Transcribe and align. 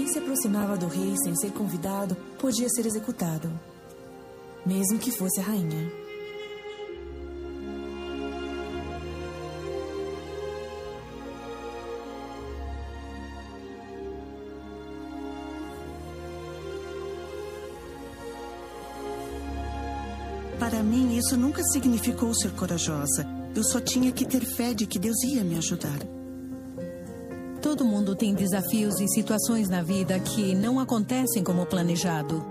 Quem 0.00 0.08
se 0.08 0.18
aproximava 0.18 0.78
do 0.78 0.86
rei 0.86 1.14
sem 1.22 1.36
ser 1.36 1.50
convidado 1.52 2.16
podia 2.38 2.66
ser 2.70 2.86
executado, 2.86 3.52
mesmo 4.64 4.98
que 4.98 5.10
fosse 5.10 5.38
a 5.40 5.42
rainha. 5.42 5.92
Para 20.58 20.82
mim, 20.82 21.18
isso 21.18 21.36
nunca 21.36 21.62
significou 21.64 22.32
ser 22.34 22.52
corajosa. 22.52 23.26
Eu 23.54 23.62
só 23.64 23.78
tinha 23.78 24.10
que 24.10 24.24
ter 24.24 24.46
fé 24.46 24.72
de 24.72 24.86
que 24.86 24.98
Deus 24.98 25.22
ia 25.24 25.44
me 25.44 25.58
ajudar. 25.58 26.19
Todo 27.80 27.88
mundo 27.88 28.14
tem 28.14 28.34
desafios 28.34 29.00
e 29.00 29.08
situações 29.08 29.70
na 29.70 29.82
vida 29.82 30.20
que 30.20 30.54
não 30.54 30.78
acontecem 30.78 31.42
como 31.42 31.64
planejado. 31.64 32.44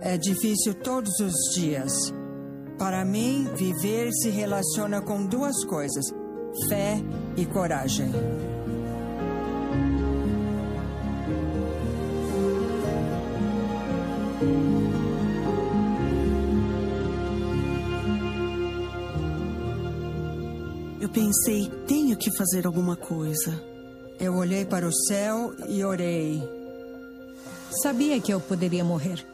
É 0.00 0.16
difícil 0.16 0.72
todos 0.72 1.12
os 1.20 1.34
dias. 1.54 1.92
Para 2.78 3.04
mim, 3.04 3.46
viver 3.54 4.10
se 4.14 4.30
relaciona 4.30 5.02
com 5.02 5.26
duas 5.26 5.62
coisas: 5.66 6.06
fé 6.70 6.96
e 7.36 7.44
coragem. 7.44 8.10
Eu 20.98 21.10
pensei, 21.10 21.70
tenho 21.86 22.16
que 22.16 22.34
fazer 22.34 22.66
alguma 22.66 22.96
coisa. 22.96 23.75
Eu 24.18 24.34
olhei 24.34 24.64
para 24.64 24.88
o 24.88 24.92
céu 24.92 25.54
e 25.68 25.84
orei. 25.84 26.42
Sabia 27.82 28.18
que 28.18 28.32
eu 28.32 28.40
poderia 28.40 28.82
morrer. 28.82 29.24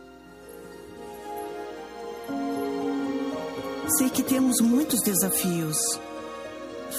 Sei 3.97 4.11
que 4.11 4.23
temos 4.25 4.61
muitos 4.61 5.01
desafios. 5.03 5.77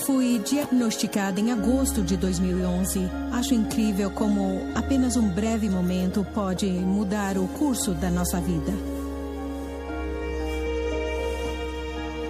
Fui 0.05 0.39
diagnosticada 0.39 1.39
em 1.41 1.51
agosto 1.51 2.01
de 2.01 2.15
2011. 2.15 2.99
Acho 3.33 3.53
incrível 3.53 4.09
como 4.11 4.61
apenas 4.75 5.17
um 5.17 5.27
breve 5.29 5.69
momento 5.69 6.25
pode 6.33 6.65
mudar 6.65 7.37
o 7.37 7.47
curso 7.49 7.93
da 7.93 8.09
nossa 8.09 8.39
vida. 8.39 8.71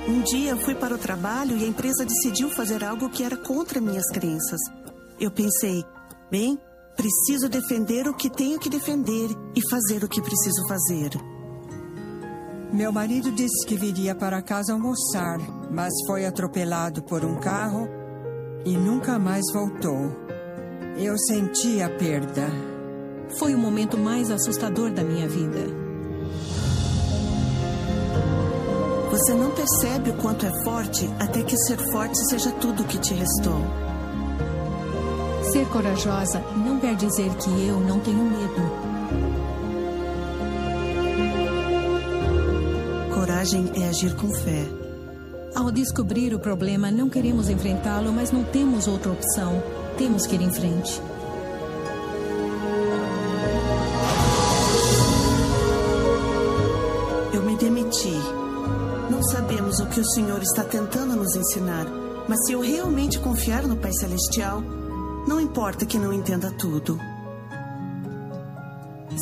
Um 0.07 0.21
dia 0.21 0.55
fui 0.57 0.73
para 0.75 0.95
o 0.95 0.97
trabalho 0.97 1.55
e 1.55 1.63
a 1.63 1.67
empresa 1.67 2.05
decidiu 2.05 2.49
fazer 2.49 2.83
algo 2.83 3.09
que 3.09 3.23
era 3.23 3.37
contra 3.37 3.79
minhas 3.79 4.09
crenças. 4.11 4.59
Eu 5.23 5.31
pensei, 5.31 5.85
bem, 6.29 6.59
preciso 6.97 7.47
defender 7.47 8.09
o 8.09 8.13
que 8.13 8.29
tenho 8.29 8.59
que 8.59 8.69
defender 8.69 9.29
e 9.55 9.61
fazer 9.69 10.03
o 10.03 10.09
que 10.09 10.21
preciso 10.21 10.67
fazer. 10.67 11.11
Meu 12.73 12.91
marido 12.91 13.31
disse 13.31 13.65
que 13.65 13.77
viria 13.77 14.13
para 14.13 14.41
casa 14.41 14.73
almoçar, 14.73 15.39
mas 15.71 15.93
foi 16.05 16.25
atropelado 16.25 17.01
por 17.03 17.23
um 17.23 17.39
carro 17.39 17.87
e 18.65 18.75
nunca 18.75 19.17
mais 19.17 19.45
voltou. 19.53 20.11
Eu 20.97 21.17
senti 21.17 21.81
a 21.81 21.89
perda. 21.89 22.49
Foi 23.39 23.55
o 23.55 23.57
momento 23.57 23.97
mais 23.97 24.29
assustador 24.29 24.91
da 24.91 25.05
minha 25.05 25.29
vida. 25.29 25.61
Você 29.09 29.33
não 29.33 29.51
percebe 29.51 30.09
o 30.09 30.17
quanto 30.17 30.45
é 30.45 30.63
forte 30.65 31.09
até 31.17 31.41
que 31.43 31.55
ser 31.59 31.77
forte 31.93 32.17
seja 32.29 32.51
tudo 32.51 32.83
o 32.83 32.85
que 32.85 32.97
te 32.97 33.13
restou. 33.13 33.92
Ser 35.53 35.67
corajosa 35.67 36.39
não 36.65 36.79
quer 36.79 36.95
dizer 36.95 37.29
que 37.35 37.67
eu 37.67 37.79
não 37.79 37.99
tenho 37.99 38.23
medo. 38.23 38.59
Coragem 43.13 43.71
é 43.75 43.87
agir 43.87 44.15
com 44.15 44.33
fé. 44.33 44.65
Ao 45.53 45.69
descobrir 45.69 46.33
o 46.33 46.39
problema, 46.39 46.89
não 46.89 47.07
queremos 47.07 47.49
enfrentá-lo, 47.49 48.11
mas 48.11 48.31
não 48.31 48.43
temos 48.43 48.87
outra 48.87 49.11
opção. 49.11 49.61
Temos 49.95 50.25
que 50.25 50.33
ir 50.33 50.41
em 50.41 50.49
frente. 50.49 50.99
Eu 57.31 57.43
me 57.43 57.55
demiti. 57.57 58.17
Não 59.07 59.21
sabemos 59.21 59.79
o 59.79 59.85
que 59.85 59.99
o 59.99 60.05
Senhor 60.13 60.41
está 60.41 60.63
tentando 60.63 61.15
nos 61.15 61.35
ensinar, 61.35 61.85
mas 62.27 62.43
se 62.43 62.53
eu 62.53 62.61
realmente 62.61 63.19
confiar 63.19 63.67
no 63.67 63.77
Pai 63.77 63.93
Celestial, 63.93 64.63
não 65.27 65.39
importa 65.39 65.85
que 65.85 65.97
não 65.97 66.11
entenda 66.11 66.51
tudo. 66.51 66.99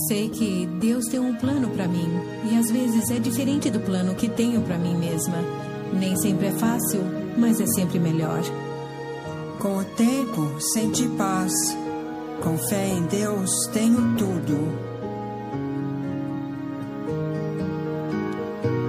Sei 0.07 0.29
que 0.29 0.65
Deus 0.79 1.05
tem 1.05 1.19
um 1.19 1.35
plano 1.35 1.69
para 1.69 1.87
mim 1.87 2.09
e 2.49 2.57
às 2.57 2.71
vezes 2.71 3.09
é 3.11 3.19
diferente 3.19 3.69
do 3.69 3.79
plano 3.79 4.15
que 4.15 4.29
tenho 4.29 4.61
para 4.61 4.77
mim 4.77 4.95
mesma. 4.95 5.37
Nem 5.93 6.15
sempre 6.15 6.47
é 6.47 6.51
fácil, 6.51 7.01
mas 7.37 7.59
é 7.59 7.65
sempre 7.67 7.99
melhor. 7.99 8.41
Com 9.59 9.77
o 9.77 9.83
tempo, 9.83 10.59
senti 10.59 11.07
paz. 11.09 11.51
Com 12.41 12.57
fé 12.57 12.87
em 12.87 13.03
Deus, 13.03 13.51
tenho 13.73 14.15
tudo. 14.17 14.91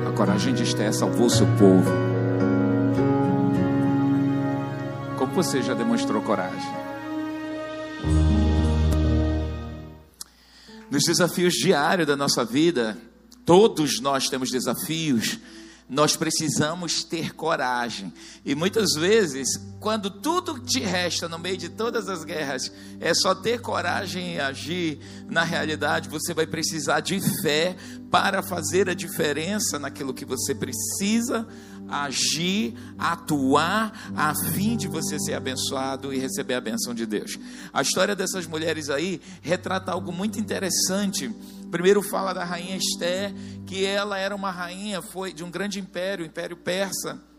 A 0.09 0.13
coragem 0.13 0.55
de 0.55 0.63
Esté 0.63 0.91
salvou 0.93 1.29
seu 1.29 1.47
povo. 1.59 1.91
Como 5.19 5.33
você 5.35 5.61
já 5.61 5.75
demonstrou 5.75 6.23
coragem? 6.23 6.82
Nos 10.93 11.05
desafios 11.05 11.55
diários 11.55 12.07
da 12.07 12.15
nossa 12.15 12.45
vida, 12.45 12.99
todos 13.47 13.99
nós 13.99 14.29
temos 14.29 14.51
desafios, 14.51 15.39
nós 15.89 16.17
precisamos 16.17 17.03
ter 17.03 17.35
coragem. 17.35 18.13
E 18.45 18.55
muitas 18.55 18.93
vezes, 18.93 19.49
quando 19.81 20.11
tudo 20.11 20.59
te 20.59 20.81
resta 20.81 21.31
no 21.31 21.39
meio 21.39 21.57
de 21.57 21.71
todas 21.71 22.11
as 22.11 22.25
guerras, 22.25 22.71
é 23.01 23.15
só 23.15 23.35
ter 23.35 23.63
coragem 23.63 24.35
e 24.35 24.39
agir, 24.41 24.99
na 25.31 25.45
realidade. 25.45 26.11
Você 26.11 26.35
vai 26.35 26.47
precisar 26.47 27.01
de 27.01 27.19
fé 27.41 27.75
para 28.11 28.43
fazer 28.43 28.91
a 28.91 28.95
diferença 28.95 29.79
naquilo 29.79 30.13
que 30.13 30.27
você 30.27 30.55
precisa 30.55 31.49
agir, 31.89 32.75
atuar, 32.99 34.13
a 34.17 34.35
fim 34.53 34.77
de 34.77 34.89
você 34.89 35.19
ser 35.19 35.35
abençoado 35.35 36.13
e 36.13 36.19
receber 36.19 36.55
a 36.55 36.61
benção 36.61 36.95
de 36.95 37.07
Deus. 37.07 37.39
A 37.73 37.83
história 37.83 38.15
dessas 38.15 38.47
mulheres 38.47 38.91
aí 38.91 39.21
retrata 39.41 39.93
algo 39.93 40.13
muito 40.13 40.39
interessante. 40.39 41.31
Primeiro 41.71 42.03
fala 42.03 42.33
da 42.33 42.45
rainha 42.45 42.77
Esther, 42.77 43.35
que 43.67 43.85
ela 43.85 44.19
era 44.19 44.35
uma 44.35 44.51
rainha, 44.51 45.01
foi 45.01 45.33
de 45.33 45.43
um 45.43 45.51
grande 45.51 45.81
império, 45.81 46.25
o 46.25 46.29
Império 46.29 46.57
Persa. 46.57 47.32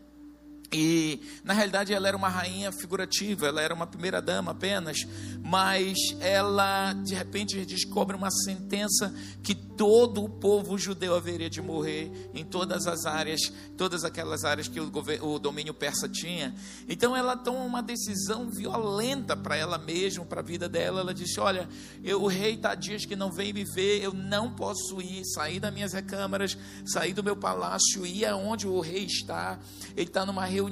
E 0.76 1.20
na 1.44 1.54
realidade 1.54 1.92
ela 1.92 2.08
era 2.08 2.16
uma 2.16 2.28
rainha 2.28 2.72
figurativa, 2.72 3.46
ela 3.46 3.62
era 3.62 3.72
uma 3.72 3.86
primeira 3.86 4.20
dama 4.20 4.50
apenas, 4.50 5.06
mas 5.40 5.96
ela 6.18 6.92
de 6.94 7.14
repente 7.14 7.64
descobre 7.64 8.16
uma 8.16 8.28
sentença 8.28 9.14
que 9.40 9.54
todo 9.54 10.24
o 10.24 10.28
povo 10.28 10.76
judeu 10.76 11.14
haveria 11.14 11.48
de 11.48 11.62
morrer 11.62 12.10
em 12.34 12.44
todas 12.44 12.88
as 12.88 13.06
áreas, 13.06 13.52
todas 13.76 14.04
aquelas 14.04 14.44
áreas 14.44 14.66
que 14.66 14.80
o, 14.80 14.90
o 15.22 15.38
domínio 15.38 15.72
persa 15.72 16.08
tinha. 16.08 16.52
Então 16.88 17.16
ela 17.16 17.36
toma 17.36 17.60
uma 17.60 17.82
decisão 17.82 18.50
violenta 18.50 19.36
para 19.36 19.56
ela 19.56 19.78
mesma, 19.78 20.24
para 20.24 20.40
a 20.40 20.44
vida 20.44 20.68
dela. 20.68 21.02
Ela 21.02 21.14
disse: 21.14 21.38
Olha, 21.38 21.68
eu, 22.02 22.20
o 22.20 22.26
rei 22.26 22.54
está 22.54 22.74
dias 22.74 23.04
que 23.04 23.14
não 23.14 23.30
vem 23.30 23.52
me 23.52 23.64
ver, 23.64 24.02
eu 24.02 24.12
não 24.12 24.52
posso 24.52 25.00
ir, 25.00 25.24
sair 25.24 25.60
das 25.60 25.72
minhas 25.72 25.92
recâmaras, 25.92 26.58
sair 26.84 27.12
do 27.12 27.22
meu 27.22 27.36
palácio, 27.36 28.04
ir 28.04 28.24
aonde 28.26 28.66
o 28.66 28.80
rei 28.80 29.04
está. 29.04 29.60
Ele 29.96 30.08
está 30.08 30.26
numa 30.26 30.44
reunião 30.44 30.63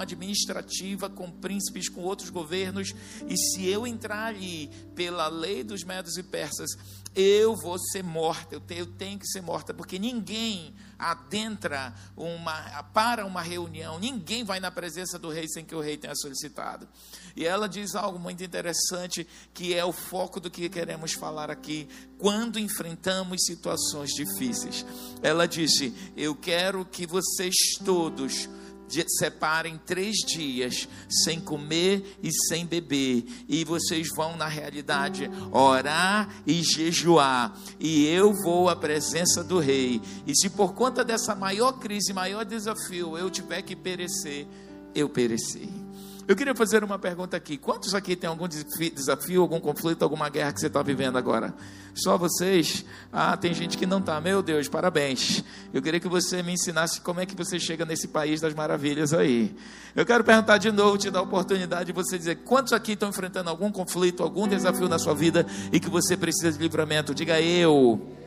administrativa 0.00 1.08
com 1.08 1.30
príncipes, 1.30 1.88
com 1.88 2.02
outros 2.02 2.30
governos, 2.30 2.94
e 3.28 3.36
se 3.36 3.66
eu 3.66 3.86
entrar 3.86 4.26
ali 4.26 4.68
pela 4.94 5.28
lei 5.28 5.62
dos 5.62 5.84
medos 5.84 6.16
e 6.16 6.22
persas, 6.22 6.70
eu 7.14 7.56
vou 7.56 7.78
ser 7.78 8.04
morta, 8.04 8.54
eu 8.54 8.60
tenho, 8.60 8.80
eu 8.80 8.86
tenho 8.86 9.18
que 9.18 9.26
ser 9.26 9.40
morta, 9.40 9.74
porque 9.74 9.98
ninguém 9.98 10.74
adentra 10.98 11.94
uma, 12.16 12.82
para 12.92 13.24
uma 13.24 13.42
reunião, 13.42 13.98
ninguém 13.98 14.44
vai 14.44 14.60
na 14.60 14.70
presença 14.70 15.18
do 15.18 15.28
rei 15.28 15.48
sem 15.48 15.64
que 15.64 15.74
o 15.74 15.80
rei 15.80 15.96
tenha 15.96 16.14
solicitado. 16.14 16.88
E 17.36 17.44
ela 17.44 17.68
diz 17.68 17.94
algo 17.94 18.18
muito 18.18 18.42
interessante, 18.42 19.26
que 19.54 19.74
é 19.74 19.84
o 19.84 19.92
foco 19.92 20.40
do 20.40 20.50
que 20.50 20.68
queremos 20.68 21.12
falar 21.12 21.50
aqui, 21.50 21.88
quando 22.18 22.58
enfrentamos 22.58 23.44
situações 23.44 24.10
difíceis. 24.10 24.84
Ela 25.22 25.46
disse: 25.46 25.94
Eu 26.16 26.34
quero 26.34 26.84
que 26.84 27.06
vocês 27.06 27.54
todos 27.84 28.48
separem 29.08 29.80
três 29.84 30.16
dias 30.16 30.88
sem 31.08 31.40
comer 31.40 32.18
e 32.22 32.30
sem 32.32 32.66
beber, 32.66 33.24
e 33.48 33.64
vocês 33.64 34.08
vão, 34.14 34.36
na 34.36 34.46
realidade, 34.46 35.30
orar 35.52 36.28
e 36.46 36.62
jejuar, 36.62 37.58
e 37.78 38.06
eu 38.06 38.32
vou 38.42 38.68
à 38.68 38.76
presença 38.76 39.42
do 39.42 39.58
Rei. 39.58 40.00
E 40.26 40.34
se 40.34 40.50
por 40.50 40.74
conta 40.74 41.04
dessa 41.04 41.34
maior 41.34 41.72
crise, 41.72 42.12
maior 42.12 42.44
desafio, 42.44 43.16
eu 43.16 43.30
tiver 43.30 43.62
que 43.62 43.76
perecer, 43.76 44.46
eu 44.94 45.08
pereci. 45.08 45.87
Eu 46.28 46.36
queria 46.36 46.54
fazer 46.54 46.84
uma 46.84 46.98
pergunta 46.98 47.38
aqui. 47.38 47.56
Quantos 47.56 47.94
aqui 47.94 48.14
tem 48.14 48.28
algum 48.28 48.46
desafio, 48.46 49.40
algum 49.40 49.58
conflito, 49.58 50.02
alguma 50.02 50.28
guerra 50.28 50.52
que 50.52 50.60
você 50.60 50.66
está 50.66 50.82
vivendo 50.82 51.16
agora? 51.16 51.54
Só 51.94 52.18
vocês? 52.18 52.84
Ah, 53.10 53.34
tem 53.34 53.54
gente 53.54 53.78
que 53.78 53.86
não 53.86 53.98
está. 53.98 54.20
Meu 54.20 54.42
Deus, 54.42 54.68
parabéns. 54.68 55.42
Eu 55.72 55.80
queria 55.80 55.98
que 55.98 56.06
você 56.06 56.42
me 56.42 56.52
ensinasse 56.52 57.00
como 57.00 57.18
é 57.20 57.24
que 57.24 57.34
você 57.34 57.58
chega 57.58 57.86
nesse 57.86 58.08
país 58.08 58.42
das 58.42 58.52
maravilhas 58.52 59.14
aí. 59.14 59.56
Eu 59.96 60.04
quero 60.04 60.22
perguntar 60.22 60.58
de 60.58 60.70
novo, 60.70 60.98
te 60.98 61.10
dar 61.10 61.20
a 61.20 61.22
oportunidade 61.22 61.86
de 61.86 61.92
você 61.92 62.18
dizer 62.18 62.36
quantos 62.44 62.74
aqui 62.74 62.92
estão 62.92 63.08
enfrentando 63.08 63.48
algum 63.48 63.72
conflito, 63.72 64.22
algum 64.22 64.46
desafio 64.46 64.86
na 64.86 64.98
sua 64.98 65.14
vida 65.14 65.46
e 65.72 65.80
que 65.80 65.88
você 65.88 66.14
precisa 66.14 66.52
de 66.52 66.58
livramento. 66.58 67.14
Diga 67.14 67.40
eu. 67.40 68.17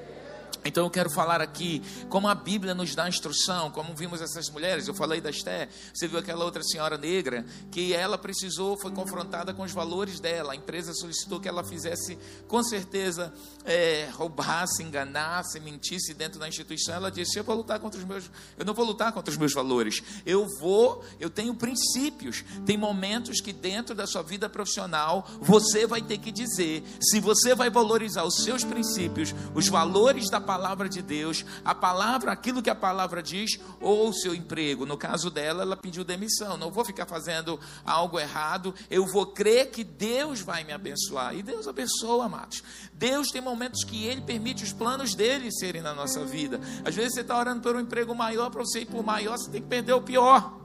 Então 0.64 0.84
eu 0.84 0.90
quero 0.90 1.10
falar 1.10 1.42
aqui 1.42 1.82
como 2.10 2.28
a 2.28 2.36
Bíblia 2.36 2.76
nos 2.76 2.94
dá 2.94 3.10
instrução, 3.10 3.72
como 3.72 3.96
vimos 3.96 4.22
essas 4.22 4.50
mulheres. 4.50 4.88
Eu 4.88 4.94
falei 4.94 5.20
da 5.20 5.30
Esté, 5.30 5.68
você 5.94 6.08
viu 6.08 6.20
aquela 6.20 6.46
outra 6.46 6.62
senhora 6.62 6.98
negra 6.98 7.46
que 7.72 7.94
ela 7.94 8.18
precisou, 8.18 8.78
foi 8.78 8.92
confrontada 8.92 9.54
com 9.54 9.64
os 9.64 9.72
valores 9.72 10.20
dela. 10.20 10.54
A 10.54 10.56
empresa 10.56 10.94
solicitou 10.94 11.40
que 11.40 11.48
ela 11.48 11.64
fizesse, 11.64 12.18
com 12.48 12.62
certeza, 12.62 13.34
é, 13.66 14.10
roubasse, 14.14 14.84
enganasse, 14.84 15.60
mentisse 15.60 16.14
dentro 16.14 16.40
da 16.40 16.48
instituição. 16.48 16.94
Ela 16.94 17.10
disse: 17.10 17.40
Eu 17.40 17.44
vou 17.44 17.56
lutar 17.56 17.80
contra 17.80 18.00
os 18.00 18.06
meus, 18.06 18.30
eu 18.58 18.66
não 18.66 18.74
vou 18.74 18.86
lutar 18.86 19.12
contra 19.12 19.32
os 19.32 19.38
meus 19.38 19.54
valores. 19.54 20.04
Eu 20.26 20.48
vou, 20.60 21.04
eu 21.20 21.30
tenho 21.30 21.56
princípios. 21.56 22.44
Tem 22.66 22.78
momentos 22.78 23.42
que 23.42 23.52
dentro 23.52 23.96
da 23.96 24.06
sua 24.06 24.22
vida 24.22 24.48
profissional 24.48 25.28
você 25.40 25.88
vai 25.88 26.02
ter 26.02 26.20
que 26.20 26.32
dizer 26.32 26.84
se 27.02 27.20
você 27.20 27.56
vai 27.56 27.70
valorizar 27.70 28.24
os 28.24 28.44
seus 28.44 28.64
princípios, 28.64 29.34
os 29.56 29.68
valores 29.68 30.30
da 30.30 30.40
palavra 30.52 30.90
de 30.90 31.02
Deus, 31.02 31.46
a 31.64 31.74
palavra, 31.74 32.30
aquilo 32.30 32.62
que 32.62 32.70
a 32.70 32.76
palavra 32.76 33.24
diz, 33.24 33.58
ou 33.80 34.10
o 34.10 34.14
seu 34.14 34.36
emprego. 34.36 34.86
No 34.86 34.98
caso 34.98 35.30
dela, 35.30 35.62
ela 35.62 35.78
pediu 35.78 36.04
demissão. 36.04 36.58
Não 36.58 36.70
vou 36.70 36.84
ficar 36.84 37.06
fazendo 37.06 37.58
algo 37.86 38.20
errado, 38.20 38.76
eu 38.90 39.06
vou 39.06 39.28
crer 39.28 39.72
que 39.72 39.82
Deus 39.82 40.42
vai 40.42 40.66
me 40.66 40.74
abençoar. 40.74 41.34
E 41.34 41.42
Deus 41.42 41.70
abençoa, 41.70 42.26
amados. 42.26 42.62
Deus 42.94 43.30
tem 43.30 43.42
momentos 43.42 43.86
que 43.86 44.06
Ele 44.06 44.20
permite 44.20 44.66
os 44.66 44.74
planos 44.74 45.16
dele 45.16 45.50
serem 45.54 45.82
na 45.82 45.94
nossa 45.94 46.26
vida. 46.26 46.60
Às 46.84 46.96
vezes 46.96 47.14
você 47.14 47.22
está 47.22 47.40
orando 47.40 47.62
por 47.62 47.74
um 47.74 47.80
emprego 47.80 48.14
maior, 48.14 48.50
para 48.50 48.62
você 48.62 48.82
ir 48.82 48.88
por 48.88 49.06
maior, 49.06 49.38
você 49.38 49.50
tem 49.50 49.62
que 49.62 49.70
perder 49.70 49.94
o 49.94 50.02
pior. 50.02 50.61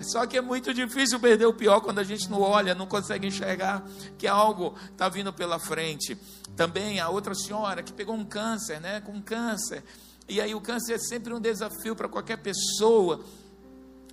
Só 0.00 0.26
que 0.26 0.36
é 0.36 0.40
muito 0.40 0.72
difícil 0.74 1.18
perder 1.18 1.46
o 1.46 1.54
pior 1.54 1.80
quando 1.80 1.98
a 1.98 2.04
gente 2.04 2.30
não 2.30 2.40
olha, 2.40 2.74
não 2.74 2.86
consegue 2.86 3.26
enxergar 3.26 3.86
que 4.18 4.26
algo 4.26 4.74
está 4.90 5.08
vindo 5.08 5.32
pela 5.32 5.58
frente. 5.58 6.16
Também 6.54 7.00
a 7.00 7.08
outra 7.08 7.34
senhora 7.34 7.82
que 7.82 7.92
pegou 7.92 8.14
um 8.14 8.24
câncer, 8.24 8.80
né? 8.80 9.00
Com 9.00 9.20
câncer. 9.22 9.82
E 10.28 10.40
aí 10.40 10.54
o 10.54 10.60
câncer 10.60 10.94
é 10.94 10.98
sempre 10.98 11.32
um 11.32 11.40
desafio 11.40 11.94
para 11.94 12.08
qualquer 12.08 12.38
pessoa. 12.38 13.24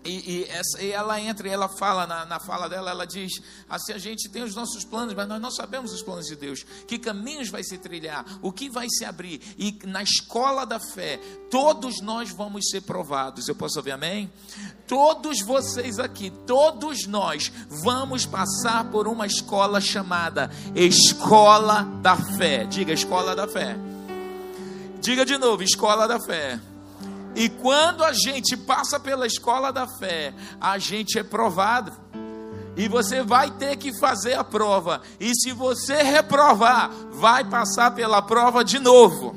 E, 0.06 0.10
e, 0.32 0.44
essa, 0.50 0.82
e, 0.82 0.92
ela 0.92 1.20
entra 1.20 1.48
e 1.48 1.52
ela 1.52 1.70
fala, 1.70 2.06
na, 2.06 2.26
na, 2.26 2.40
fala 2.40 2.68
dela, 2.68 2.92
ela 2.92 3.06
diz: 3.06 3.42
assim, 3.70 3.94
a 3.94 3.98
gente 3.98 4.30
tem 4.30 4.44
os 4.44 4.56
nossos 4.56 4.84
planos, 4.84 5.14
mas 5.14 5.28
nós 5.28 5.42
não 5.42 5.52
sabemos 5.52 5.94
os 5.94 6.02
planos 6.02 6.26
de 6.26 6.36
Deus. 6.36 6.66
Que 6.88 7.00
caminhos 7.00 7.50
vai 7.50 7.64
se 7.64 7.78
trilhar, 7.78 8.26
o 8.42 8.52
que 8.52 8.70
vai 8.70 8.88
se 8.90 9.06
abrir. 9.06 9.42
E 9.58 9.80
na 9.86 10.04
escola 10.04 10.66
da 10.66 10.80
fé, 10.80 11.18
todos 11.50 12.02
nós 12.02 12.30
vamos 12.32 12.70
ser 12.70 12.82
provados. 12.82 13.48
Eu 13.48 13.56
posso 13.56 13.80
ouvir 13.80 13.92
amém? 13.92 14.32
Todos 14.88 15.42
vocês 15.42 16.00
aqui, 16.00 16.30
todos 16.46 17.08
nós 17.08 17.52
vamos 17.70 18.26
passar 18.26 18.92
por 18.92 19.08
uma 19.08 19.26
escola 19.26 19.80
chamada 19.80 20.52
Escola 20.76 21.84
da 22.02 22.18
Fé. 22.18 22.66
Diga, 22.66 22.94
Escola 22.94 23.36
da 23.36 23.48
Fé. 23.48 23.78
Diga 25.00 25.26
de 25.26 25.38
novo, 25.38 25.64
Escola 25.64 26.08
da 26.08 26.20
Fé. 26.20 26.73
E 27.36 27.50
quando 27.50 28.04
a 28.04 28.14
gente 28.14 28.56
passa 28.56 29.00
pela 29.00 29.26
escola 29.26 29.72
da 29.72 29.88
fé, 29.88 30.34
a 30.62 30.78
gente 30.78 31.18
é 31.18 31.24
provado. 31.24 31.92
E 32.76 32.88
você 32.88 33.22
vai 33.24 33.52
ter 33.52 33.76
que 33.78 33.98
fazer 34.00 34.34
a 34.34 34.44
prova. 34.44 35.02
E 35.20 35.34
se 35.36 35.52
você 35.52 36.02
reprovar, 36.02 36.90
vai 37.12 37.44
passar 37.44 37.92
pela 37.92 38.22
prova 38.22 38.64
de 38.64 38.80
novo. 38.80 39.36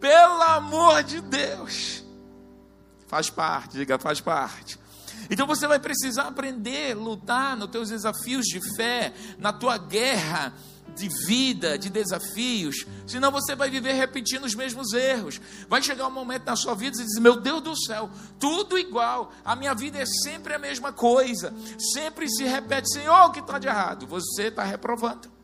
Pelo 0.00 0.42
amor 0.42 1.02
de 1.02 1.20
Deus. 1.20 2.04
Faz 3.06 3.30
parte, 3.30 3.78
diga, 3.78 3.98
faz 3.98 4.20
parte. 4.20 4.78
Então 5.30 5.46
você 5.46 5.66
vai 5.66 5.78
precisar 5.78 6.28
aprender, 6.28 6.94
lutar 6.94 7.56
nos 7.56 7.70
teus 7.70 7.88
desafios 7.88 8.46
de 8.46 8.60
fé, 8.76 9.12
na 9.38 9.52
tua 9.52 9.76
guerra 9.78 10.52
de 10.98 11.08
vida, 11.26 11.78
de 11.78 11.88
desafios, 11.88 12.86
senão 13.06 13.30
você 13.30 13.54
vai 13.54 13.70
viver 13.70 13.92
repetindo 13.92 14.44
os 14.44 14.54
mesmos 14.54 14.92
erros. 14.92 15.40
Vai 15.68 15.82
chegar 15.82 16.06
um 16.06 16.10
momento 16.10 16.44
na 16.44 16.56
sua 16.56 16.74
vida 16.74 17.00
e 17.00 17.04
dizer: 17.04 17.20
Meu 17.20 17.40
Deus 17.40 17.62
do 17.62 17.76
céu, 17.76 18.10
tudo 18.38 18.78
igual, 18.78 19.32
a 19.44 19.56
minha 19.56 19.74
vida 19.74 19.98
é 19.98 20.06
sempre 20.06 20.54
a 20.54 20.58
mesma 20.58 20.92
coisa, 20.92 21.54
sempre 21.92 22.28
se 22.28 22.44
repete, 22.44 22.92
Senhor, 22.92 23.26
o 23.26 23.32
que 23.32 23.40
está 23.40 23.58
de 23.58 23.68
errado? 23.68 24.06
Você 24.06 24.44
está 24.44 24.64
reprovando. 24.64 25.38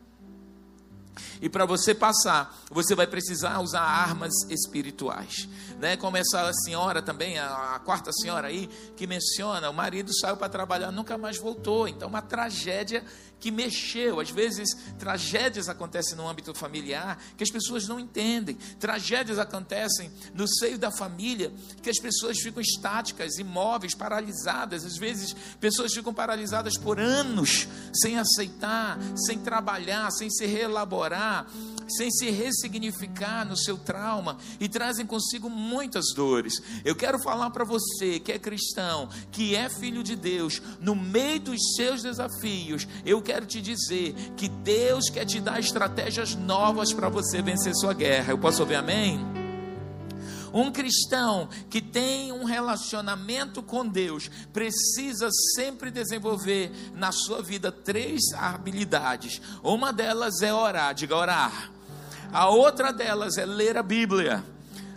E 1.41 1.49
para 1.49 1.65
você 1.65 1.93
passar, 1.93 2.57
você 2.69 2.95
vai 2.95 3.07
precisar 3.07 3.59
usar 3.59 3.81
armas 3.81 4.33
espirituais. 4.49 5.47
Né? 5.79 5.97
Como 5.97 6.17
essa 6.17 6.51
senhora 6.63 7.01
também, 7.01 7.37
a, 7.37 7.75
a 7.75 7.79
quarta 7.79 8.11
senhora 8.11 8.47
aí, 8.47 8.69
que 8.95 9.05
menciona: 9.05 9.69
o 9.69 9.73
marido 9.73 10.13
saiu 10.13 10.37
para 10.37 10.49
trabalhar, 10.49 10.91
nunca 10.91 11.17
mais 11.17 11.37
voltou. 11.37 11.87
Então, 11.87 12.07
uma 12.07 12.21
tragédia 12.21 13.03
que 13.39 13.51
mexeu. 13.51 14.19
Às 14.19 14.29
vezes, 14.31 14.69
tragédias 14.97 15.69
acontecem 15.69 16.17
no 16.17 16.27
âmbito 16.27 16.53
familiar 16.55 17.21
que 17.37 17.43
as 17.43 17.51
pessoas 17.51 17.87
não 17.87 17.99
entendem. 17.99 18.55
Tragédias 18.79 19.37
acontecem 19.37 20.11
no 20.33 20.47
seio 20.47 20.79
da 20.79 20.91
família 20.91 21.53
que 21.81 21.89
as 21.89 21.99
pessoas 21.99 22.39
ficam 22.39 22.61
estáticas, 22.61 23.37
imóveis, 23.37 23.93
paralisadas. 23.93 24.83
Às 24.83 24.97
vezes, 24.97 25.35
pessoas 25.59 25.93
ficam 25.93 26.13
paralisadas 26.13 26.77
por 26.77 26.99
anos 26.99 27.67
sem 27.93 28.17
aceitar, 28.17 28.97
sem 29.27 29.37
trabalhar, 29.39 30.09
sem 30.11 30.29
se 30.29 30.45
reelaborar, 30.45 31.24
sem 31.87 32.09
se 32.11 32.29
ressignificar 32.29 33.45
no 33.45 33.57
seu 33.57 33.77
trauma 33.77 34.37
e 34.59 34.67
trazem 34.67 35.05
consigo 35.05 35.49
muitas 35.49 36.13
dores. 36.15 36.61
Eu 36.83 36.95
quero 36.95 37.19
falar 37.19 37.49
para 37.51 37.63
você 37.63 38.19
que 38.19 38.31
é 38.31 38.39
cristão, 38.39 39.09
que 39.31 39.55
é 39.55 39.69
filho 39.69 40.03
de 40.03 40.15
Deus, 40.15 40.61
no 40.79 40.95
meio 40.95 41.39
dos 41.39 41.75
seus 41.75 42.01
desafios, 42.01 42.87
eu 43.05 43.21
quero 43.21 43.45
te 43.45 43.61
dizer 43.61 44.13
que 44.35 44.47
Deus 44.47 45.09
quer 45.09 45.25
te 45.25 45.39
dar 45.39 45.59
estratégias 45.59 46.35
novas 46.35 46.93
para 46.93 47.09
você 47.09 47.41
vencer 47.41 47.75
sua 47.75 47.93
guerra. 47.93 48.31
Eu 48.31 48.37
posso 48.37 48.61
ouvir 48.61 48.75
amém? 48.75 49.44
Um 50.55 50.71
cristão 50.71 51.49
que 51.69 51.81
tem 51.81 52.31
um 52.31 52.45
relacionamento 52.45 53.61
com 53.61 53.85
Deus 53.85 54.31
precisa 54.53 55.27
sempre 55.53 55.91
desenvolver 55.91 56.71
na 56.93 57.11
sua 57.11 57.41
vida 57.41 57.73
três 57.73 58.31
habilidades. 58.33 59.41
Uma 59.61 59.91
delas 59.91 60.41
é 60.41 60.53
orar, 60.53 60.93
diga 60.93 61.13
orar. 61.13 61.71
A 62.31 62.47
outra 62.47 62.93
delas 62.93 63.37
é 63.37 63.45
ler 63.45 63.75
a 63.75 63.83
Bíblia. 63.83 64.54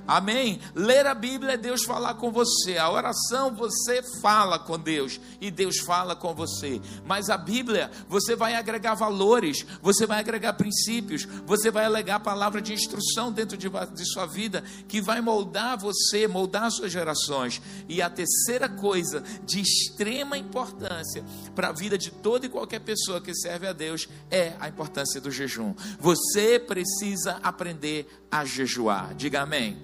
Amém? 0.08 0.58
Ler 0.74 1.06
a 1.06 1.14
Bíblia 1.14 1.52
é 1.52 1.56
Deus 1.58 1.84
falar 1.84 2.14
com 2.14 2.32
você. 2.32 2.78
A 2.78 2.90
oração 2.90 3.54
você 3.54 4.02
fala 4.22 4.58
com 4.58 4.78
Deus 4.78 5.20
e 5.38 5.50
Deus 5.50 5.80
fala 5.80 6.16
com 6.16 6.34
você. 6.34 6.80
Mas 7.04 7.28
a 7.28 7.36
Bíblia, 7.36 7.90
você 8.08 8.34
vai 8.34 8.54
agregar 8.54 8.94
valores, 8.94 9.66
você 9.82 10.06
vai 10.06 10.18
agregar 10.18 10.54
princípios, 10.54 11.28
você 11.44 11.70
vai 11.70 11.84
alegar 11.84 12.16
a 12.16 12.20
palavra 12.20 12.62
de 12.62 12.72
instrução 12.72 13.30
dentro 13.30 13.54
de, 13.54 13.68
de 13.68 14.04
sua 14.06 14.24
vida 14.24 14.64
que 14.88 14.98
vai 14.98 15.20
moldar 15.20 15.76
você, 15.76 16.26
moldar 16.26 16.70
suas 16.70 16.90
gerações. 16.90 17.60
E 17.86 18.00
a 18.00 18.08
terceira 18.08 18.66
coisa 18.66 19.22
de 19.44 19.60
extrema 19.60 20.38
importância 20.38 21.22
para 21.54 21.68
a 21.68 21.72
vida 21.72 21.98
de 21.98 22.10
toda 22.10 22.46
e 22.46 22.48
qualquer 22.48 22.80
pessoa 22.80 23.20
que 23.20 23.34
serve 23.34 23.66
a 23.66 23.74
Deus 23.74 24.08
é 24.30 24.54
a 24.58 24.68
importância 24.70 25.20
do 25.20 25.30
jejum. 25.30 25.74
Você 26.00 26.58
precisa 26.58 27.32
aprender 27.42 28.08
a 28.30 28.42
jejuar. 28.46 29.14
Diga 29.14 29.42
amém. 29.42 29.76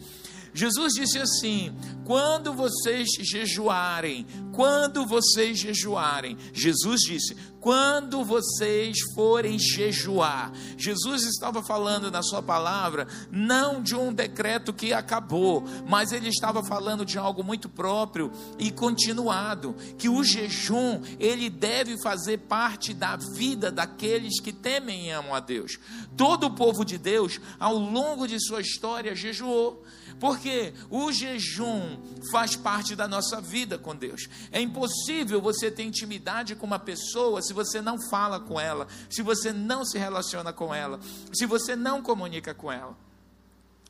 Jesus 0.55 0.95
disse 0.95 1.19
assim: 1.19 1.75
quando 2.05 2.55
vocês 2.55 3.09
jejuarem, 3.21 4.25
quando 4.53 5.05
vocês 5.05 5.59
jejuarem, 5.59 6.39
Jesus 6.53 7.01
disse: 7.01 7.37
quando 7.65 8.23
vocês 8.23 9.01
forem 9.15 9.59
jejuar. 9.59 10.53
Jesus 10.77 11.25
estava 11.25 11.63
falando 11.63 12.11
na 12.11 12.23
sua 12.23 12.43
palavra 12.43 13.09
não 13.31 13.83
de 13.83 13.97
um 13.97 14.13
decreto 14.13 14.71
que 14.71 14.93
acabou, 14.93 15.65
mas 15.89 16.13
ele 16.13 16.29
estava 16.29 16.63
falando 16.63 17.07
de 17.07 17.17
algo 17.17 17.43
muito 17.43 17.67
próprio 17.71 18.31
e 18.59 18.71
continuado, 18.71 19.75
que 19.97 20.11
o 20.11 20.23
jejum, 20.23 21.01
ele 21.19 21.49
deve 21.49 21.97
fazer 22.03 22.41
parte 22.41 22.93
da 22.93 23.17
vida 23.17 23.73
daqueles 23.73 24.39
que 24.41 24.53
temem 24.53 25.07
e 25.07 25.11
amam 25.11 25.35
a 25.35 25.41
Deus. 25.41 25.79
Todo 26.19 26.49
o 26.49 26.55
povo 26.55 26.85
de 26.85 26.99
Deus, 26.99 27.41
ao 27.59 27.79
longo 27.79 28.29
de 28.29 28.39
sua 28.39 28.61
história, 28.61 29.17
jejuou. 29.17 29.83
Porque 30.19 30.73
o 30.91 31.13
jejum 31.13 31.99
faz 32.31 32.57
parte 32.57 32.95
da 32.95 33.07
nossa 33.07 33.41
vida 33.41 33.79
com 33.79 33.95
Deus. 33.95 34.29
É 34.51 34.61
impossível 34.61 35.41
você 35.41 35.71
ter 35.71 35.83
intimidade 35.83 36.55
com 36.55 36.67
uma 36.67 36.79
pessoa 36.79 37.43
se 37.43 37.53
você 37.53 37.81
não 37.81 38.01
fala 38.09 38.41
com 38.41 38.59
ela, 38.59 38.87
se 39.11 39.23
você 39.23 39.53
não 39.53 39.85
se 39.85 39.99
relaciona 39.99 40.53
com 40.53 40.75
ela, 40.75 41.01
se 41.33 41.47
você 41.47 41.77
não 41.77 42.03
comunica 42.03 42.55
com 42.55 42.71
ela. 42.71 42.97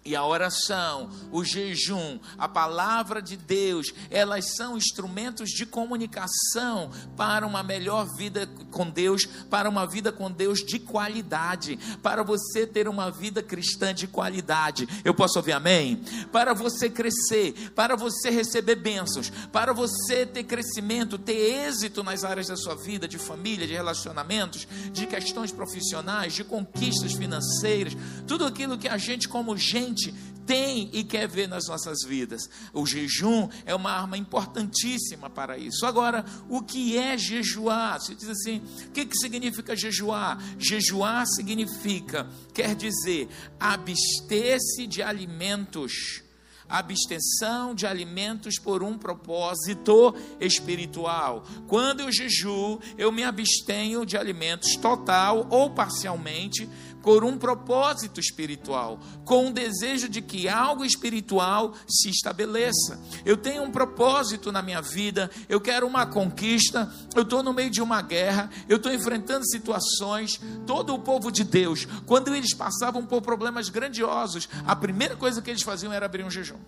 E 0.06 0.14
a 0.14 0.22
oração, 0.22 1.08
o 1.32 1.42
jejum, 1.42 2.18
a 2.36 2.46
palavra 2.46 3.22
de 3.22 3.38
Deus, 3.38 3.86
elas 4.10 4.54
são 4.54 4.76
instrumentos 4.76 5.48
de 5.48 5.64
comunicação 5.64 6.90
para 7.16 7.46
uma 7.46 7.62
melhor 7.62 8.06
vida 8.14 8.46
com 8.70 8.90
Deus, 8.90 9.24
para 9.48 9.66
uma 9.66 9.86
vida 9.86 10.12
com 10.12 10.30
Deus 10.30 10.58
de 10.58 10.78
qualidade, 10.78 11.78
para 12.02 12.22
você 12.22 12.66
ter 12.66 12.86
uma 12.86 13.10
vida 13.10 13.42
cristã 13.42 13.94
de 13.94 14.06
qualidade. 14.06 14.86
Eu 15.02 15.14
posso 15.14 15.38
ouvir 15.38 15.52
amém? 15.52 15.96
Para 16.30 16.52
você 16.52 16.90
crescer, 16.90 17.72
para 17.74 17.96
você 17.96 18.28
receber 18.28 18.74
bênçãos, 18.74 19.30
para 19.50 19.72
você 19.72 20.26
ter 20.26 20.44
crescimento, 20.44 21.16
ter 21.16 21.66
êxito 21.66 22.02
nas 22.02 22.24
áreas 22.24 22.48
da 22.48 22.56
sua 22.56 22.74
vida, 22.74 23.08
de 23.08 23.16
família, 23.16 23.66
de 23.66 23.72
relacionamentos, 23.72 24.68
de 24.92 25.06
questões 25.06 25.50
profissionais, 25.50 26.34
de 26.34 26.44
conquistas 26.44 27.14
financeiras, 27.14 27.96
tudo 28.26 28.44
aquilo 28.44 28.76
que 28.76 28.86
a 28.86 28.98
gente, 28.98 29.26
como 29.26 29.56
gente, 29.56 29.93
tem 30.46 30.90
e 30.92 31.02
quer 31.04 31.26
ver 31.26 31.48
nas 31.48 31.66
nossas 31.68 31.98
vidas. 32.06 32.48
O 32.72 32.86
jejum 32.86 33.48
é 33.64 33.74
uma 33.74 33.90
arma 33.90 34.16
importantíssima 34.16 35.28
para 35.30 35.58
isso. 35.58 35.84
Agora, 35.86 36.24
o 36.48 36.62
que 36.62 36.96
é 36.96 37.16
jejuar? 37.16 38.00
Você 38.00 38.14
diz 38.14 38.28
assim: 38.28 38.62
o 38.86 38.90
que, 38.90 39.06
que 39.06 39.16
significa 39.16 39.76
jejuar? 39.76 40.38
Jejuar 40.58 41.26
significa, 41.26 42.28
quer 42.52 42.74
dizer, 42.74 43.28
abster-se 43.58 44.86
de 44.86 45.02
alimentos 45.02 46.22
abstenção 46.66 47.74
de 47.74 47.86
alimentos 47.86 48.58
por 48.58 48.82
um 48.82 48.96
propósito 48.96 50.14
espiritual. 50.40 51.44
Quando 51.66 52.00
eu 52.00 52.10
jejuo, 52.10 52.80
eu 52.96 53.12
me 53.12 53.22
abstenho 53.22 54.04
de 54.06 54.16
alimentos 54.16 54.74
total 54.76 55.46
ou 55.50 55.70
parcialmente 55.70 56.68
por 57.04 57.22
um 57.22 57.36
propósito 57.36 58.18
espiritual, 58.18 58.98
com 59.26 59.48
o 59.48 59.52
desejo 59.52 60.08
de 60.08 60.22
que 60.22 60.48
algo 60.48 60.86
espiritual 60.86 61.74
se 61.86 62.08
estabeleça. 62.08 62.98
Eu 63.26 63.36
tenho 63.36 63.62
um 63.62 63.70
propósito 63.70 64.50
na 64.50 64.62
minha 64.62 64.80
vida, 64.80 65.30
eu 65.46 65.60
quero 65.60 65.86
uma 65.86 66.06
conquista, 66.06 66.90
eu 67.14 67.20
estou 67.20 67.42
no 67.42 67.52
meio 67.52 67.70
de 67.70 67.82
uma 67.82 68.00
guerra, 68.00 68.48
eu 68.66 68.78
estou 68.78 68.90
enfrentando 68.90 69.46
situações. 69.46 70.40
Todo 70.66 70.94
o 70.94 70.98
povo 70.98 71.30
de 71.30 71.44
Deus, 71.44 71.86
quando 72.06 72.34
eles 72.34 72.54
passavam 72.54 73.04
por 73.04 73.20
problemas 73.20 73.68
grandiosos, 73.68 74.48
a 74.66 74.74
primeira 74.74 75.14
coisa 75.14 75.42
que 75.42 75.50
eles 75.50 75.62
faziam 75.62 75.92
era 75.92 76.06
abrir 76.06 76.24
um 76.24 76.30
jejum. 76.30 76.58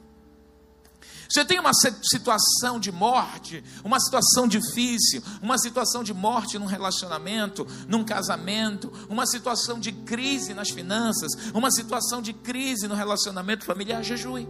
Você 1.28 1.45
tem 1.45 1.59
uma 1.59 1.73
situação 1.75 2.78
de 2.78 2.92
morte, 2.92 3.62
uma 3.85 3.99
situação 4.00 4.47
difícil, 4.47 5.23
uma 5.42 5.59
situação 5.59 6.02
de 6.02 6.14
morte 6.14 6.59
num 6.59 6.66
relacionamento, 6.66 7.66
num 7.88 8.04
casamento, 8.04 8.92
uma 9.09 9.26
situação 9.26 9.78
de 9.78 9.92
crise 9.92 10.54
nas 10.54 10.71
finanças, 10.71 11.33
uma 11.52 11.71
situação 11.71 12.23
de 12.23 12.33
crise 12.33 12.87
no 12.87 12.95
relacionamento 12.95 13.64
familiar, 13.64 14.02
jejue. 14.02 14.49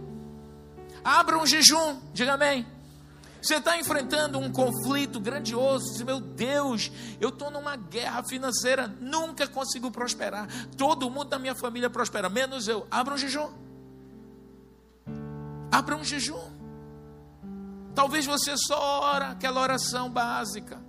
Abra 1.03 1.37
um 1.37 1.45
jejum, 1.45 1.99
diga 2.13 2.33
amém. 2.33 2.65
Você 3.41 3.55
está 3.55 3.77
enfrentando 3.77 4.39
um 4.39 4.51
conflito 4.51 5.19
grandioso. 5.19 6.03
Meu 6.03 6.19
Deus, 6.19 6.91
eu 7.19 7.29
estou 7.29 7.49
numa 7.49 7.75
guerra 7.75 8.23
financeira, 8.23 8.93
nunca 8.99 9.47
consigo 9.47 9.91
prosperar. 9.91 10.47
Todo 10.75 11.09
mundo 11.09 11.29
da 11.29 11.39
minha 11.39 11.55
família 11.55 11.89
prospera, 11.89 12.29
menos 12.29 12.67
eu. 12.67 12.85
Abra 12.89 13.13
um 13.13 13.17
jejum. 13.17 13.49
Abra 15.71 15.95
um 15.95 16.03
jejum. 16.03 16.56
Talvez 17.97 18.27
você 18.27 18.55
só 18.55 19.01
ora 19.01 19.29
aquela 19.29 19.59
oração 19.59 20.07
básica. 20.07 20.79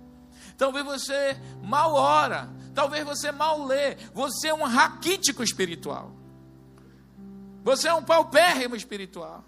Talvez 0.55 0.85
você 0.85 1.35
mal 1.63 1.95
ora. 1.95 2.47
Talvez 2.75 3.03
você 3.03 3.31
mal 3.31 3.65
lê. 3.65 3.95
Você 4.13 4.49
é 4.49 4.53
um 4.53 4.63
raquítico 4.63 5.41
espiritual. 5.41 6.11
Você 7.63 7.87
é 7.87 7.93
um 7.95 8.03
paupérrimo 8.03 8.75
espiritual. 8.75 9.43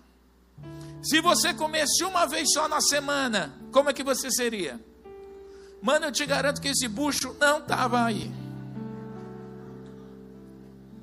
Se 1.04 1.22
você 1.22 1.54
comesse 1.54 2.04
uma 2.04 2.26
vez 2.26 2.52
só 2.52 2.68
na 2.68 2.82
semana, 2.82 3.54
como 3.72 3.92
é 3.92 3.94
que 3.94 4.04
você 4.04 4.32
seria? 4.32 4.84
Mano, 5.84 6.08
eu 6.08 6.12
te 6.12 6.26
garanto 6.26 6.60
que 6.60 6.70
esse 6.70 6.88
bucho 6.88 7.38
não 7.40 7.60
estava 7.60 8.04
aí. 8.04 8.32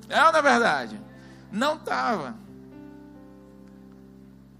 É 0.09 0.21
ou 0.25 0.33
não 0.33 0.39
é 0.39 0.41
verdade? 0.41 0.99
Não 1.53 1.75
estava. 1.77 2.35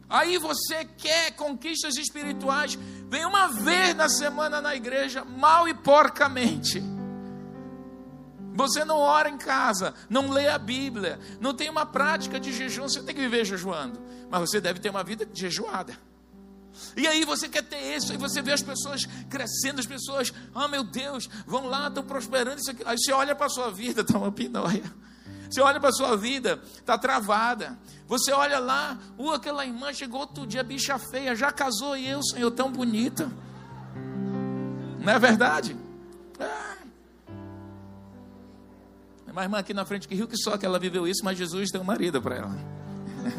Aí 0.09 0.39
você 0.39 0.85
quer 0.85 1.31
conquistas 1.35 1.95
espirituais, 1.95 2.77
vem 3.07 3.25
uma 3.25 3.47
vez 3.47 3.93
na 3.95 4.09
semana 4.09 4.59
na 4.59 4.75
igreja, 4.75 5.23
mal 5.23 5.67
e 5.67 5.73
porcamente. 5.73 6.81
Você 8.55 8.83
não 8.83 8.97
ora 8.97 9.29
em 9.29 9.37
casa, 9.37 9.93
não 10.09 10.31
lê 10.31 10.47
a 10.47 10.57
Bíblia, 10.57 11.19
não 11.39 11.53
tem 11.53 11.69
uma 11.69 11.85
prática 11.85 12.39
de 12.39 12.51
jejum, 12.51 12.89
você 12.89 13.03
tem 13.03 13.13
que 13.13 13.21
viver 13.21 13.45
jejuando, 13.45 14.01
mas 14.29 14.41
você 14.41 14.59
deve 14.59 14.79
ter 14.79 14.89
uma 14.89 15.03
vida 15.03 15.29
jejuada. 15.31 15.95
E 16.97 17.07
aí 17.07 17.23
você 17.23 17.47
quer 17.47 17.63
ter 17.63 17.95
isso, 17.95 18.11
aí 18.11 18.17
você 18.17 18.41
vê 18.41 18.51
as 18.51 18.61
pessoas 18.61 19.05
crescendo, 19.29 19.79
as 19.79 19.85
pessoas, 19.85 20.33
ah 20.53 20.65
oh, 20.65 20.67
meu 20.67 20.83
Deus, 20.83 21.29
vão 21.45 21.67
lá, 21.67 21.87
estão 21.87 22.03
prosperando, 22.03 22.59
isso 22.59 22.71
aqui. 22.71 22.83
Aí 22.85 22.97
você 22.97 23.11
olha 23.11 23.35
para 23.35 23.45
a 23.45 23.49
sua 23.49 23.69
vida, 23.69 24.01
está 24.01 24.17
uma 24.17 24.31
pinóia. 24.31 24.83
Você 25.49 25.61
olha 25.61 25.79
para 25.79 25.89
a 25.89 25.93
sua 25.93 26.15
vida, 26.15 26.61
está 26.75 26.97
travada. 26.97 27.77
Você 28.07 28.31
olha 28.31 28.59
lá, 28.59 28.97
uh, 29.17 29.31
aquela 29.31 29.65
irmã 29.65 29.91
chegou 29.93 30.21
outro 30.21 30.45
dia, 30.45 30.63
bicha 30.63 30.97
feia, 30.99 31.35
já 31.35 31.51
casou 31.51 31.97
e 31.97 32.07
eu, 32.07 32.21
Senhor, 32.23 32.51
tão 32.51 32.71
bonita. 32.71 33.31
Não 34.99 35.13
é 35.13 35.17
verdade? 35.17 35.75
É. 36.39 36.79
Uma 39.31 39.43
irmã 39.43 39.59
aqui 39.59 39.73
na 39.73 39.85
frente 39.85 40.07
que 40.07 40.15
riu 40.15 40.27
que 40.27 40.37
só 40.37 40.57
que 40.57 40.65
ela 40.65 40.79
viveu 40.79 41.07
isso, 41.07 41.23
mas 41.23 41.37
Jesus 41.37 41.71
tem 41.71 41.79
um 41.79 41.83
marido 41.83 42.21
para 42.21 42.35
ela. 42.35 42.55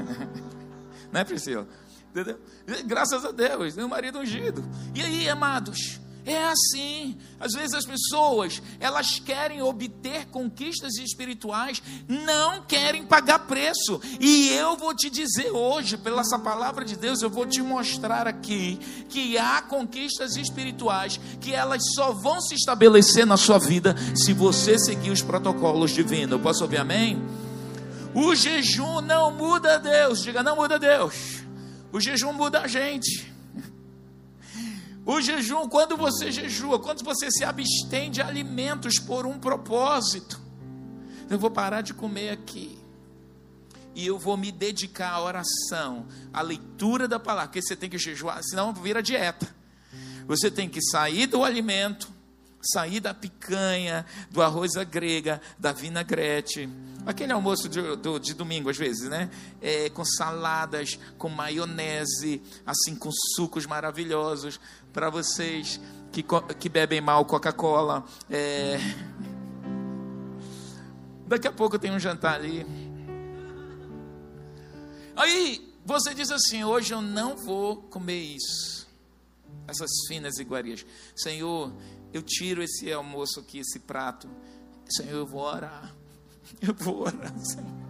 Não 1.13 1.21
é, 1.21 1.25
Priscila? 1.25 1.67
Entendeu? 2.11 2.41
Graças 2.87 3.25
a 3.25 3.31
Deus, 3.31 3.75
tem 3.75 3.85
um 3.85 3.89
marido 3.89 4.19
ungido. 4.19 4.65
E 4.95 5.03
aí, 5.03 5.29
amados? 5.29 6.01
É 6.25 6.45
assim. 6.47 7.17
Às 7.39 7.53
vezes 7.53 7.75
as 7.75 7.87
pessoas, 7.87 8.63
elas 8.79 9.19
querem 9.19 9.63
obter 9.63 10.27
conquistas 10.27 10.95
espirituais, 10.97 11.83
não 12.09 12.63
querem 12.63 13.05
pagar 13.05 13.41
preço. 13.41 14.01
E 14.21 14.51
eu 14.51 14.77
vou 14.77 14.95
te 14.95 15.09
dizer 15.09 15.51
hoje, 15.51 15.97
pela 15.97 16.21
essa 16.21 16.39
palavra 16.39 16.85
de 16.85 16.97
Deus, 16.97 17.23
eu 17.23 17.31
vou 17.31 17.47
te 17.47 17.63
mostrar 17.63 18.29
aqui 18.29 18.79
que 19.09 19.37
há 19.39 19.63
conquistas 19.63 20.37
espirituais 20.37 21.19
que 21.41 21.53
elas 21.53 21.83
só 21.95 22.13
vão 22.13 22.41
se 22.41 22.55
estabelecer 22.55 23.27
na 23.27 23.37
sua 23.37 23.59
vida 23.59 23.97
se 24.15 24.33
você 24.33 24.79
seguir 24.79 25.11
os 25.11 25.23
protocolos 25.23 25.91
divinos. 25.91 26.33
Eu 26.33 26.41
posso 26.41 26.63
ouvir 26.63 26.79
amém? 26.79 27.21
O 28.15 28.35
jejum 28.35 29.01
não 29.01 29.31
muda 29.31 29.79
Deus. 29.79 30.23
Diga, 30.23 30.43
não 30.43 30.57
muda 30.57 30.79
Deus. 30.79 31.43
O 31.93 32.01
jejum 32.01 32.33
muda 32.33 32.61
a 32.61 32.67
gente. 32.67 33.30
O 35.05 35.21
jejum, 35.21 35.69
quando 35.69 35.97
você 35.97 36.31
jejua, 36.31 36.79
quando 36.79 37.03
você 37.03 37.31
se 37.31 37.45
abstém 37.45 38.11
de 38.11 38.21
alimentos 38.21 38.99
por 38.99 39.27
um 39.27 39.39
propósito, 39.39 40.41
eu 41.29 41.39
vou 41.39 41.51
parar 41.51 41.81
de 41.81 41.95
comer 41.95 42.31
aqui. 42.31 42.79
E 43.95 44.07
eu 44.07 44.19
vou 44.19 44.37
me 44.37 44.53
dedicar 44.53 45.11
à 45.13 45.23
oração, 45.23 46.07
à 46.33 46.43
leitura 46.43 47.09
da 47.09 47.19
palavra, 47.19 47.49
porque 47.49 47.63
você 47.63 47.75
tem 47.75 47.91
que 47.91 47.99
jejuar, 47.99 48.41
senão 48.43 48.73
vira 48.73 49.03
dieta. 49.03 49.49
Você 50.27 50.51
tem 50.51 50.69
que 50.69 50.81
sair 50.81 51.27
do 51.27 51.43
alimento, 51.43 52.09
sair 52.61 53.01
da 53.01 53.15
picanha, 53.15 54.05
do 54.31 54.43
arroz 54.43 54.77
à 54.77 54.85
grega, 54.85 55.41
da 55.59 55.73
vinagrete, 55.73 56.69
aquele 57.07 57.33
almoço 57.33 57.69
de, 57.69 57.97
do, 57.97 58.19
de 58.19 58.35
domingo 58.35 58.69
às 58.71 58.77
vezes, 58.77 59.09
né? 59.09 59.31
É, 59.61 59.89
com 59.91 60.05
saladas, 60.05 60.99
com 61.17 61.29
maionese, 61.29 62.43
assim, 62.67 62.95
com 62.95 63.11
sucos 63.35 63.67
maravilhosos 63.67 64.61
para 64.93 65.11
vocês 65.11 65.81
que, 66.13 66.25
que 66.59 66.69
bebem 66.69 67.01
mal 67.01 67.25
Coca-Cola. 67.25 68.05
É... 68.29 68.79
Daqui 71.27 71.47
a 71.47 71.53
pouco 71.53 71.79
tem 71.79 71.93
um 71.93 71.99
jantar 71.99 72.35
ali. 72.35 72.67
Aí 75.17 75.75
você 75.85 76.15
diz 76.15 76.31
assim: 76.31 76.65
hoje 76.65 76.93
eu 76.93 77.01
não 77.01 77.37
vou 77.37 77.77
comer 77.83 78.21
isso, 78.21 78.89
essas 79.69 79.91
finas 80.09 80.39
iguarias. 80.39 80.85
Senhor, 81.15 81.73
eu 82.13 82.23
tiro 82.23 82.63
esse 82.63 82.93
almoço 82.93 83.41
aqui, 83.41 83.59
esse 83.59 83.79
prato. 83.79 84.29
Senhor, 84.89 85.19
eu 85.19 85.27
vou 85.27 85.43
orar. 85.43 85.95
Eu 86.61 86.75
vou 86.75 87.03
orar, 87.03 87.33
Senhor. 87.39 87.90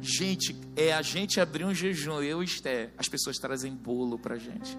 Gente, 0.00 0.56
é 0.76 0.92
a 0.92 1.02
gente 1.02 1.40
abrir 1.40 1.64
um 1.64 1.74
jejum, 1.74 2.22
eu 2.22 2.42
e 2.42 2.46
Esté, 2.46 2.90
as 2.96 3.08
pessoas 3.08 3.36
trazem 3.36 3.74
bolo 3.74 4.18
pra 4.18 4.36
gente. 4.36 4.78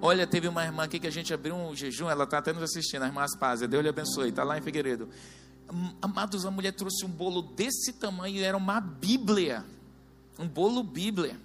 Olha, 0.00 0.26
teve 0.26 0.46
uma 0.46 0.64
irmã 0.64 0.84
aqui 0.84 1.00
que 1.00 1.06
a 1.06 1.10
gente 1.10 1.32
abriu 1.32 1.54
um 1.54 1.74
jejum, 1.74 2.08
ela 2.08 2.24
está 2.24 2.38
até 2.38 2.52
nos 2.52 2.62
assistindo, 2.62 3.02
a 3.02 3.06
irmã 3.06 3.22
Aspásia, 3.22 3.66
Deus 3.66 3.82
lhe 3.82 3.88
abençoe, 3.88 4.28
está 4.28 4.44
lá 4.44 4.56
em 4.58 4.62
Figueiredo. 4.62 5.08
Amados, 6.00 6.46
a 6.46 6.50
mulher 6.50 6.72
trouxe 6.72 7.04
um 7.04 7.08
bolo 7.08 7.42
desse 7.42 7.92
tamanho, 7.94 8.44
era 8.44 8.56
uma 8.56 8.80
Bíblia, 8.80 9.64
um 10.38 10.46
bolo 10.46 10.82
Bíblia. 10.82 11.36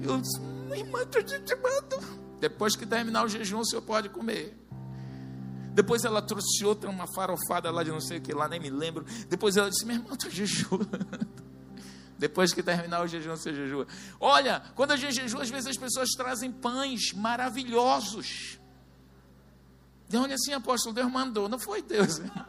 Eu 0.00 0.20
disse, 0.20 0.38
irmã, 0.76 1.02
estou 1.02 1.22
te 1.22 1.40
chamando. 1.48 2.22
Depois 2.38 2.76
que 2.76 2.86
terminar 2.86 3.24
o 3.24 3.28
jejum, 3.28 3.60
o 3.60 3.64
senhor 3.64 3.82
pode 3.82 4.08
comer. 4.08 4.61
Depois 5.72 6.04
ela 6.04 6.20
trouxe 6.20 6.64
outra, 6.64 6.90
uma 6.90 7.06
farofada 7.14 7.70
lá 7.70 7.82
de 7.82 7.90
não 7.90 8.00
sei 8.00 8.18
o 8.18 8.20
que 8.20 8.32
lá, 8.32 8.46
nem 8.48 8.60
me 8.60 8.70
lembro. 8.70 9.04
Depois 9.28 9.56
ela 9.56 9.70
disse: 9.70 9.86
Meu 9.86 9.96
irmão, 9.96 10.12
estou 10.12 10.30
jejuando. 10.30 10.88
Depois 12.18 12.52
que 12.54 12.62
terminar 12.62 13.02
o 13.02 13.06
jejum, 13.08 13.30
você 13.30 13.52
jejua. 13.52 13.84
Olha, 14.20 14.62
quando 14.76 14.92
a 14.92 14.96
gente 14.96 15.16
jejua, 15.16 15.42
às 15.42 15.50
vezes 15.50 15.66
as 15.66 15.76
pessoas 15.76 16.10
trazem 16.10 16.52
pães 16.52 17.12
maravilhosos. 17.12 18.60
E 20.08 20.16
olha 20.16 20.34
assim, 20.36 20.52
apóstolo, 20.52 20.94
Deus 20.94 21.10
mandou. 21.10 21.48
Não 21.48 21.58
foi 21.58 21.82
Deus, 21.82 22.18
irmão. 22.22 22.46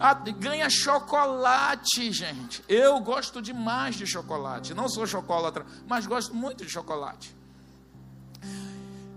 Ah, 0.00 0.14
ganha 0.14 0.70
chocolate, 0.70 2.12
gente. 2.12 2.62
Eu 2.68 3.00
gosto 3.00 3.42
demais 3.42 3.96
de 3.96 4.06
chocolate. 4.06 4.74
Não 4.74 4.88
sou 4.88 5.06
chocolatra, 5.06 5.66
mas 5.86 6.06
gosto 6.06 6.34
muito 6.34 6.64
de 6.64 6.70
chocolate. 6.70 7.34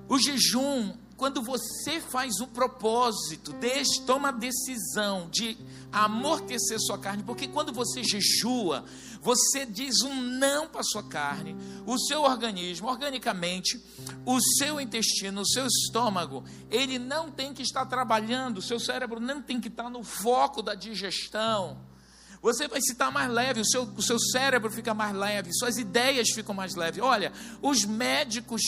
O 0.10 0.18
jejum, 0.18 0.94
quando 1.22 1.40
você 1.40 2.02
faz 2.02 2.42
um 2.42 2.48
propósito, 2.48 3.54
toma 4.08 4.30
a 4.30 4.32
decisão 4.32 5.30
de 5.30 5.56
amortecer 5.92 6.80
sua 6.80 6.98
carne, 6.98 7.22
porque 7.22 7.48
quando 7.48 7.72
você 7.72 8.04
jejua, 8.04 8.84
você 9.22 9.64
diz 9.64 10.02
um 10.02 10.16
não 10.16 10.68
para 10.68 10.82
sua 10.82 11.04
carne, 11.04 11.56
o 11.86 11.96
seu 12.00 12.24
organismo, 12.24 12.88
organicamente, 12.88 13.80
o 14.26 14.42
seu 14.58 14.82
intestino, 14.82 15.42
o 15.42 15.48
seu 15.48 15.68
estômago, 15.68 16.44
ele 16.72 16.98
não 16.98 17.30
tem 17.30 17.54
que 17.54 17.62
estar 17.62 17.86
trabalhando, 17.86 18.58
o 18.58 18.62
seu 18.64 18.80
cérebro 18.80 19.20
não 19.20 19.44
tem 19.44 19.62
que 19.62 19.68
estar 19.68 19.92
no 19.92 20.04
foco 20.04 20.64
da 20.64 20.74
digestão. 20.74 21.78
Você 22.42 22.68
vai 22.68 22.82
se 22.82 22.94
estar 22.94 23.12
mais 23.12 23.30
leve, 23.30 23.62
o 23.62 23.66
seu, 23.66 23.84
o 23.84 24.02
seu 24.02 24.20
cérebro 24.20 24.72
fica 24.72 24.94
mais 24.94 25.16
leve, 25.16 25.54
suas 25.54 25.78
ideias 25.78 26.30
ficam 26.32 26.56
mais 26.56 26.76
leves. 26.76 27.02
Olha, 27.04 27.32
os 27.62 27.86
médicos 27.86 28.62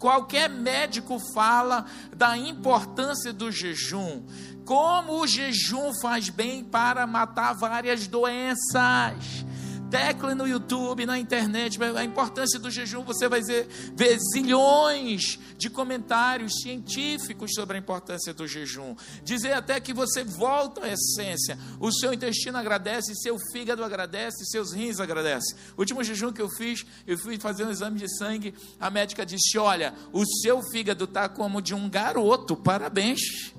Qualquer 0.00 0.48
médico 0.48 1.18
fala 1.34 1.84
da 2.16 2.34
importância 2.34 3.34
do 3.34 3.52
jejum, 3.52 4.22
como 4.64 5.20
o 5.20 5.26
jejum 5.26 5.92
faz 6.00 6.30
bem 6.30 6.64
para 6.64 7.06
matar 7.06 7.52
várias 7.52 8.06
doenças. 8.06 9.44
Tecle 9.90 10.34
no 10.34 10.46
YouTube, 10.46 11.04
na 11.04 11.18
internet, 11.18 11.78
a 11.82 12.04
importância 12.04 12.58
do 12.58 12.70
jejum, 12.70 13.02
você 13.02 13.28
vai 13.28 13.42
ver, 13.42 13.66
ver 13.94 14.18
zilhões 14.32 15.38
de 15.58 15.68
comentários 15.68 16.60
científicos 16.62 17.52
sobre 17.54 17.76
a 17.76 17.80
importância 17.80 18.32
do 18.32 18.46
jejum. 18.46 18.94
Dizer 19.24 19.52
até 19.52 19.80
que 19.80 19.92
você 19.92 20.22
volta 20.22 20.84
à 20.84 20.88
essência. 20.88 21.58
O 21.80 21.92
seu 21.92 22.12
intestino 22.12 22.56
agradece, 22.56 23.14
seu 23.16 23.36
fígado 23.52 23.82
agradece, 23.82 24.44
seus 24.46 24.72
rins 24.72 25.00
agradecem. 25.00 25.56
O 25.76 25.80
último 25.80 26.04
jejum 26.04 26.32
que 26.32 26.40
eu 26.40 26.48
fiz, 26.48 26.86
eu 27.06 27.18
fui 27.18 27.38
fazer 27.38 27.64
um 27.64 27.70
exame 27.70 27.98
de 27.98 28.08
sangue, 28.16 28.54
a 28.78 28.90
médica 28.90 29.26
disse: 29.26 29.58
Olha, 29.58 29.94
o 30.12 30.24
seu 30.24 30.62
fígado 30.70 31.04
está 31.04 31.28
como 31.28 31.60
de 31.60 31.74
um 31.74 31.90
garoto, 31.90 32.56
parabéns. 32.56 33.52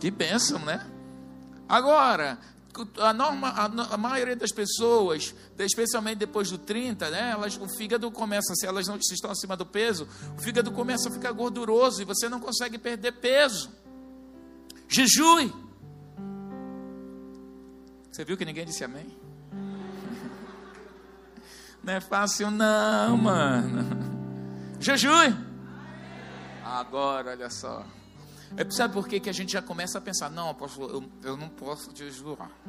Que 0.00 0.10
bênção, 0.10 0.58
né? 0.60 0.86
Agora, 1.68 2.38
a, 2.98 3.12
norma, 3.12 3.48
a, 3.48 3.94
a, 3.94 3.96
maioria 3.96 4.36
das 4.36 4.52
pessoas, 4.52 5.34
especialmente 5.58 6.18
depois 6.18 6.50
do 6.50 6.58
30, 6.58 7.10
né, 7.10 7.30
elas, 7.30 7.56
o 7.56 7.68
fígado 7.68 8.10
começa, 8.10 8.54
se 8.54 8.66
elas 8.66 8.86
não 8.86 9.00
se 9.00 9.14
estão 9.14 9.30
acima 9.30 9.56
do 9.56 9.64
peso, 9.64 10.06
o 10.36 10.40
fígado 10.40 10.70
começa 10.70 11.08
a 11.08 11.12
ficar 11.12 11.32
gorduroso 11.32 12.02
e 12.02 12.04
você 12.04 12.28
não 12.28 12.40
consegue 12.40 12.78
perder 12.78 13.12
peso. 13.12 13.70
Jejue. 14.88 15.52
Você 18.10 18.24
viu 18.24 18.36
que 18.36 18.44
ninguém 18.44 18.64
disse 18.64 18.82
amém? 18.84 19.16
Não 21.84 21.92
é 21.92 22.00
fácil 22.00 22.50
não, 22.50 23.16
mano. 23.16 23.86
Jejue. 24.80 25.34
Agora, 26.64 27.30
olha 27.30 27.48
só. 27.48 27.86
É, 28.56 28.70
sabe 28.70 28.94
por 28.94 29.06
que, 29.06 29.20
que 29.20 29.28
a 29.28 29.32
gente 29.32 29.52
já 29.52 29.62
começa 29.62 29.98
a 29.98 30.00
pensar, 30.00 30.30
não, 30.30 30.48
apóstolo, 30.48 30.90
eu, 30.90 31.30
eu 31.30 31.36
não 31.36 31.48
posso 31.48 31.94
jejuar. 31.94 32.50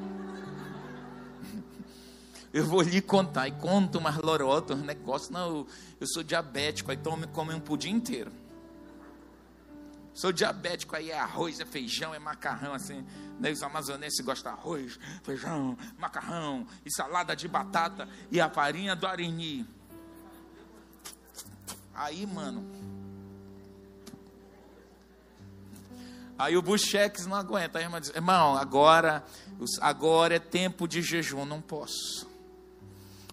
Eu 2.51 2.65
vou 2.65 2.81
lhe 2.81 2.99
contar, 2.99 3.47
e 3.47 3.51
conto 3.51 3.99
umas 3.99 4.17
lorotas, 4.17 4.79
um 4.79 4.83
negócio, 4.83 5.31
não, 5.31 5.47
eu, 5.47 5.67
eu 6.01 6.07
sou 6.07 6.23
diabético, 6.23 6.89
aí 6.89 6.97
tomo, 6.97 7.27
come 7.27 7.53
um 7.53 7.59
pudim 7.59 7.91
inteiro. 7.91 8.31
Sou 10.15 10.31
diabético, 10.31 10.95
aí 10.95 11.11
é 11.11 11.19
arroz, 11.19 11.59
é 11.59 11.65
feijão, 11.65 12.13
é 12.13 12.19
macarrão, 12.19 12.73
assim. 12.73 13.05
Né? 13.39 13.51
Os 13.51 13.61
amazonenses 13.61 14.19
gostam 14.25 14.51
de 14.51 14.59
arroz, 14.59 14.99
feijão, 15.23 15.77
macarrão, 15.97 16.67
e 16.83 16.91
salada 16.91 17.35
de 17.35 17.47
batata, 17.47 18.09
e 18.31 18.41
a 18.41 18.49
farinha 18.49 18.95
do 18.95 19.07
arini. 19.07 19.65
Aí, 21.93 22.25
mano, 22.25 22.65
Aí 26.39 26.55
o 26.55 26.61
Buchex 26.61 27.25
não 27.25 27.35
aguenta. 27.35 27.79
A 27.79 27.81
irmã 27.81 27.99
diz: 27.99 28.15
irmão, 28.15 28.55
agora, 28.55 29.25
agora 29.81 30.35
é 30.35 30.39
tempo 30.39 30.87
de 30.87 31.01
jejum, 31.01 31.43
não 31.43 31.59
posso. 31.59 32.25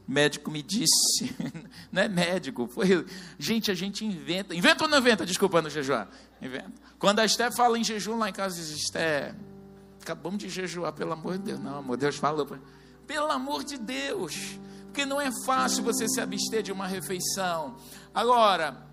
O 0.09 0.11
médico 0.11 0.51
me 0.51 0.61
disse, 0.61 1.35
não 1.93 2.03
é 2.03 2.09
médico, 2.09 2.67
foi. 2.67 3.07
Gente, 3.39 3.71
a 3.71 3.75
gente 3.75 4.05
inventa. 4.05 4.57
Inventa 4.57 4.85
ou 4.85 4.91
não 4.91 4.99
inventa? 4.99 5.25
Desculpa 5.25 5.63
no 5.63 5.71
jejuar. 5.71 6.09
Inventa. 6.43 6.73
Quando 6.99 7.21
a 7.21 7.25
Esté 7.25 7.49
fala 7.53 7.79
em 7.79 7.85
jejum 7.85 8.19
lá 8.19 8.29
em 8.29 8.33
casa, 8.33 8.57
diz: 8.57 8.71
Esté, 8.71 9.33
acabamos 10.03 10.39
de 10.39 10.49
jejuar, 10.49 10.93
pelo 10.93 11.13
amor 11.13 11.39
de 11.39 11.45
Deus. 11.45 11.61
Não, 11.61 11.79
amor, 11.79 11.97
Deus 11.97 12.17
falou. 12.17 12.45
Pelo 13.07 13.31
amor 13.31 13.63
de 13.63 13.79
Deus. 13.79 14.59
Porque 14.87 15.07
não 15.07 15.21
é 15.21 15.31
fácil 15.45 15.85
você 15.85 16.09
se 16.09 16.21
abster 16.21 16.61
de 16.61 16.73
uma 16.73 16.89
refeição. 16.89 17.77
Agora, 18.13 18.85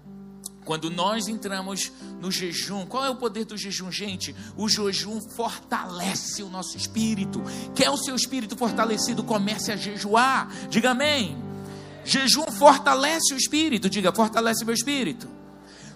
quando 0.64 0.90
nós 0.90 1.28
entramos 1.28 1.92
no 2.20 2.32
jejum, 2.32 2.86
qual 2.86 3.06
é 3.06 3.10
o 3.10 3.16
poder 3.16 3.46
do 3.46 3.58
jejum, 3.58 3.92
gente? 3.92 4.36
O 4.56 4.68
jejum 4.70 5.20
fortalece 5.36 6.42
o 6.44 6.50
nosso 6.50 6.78
espírito. 6.78 7.42
Quer 7.76 7.90
o 7.90 7.98
seu 7.98 8.16
espírito 8.16 8.56
fortalecido, 8.56 9.24
comece 9.24 9.72
a 9.72 9.76
jejuar. 9.76 10.50
Diga 10.70 10.92
amém. 10.92 11.38
Jejum 12.06 12.52
fortalece 12.52 13.34
o 13.34 13.38
espírito. 13.38 13.90
Diga, 13.90 14.14
fortalece 14.14 14.66
meu 14.66 14.74
espírito. 14.74 15.28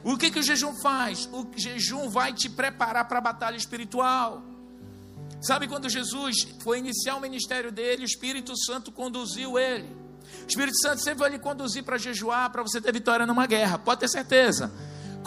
O 0.03 0.17
que, 0.17 0.31
que 0.31 0.39
o 0.39 0.43
jejum 0.43 0.73
faz? 0.75 1.27
O 1.33 1.45
jejum 1.55 2.09
vai 2.09 2.33
te 2.33 2.49
preparar 2.49 3.07
para 3.07 3.17
a 3.17 3.21
batalha 3.21 3.57
espiritual. 3.57 4.43
Sabe 5.41 5.67
quando 5.67 5.89
Jesus 5.89 6.47
foi 6.61 6.79
iniciar 6.79 7.15
o 7.15 7.21
ministério 7.21 7.71
dele, 7.71 8.03
o 8.03 8.05
Espírito 8.05 8.57
Santo 8.57 8.91
conduziu 8.91 9.57
ele. 9.59 10.06
O 10.43 10.47
Espírito 10.47 10.77
Santo 10.79 11.01
sempre 11.01 11.19
vai 11.19 11.29
lhe 11.29 11.39
conduzir 11.39 11.83
para 11.83 11.97
jejuar, 11.97 12.49
para 12.51 12.63
você 12.63 12.79
ter 12.79 12.93
vitória 12.93 13.25
numa 13.25 13.45
guerra, 13.45 13.77
pode 13.77 14.01
ter 14.01 14.07
certeza. 14.07 14.71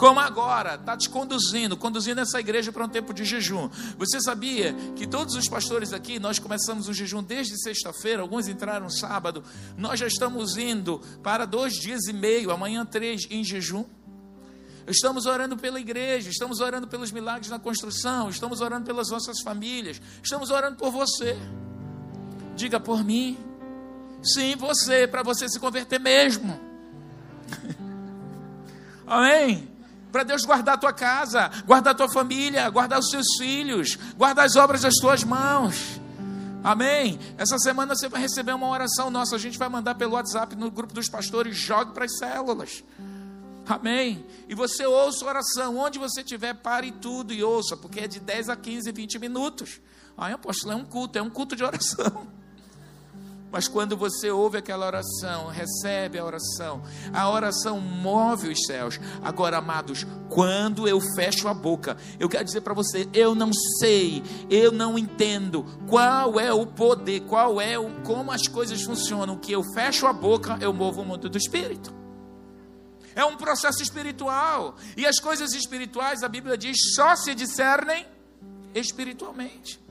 Como 0.01 0.19
agora, 0.19 0.75
está 0.75 0.97
te 0.97 1.07
conduzindo, 1.07 1.77
conduzindo 1.77 2.21
essa 2.21 2.39
igreja 2.39 2.71
para 2.71 2.83
um 2.83 2.89
tempo 2.89 3.13
de 3.13 3.23
jejum. 3.23 3.69
Você 3.99 4.19
sabia 4.19 4.73
que 4.95 5.05
todos 5.05 5.35
os 5.35 5.47
pastores 5.47 5.93
aqui, 5.93 6.17
nós 6.17 6.39
começamos 6.39 6.87
o 6.87 6.93
jejum 6.93 7.21
desde 7.21 7.55
sexta-feira, 7.61 8.23
alguns 8.23 8.47
entraram 8.47 8.89
sábado, 8.89 9.43
nós 9.77 9.99
já 9.99 10.07
estamos 10.07 10.57
indo 10.57 10.99
para 11.21 11.45
dois 11.45 11.73
dias 11.73 12.07
e 12.07 12.13
meio, 12.13 12.49
amanhã 12.49 12.83
três 12.83 13.27
em 13.29 13.43
jejum. 13.43 13.85
Estamos 14.87 15.27
orando 15.27 15.55
pela 15.55 15.79
igreja, 15.79 16.31
estamos 16.31 16.59
orando 16.61 16.87
pelos 16.87 17.11
milagres 17.11 17.51
na 17.51 17.59
construção, 17.59 18.27
estamos 18.27 18.59
orando 18.59 18.85
pelas 18.87 19.09
nossas 19.09 19.39
famílias, 19.41 20.01
estamos 20.23 20.49
orando 20.49 20.77
por 20.77 20.91
você. 20.91 21.37
Diga 22.55 22.79
por 22.79 23.03
mim. 23.03 23.37
Sim, 24.23 24.55
você, 24.55 25.07
para 25.07 25.23
você 25.23 25.49
se 25.49 25.59
converter 25.59 25.99
mesmo. 25.99 26.59
Amém? 29.07 29.69
Para 30.11 30.23
Deus 30.23 30.43
guardar 30.43 30.75
a 30.75 30.77
tua 30.77 30.93
casa, 30.93 31.49
guardar 31.65 31.93
a 31.93 31.97
tua 31.97 32.09
família, 32.11 32.69
guardar 32.69 32.99
os 32.99 33.09
seus 33.09 33.25
filhos, 33.37 33.97
guardar 34.17 34.45
as 34.45 34.55
obras 34.55 34.81
das 34.81 34.95
tuas 34.95 35.23
mãos. 35.23 36.01
Amém? 36.63 37.17
Essa 37.37 37.57
semana 37.57 37.95
você 37.95 38.07
vai 38.07 38.21
receber 38.21 38.53
uma 38.53 38.67
oração 38.67 39.09
nossa. 39.09 39.35
A 39.35 39.39
gente 39.39 39.57
vai 39.57 39.69
mandar 39.69 39.95
pelo 39.95 40.13
WhatsApp 40.13 40.55
no 40.55 40.69
grupo 40.69 40.93
dos 40.93 41.09
pastores. 41.09 41.57
Jogue 41.57 41.93
para 41.93 42.05
as 42.05 42.17
células. 42.17 42.83
Amém? 43.65 44.25
E 44.47 44.53
você 44.53 44.85
ouça 44.85 45.25
a 45.25 45.29
oração. 45.29 45.77
Onde 45.77 45.97
você 45.97 46.21
estiver, 46.21 46.53
pare 46.53 46.91
tudo 46.91 47.33
e 47.33 47.43
ouça, 47.43 47.75
porque 47.75 48.01
é 48.01 48.07
de 48.07 48.19
10 48.19 48.49
a 48.49 48.55
15, 48.55 48.91
20 48.91 49.17
minutos. 49.17 49.81
Aí, 50.17 50.33
apóstolo, 50.33 50.73
é 50.73 50.75
um 50.75 50.85
culto, 50.85 51.17
é 51.17 51.21
um 51.21 51.29
culto 51.29 51.55
de 51.55 51.63
oração. 51.63 52.27
Mas 53.51 53.67
quando 53.67 53.97
você 53.97 54.31
ouve 54.31 54.57
aquela 54.57 54.85
oração, 54.85 55.47
recebe 55.47 56.17
a 56.17 56.23
oração, 56.23 56.81
a 57.13 57.29
oração 57.29 57.81
move 57.81 58.47
os 58.47 58.65
céus. 58.65 58.99
Agora, 59.21 59.57
amados, 59.57 60.05
quando 60.29 60.87
eu 60.87 61.01
fecho 61.15 61.49
a 61.49 61.53
boca, 61.53 61.97
eu 62.17 62.29
quero 62.29 62.45
dizer 62.45 62.61
para 62.61 62.73
você, 62.73 63.09
eu 63.13 63.35
não 63.35 63.51
sei, 63.79 64.23
eu 64.49 64.71
não 64.71 64.97
entendo 64.97 65.65
qual 65.87 66.39
é 66.39 66.53
o 66.53 66.65
poder, 66.65 67.21
qual 67.21 67.59
é 67.59 67.77
o 67.77 67.91
como 68.03 68.31
as 68.31 68.47
coisas 68.47 68.81
funcionam, 68.83 69.37
que 69.37 69.51
eu 69.51 69.63
fecho 69.73 70.07
a 70.07 70.13
boca, 70.13 70.57
eu 70.61 70.71
movo 70.71 71.01
o 71.01 71.05
mundo 71.05 71.29
do 71.29 71.37
espírito. 71.37 71.93
É 73.13 73.25
um 73.25 73.35
processo 73.35 73.83
espiritual. 73.83 74.75
E 74.95 75.05
as 75.05 75.19
coisas 75.19 75.53
espirituais, 75.53 76.23
a 76.23 76.29
Bíblia 76.29 76.57
diz, 76.57 76.77
só 76.95 77.15
se 77.17 77.35
discernem 77.35 78.05
espiritualmente. 78.73 79.81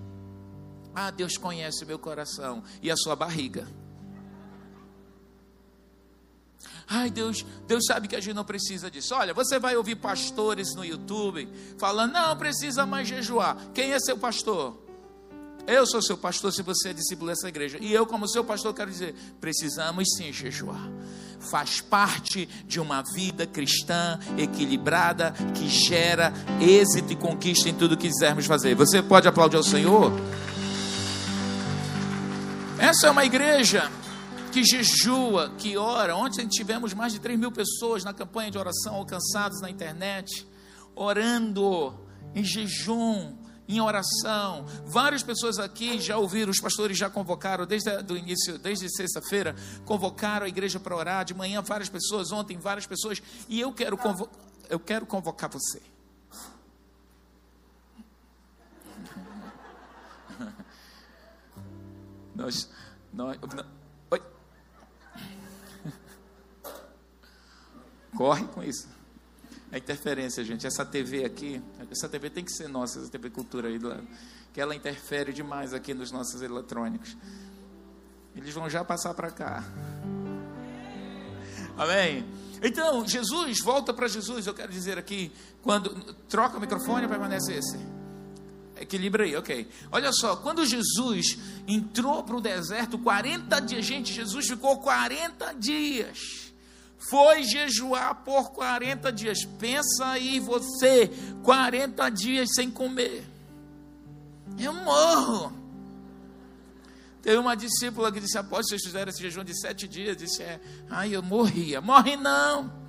Ah, 1.02 1.10
Deus 1.10 1.38
conhece 1.38 1.82
o 1.82 1.86
meu 1.86 1.98
coração 1.98 2.62
e 2.82 2.90
a 2.90 2.96
sua 2.96 3.16
barriga. 3.16 3.66
Ai, 6.86 7.08
Deus, 7.08 7.42
Deus 7.66 7.86
sabe 7.86 8.06
que 8.06 8.14
a 8.14 8.20
gente 8.20 8.34
não 8.34 8.44
precisa 8.44 8.90
disso. 8.90 9.14
Olha, 9.14 9.32
você 9.32 9.58
vai 9.58 9.74
ouvir 9.76 9.96
pastores 9.96 10.74
no 10.74 10.84
YouTube 10.84 11.48
falando, 11.78 12.12
não 12.12 12.36
precisa 12.36 12.84
mais 12.84 13.08
jejuar. 13.08 13.56
Quem 13.72 13.92
é 13.92 13.98
seu 13.98 14.18
pastor? 14.18 14.78
Eu 15.66 15.86
sou 15.86 16.02
seu 16.02 16.18
pastor 16.18 16.52
se 16.52 16.62
você 16.62 16.90
é 16.90 16.92
discípulo 16.92 17.30
dessa 17.30 17.48
igreja. 17.48 17.78
E 17.80 17.94
eu, 17.94 18.04
como 18.04 18.28
seu 18.28 18.44
pastor, 18.44 18.74
quero 18.74 18.90
dizer: 18.90 19.14
precisamos 19.40 20.06
sim 20.18 20.30
jejuar. 20.30 20.90
Faz 21.38 21.80
parte 21.80 22.46
de 22.66 22.78
uma 22.78 23.02
vida 23.14 23.46
cristã 23.46 24.18
equilibrada 24.36 25.32
que 25.54 25.66
gera 25.66 26.30
êxito 26.60 27.14
e 27.14 27.16
conquista 27.16 27.70
em 27.70 27.74
tudo 27.74 27.96
que 27.96 28.06
quisermos 28.06 28.44
fazer. 28.44 28.74
Você 28.74 29.02
pode 29.02 29.26
aplaudir 29.26 29.56
ao 29.56 29.62
Senhor? 29.62 30.12
Essa 32.80 33.08
é 33.08 33.10
uma 33.10 33.26
igreja 33.26 33.92
que 34.50 34.64
jejua, 34.64 35.52
que 35.58 35.76
ora. 35.76 36.16
Ontem 36.16 36.48
tivemos 36.48 36.94
mais 36.94 37.12
de 37.12 37.20
3 37.20 37.38
mil 37.38 37.52
pessoas 37.52 38.02
na 38.02 38.14
campanha 38.14 38.50
de 38.50 38.56
oração 38.56 38.94
alcançadas 38.94 39.60
na 39.60 39.68
internet, 39.68 40.48
orando 40.94 41.94
em 42.34 42.42
jejum, 42.42 43.36
em 43.68 43.82
oração. 43.82 44.64
Várias 44.86 45.22
pessoas 45.22 45.58
aqui 45.58 46.00
já 46.00 46.16
ouviram, 46.16 46.50
os 46.50 46.58
pastores 46.58 46.96
já 46.96 47.10
convocaram, 47.10 47.66
desde 47.66 47.90
o 48.10 48.16
início, 48.16 48.58
desde 48.58 48.88
sexta-feira, 48.88 49.54
convocaram 49.84 50.46
a 50.46 50.48
igreja 50.48 50.80
para 50.80 50.96
orar. 50.96 51.22
De 51.26 51.34
manhã, 51.34 51.60
várias 51.60 51.90
pessoas, 51.90 52.32
ontem, 52.32 52.56
várias 52.56 52.86
pessoas. 52.86 53.22
E 53.46 53.60
eu 53.60 53.74
quero, 53.74 53.98
eu 54.70 54.80
quero 54.80 55.04
convocar 55.04 55.50
você. 55.50 55.82
Nós, 62.40 62.70
nós, 63.12 63.38
oi. 64.10 64.22
Corre 68.16 68.46
com 68.46 68.62
isso. 68.62 68.88
A 69.70 69.76
interferência, 69.76 70.42
gente. 70.42 70.66
Essa 70.66 70.86
TV 70.86 71.26
aqui, 71.26 71.62
essa 71.90 72.08
TV 72.08 72.30
tem 72.30 72.42
que 72.42 72.50
ser 72.50 72.66
nossa, 72.66 72.98
essa 72.98 73.10
TV 73.10 73.28
Cultura 73.28 73.68
aí 73.68 73.78
do 73.78 73.88
lado. 73.88 74.08
Que 74.54 74.60
ela 74.60 74.74
interfere 74.74 75.34
demais 75.34 75.74
aqui 75.74 75.92
nos 75.92 76.10
nossos 76.10 76.40
eletrônicos. 76.40 77.14
Eles 78.34 78.54
vão 78.54 78.70
já 78.70 78.82
passar 78.82 79.12
para 79.12 79.30
cá. 79.30 79.62
Amém? 81.76 82.26
Então, 82.62 83.06
Jesus, 83.06 83.58
volta 83.62 83.92
para 83.92 84.08
Jesus, 84.08 84.46
eu 84.46 84.54
quero 84.54 84.72
dizer 84.72 84.96
aqui, 84.96 85.30
quando 85.60 85.90
troca 86.24 86.56
o 86.56 86.60
microfone, 86.60 87.06
permanece 87.06 87.52
esse. 87.52 87.99
Equilibra 88.80 89.24
aí, 89.24 89.36
ok. 89.36 89.68
Olha 89.92 90.10
só, 90.12 90.36
quando 90.36 90.64
Jesus 90.64 91.38
entrou 91.68 92.24
para 92.24 92.36
o 92.36 92.40
deserto, 92.40 92.98
40 92.98 93.60
dias, 93.60 93.84
gente, 93.84 94.12
Jesus 94.12 94.48
ficou 94.48 94.78
40 94.78 95.52
dias 95.54 96.50
foi 97.08 97.42
jejuar 97.42 98.16
por 98.16 98.50
40 98.50 99.10
dias. 99.10 99.44
Pensa 99.58 100.06
aí 100.06 100.38
você, 100.38 101.10
40 101.42 102.08
dias 102.10 102.50
sem 102.54 102.70
comer. 102.70 103.26
Eu 104.58 104.74
morro. 104.74 105.52
Teve 107.22 107.36
uma 107.38 107.54
discípula 107.54 108.12
que 108.12 108.20
disse: 108.20 108.38
após 108.38 108.66
vocês 108.66 108.82
fizeram 108.82 109.10
esse 109.10 109.20
jejum 109.20 109.44
de 109.44 109.58
sete 109.58 109.88
dias, 109.88 110.16
disse: 110.16 110.42
é, 110.42 110.60
ai, 110.88 111.14
eu 111.14 111.22
morria. 111.22 111.80
Morre 111.80 112.16
não. 112.16 112.79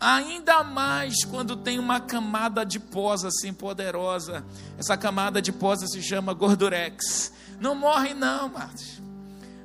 Ainda 0.00 0.62
mais 0.62 1.24
quando 1.24 1.56
tem 1.56 1.78
uma 1.78 2.00
camada 2.00 2.64
de 2.64 2.78
pós 2.78 3.24
assim 3.24 3.52
poderosa. 3.52 4.44
Essa 4.78 4.96
camada 4.96 5.42
de 5.42 5.52
pós 5.52 5.80
se 5.80 6.02
chama 6.02 6.32
gordurex. 6.32 7.32
Não 7.60 7.74
morre 7.74 8.14
não, 8.14 8.48
Marcos. 8.48 9.00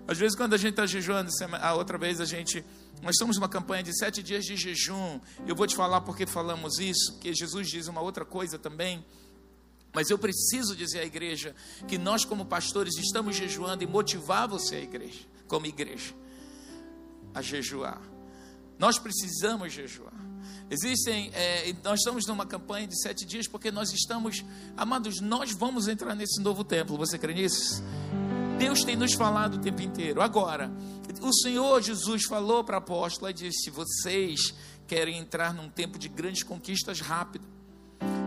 Às 0.08 0.18
vezes 0.18 0.36
quando 0.36 0.54
a 0.54 0.58
gente 0.58 0.72
está 0.72 0.86
jejuando, 0.86 1.30
a 1.62 1.74
outra 1.76 1.98
vez 1.98 2.20
a 2.20 2.26
gente 2.26 2.66
nós 3.04 3.16
estamos 3.16 3.36
numa 3.36 3.50
campanha 3.50 3.84
de 3.84 3.94
sete 3.98 4.24
dias 4.24 4.46
de 4.46 4.56
jejum. 4.56 5.20
Eu 5.46 5.56
vou 5.56 5.68
te 5.68 5.76
falar 5.76 6.00
porque 6.02 6.26
falamos 6.26 6.80
isso, 6.80 7.12
porque 7.14 7.34
Jesus 7.34 7.70
diz 7.70 7.90
uma 7.90 8.00
outra 8.00 8.24
coisa 8.24 8.58
também. 8.58 9.06
Mas 9.94 10.10
eu 10.10 10.18
preciso 10.18 10.74
dizer 10.74 11.02
à 11.02 11.06
igreja 11.06 11.54
que 11.86 11.98
nós, 11.98 12.24
como 12.24 12.46
pastores, 12.46 12.96
estamos 12.98 13.36
jejuando 13.36 13.84
e 13.84 13.88
motivar 13.88 14.48
você, 14.48 14.78
a 14.78 14.82
igreja, 14.82 15.20
como 15.48 15.66
igreja, 15.66 16.16
a 17.34 17.42
jejuar. 17.42 18.02
Nós 18.84 19.00
precisamos 19.00 19.72
jejuar. 19.72 20.12
Existem, 20.70 21.32
é, 21.34 21.74
nós 21.86 22.00
estamos 22.00 22.28
numa 22.28 22.46
campanha 22.46 22.86
de 22.86 23.02
sete 23.02 23.26
dias 23.26 23.48
porque 23.48 23.72
nós 23.72 23.94
estamos, 23.94 24.44
amados, 24.76 25.22
nós 25.22 25.54
vamos 25.54 25.88
entrar 25.88 26.14
nesse 26.14 26.42
novo 26.42 26.66
templo. 26.66 26.98
Você 26.98 27.18
crê 27.18 27.34
nisso? 27.34 27.82
Deus 28.60 28.84
tem 28.84 28.98
nos 28.98 29.14
falado 29.14 29.54
o 29.54 29.58
tempo 29.60 29.82
inteiro. 29.82 30.22
Agora, 30.22 30.70
o 31.22 31.34
Senhor 31.34 31.82
Jesus 31.82 32.26
falou 32.26 32.62
para 32.62 32.76
a 32.76 32.80
apóstola 32.80 33.32
e 33.32 33.34
disse: 33.34 33.70
vocês 33.70 34.54
querem 34.86 35.18
entrar 35.18 35.54
num 35.54 35.70
tempo 35.70 35.98
de 35.98 36.10
grandes 36.10 36.44
conquistas 36.44 37.00
rápido. 37.00 37.48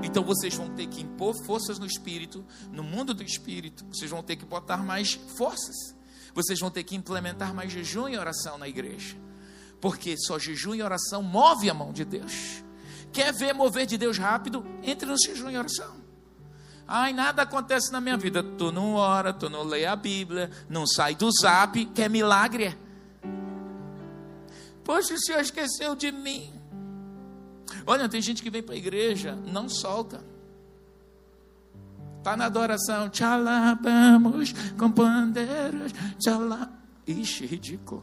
Então 0.03 0.25
vocês 0.25 0.55
vão 0.55 0.75
ter 0.75 0.87
que 0.87 1.03
impor 1.03 1.35
forças 1.45 1.79
no 1.79 1.85
espírito, 1.85 2.42
no 2.73 2.83
mundo 2.83 3.12
do 3.12 3.23
espírito. 3.23 3.85
Vocês 3.92 4.11
vão 4.11 4.23
ter 4.23 4.37
que 4.37 4.47
botar 4.47 4.79
mais 4.79 5.21
forças. 5.37 5.77
Vocês 6.35 6.59
vão 6.59 6.71
ter 6.71 6.83
que 6.83 6.97
implementar 6.97 7.53
mais 7.53 7.71
jejum 7.71 8.09
e 8.09 8.16
oração 8.16 8.57
na 8.57 8.66
igreja. 8.66 9.26
Porque 9.81 10.17
só 10.19 10.39
jejum 10.39 10.75
e 10.75 10.83
oração 10.83 11.23
move 11.23 11.69
a 11.69 11.75
mão 11.75 11.93
de 11.93 12.05
Deus. 12.05 12.65
Quer 13.12 13.33
ver 13.33 13.53
mover 13.53 13.87
de 13.87 13.97
Deus 13.97 14.19
rápido? 14.19 14.65
Entre 14.83 15.07
no 15.07 15.17
jejum 15.19 15.51
e 15.51 15.57
oração. 15.57 16.07
Ai, 16.89 17.12
nada 17.12 17.43
acontece 17.43 17.91
na 17.91 18.01
minha 18.01 18.17
vida. 18.17 18.43
Tu 18.43 18.71
não 18.71 18.95
ora, 18.95 19.33
tu 19.33 19.51
não 19.51 19.62
lê 19.62 19.87
a 19.87 19.97
Bíblia, 19.97 20.51
não 20.69 20.87
sai 20.87 21.15
do 21.15 21.29
zap, 21.33 21.85
quer 21.87 22.09
milagre? 22.09 22.77
Poxa, 24.85 25.15
o 25.15 25.19
Senhor 25.19 25.41
esqueceu 25.41 25.97
de 25.97 26.12
mim. 26.12 26.53
Olha, 27.87 28.09
tem 28.09 28.23
gente 28.23 28.43
que 28.43 28.51
vem 28.51 28.62
para 28.62 28.75
a 28.75 28.79
igreja, 28.79 29.35
não 29.35 29.69
solta. 29.69 30.25
Está 32.19 32.37
na 32.37 32.47
adoração, 32.47 33.09
te 33.09 33.25
alabamos 33.25 34.53
com 34.79 34.91
bandeiras, 34.91 35.93
te 36.19 36.29
alabamos. 36.29 36.77
Ixi, 37.07 37.47
ridículo. 37.47 38.03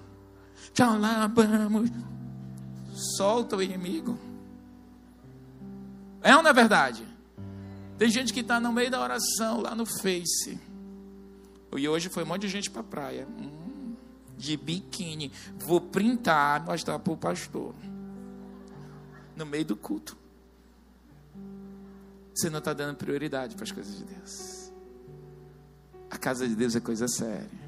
Te 0.73 0.81
alabamos. 0.81 1.89
Solta 3.17 3.55
o 3.55 3.61
inimigo. 3.61 4.17
É 6.21 6.35
ou 6.35 6.41
não 6.41 6.49
é 6.49 6.53
verdade? 6.53 7.05
Tem 7.97 8.09
gente 8.09 8.33
que 8.33 8.39
está 8.39 8.59
no 8.59 8.71
meio 8.71 8.89
da 8.89 9.01
oração 9.01 9.61
lá 9.61 9.75
no 9.75 9.85
Face. 9.85 10.59
E 11.75 11.87
hoje 11.87 12.09
foi 12.09 12.23
um 12.23 12.27
monte 12.27 12.41
de 12.41 12.49
gente 12.49 12.69
para 12.69 12.81
a 12.81 12.85
praia. 12.85 13.27
Hum, 13.27 13.95
de 14.37 14.57
biquíni. 14.57 15.31
Vou 15.57 15.81
printar, 15.81 16.63
mostrar 16.65 16.99
para 16.99 17.13
o 17.13 17.17
pastor. 17.17 17.73
No 19.35 19.45
meio 19.45 19.65
do 19.65 19.75
culto. 19.75 20.17
Você 22.33 22.49
não 22.49 22.59
está 22.59 22.73
dando 22.73 22.95
prioridade 22.95 23.55
para 23.55 23.63
as 23.63 23.71
coisas 23.71 23.97
de 23.97 24.05
Deus. 24.05 24.71
A 26.09 26.17
casa 26.17 26.47
de 26.47 26.55
Deus 26.55 26.75
é 26.75 26.79
coisa 26.79 27.07
séria. 27.07 27.63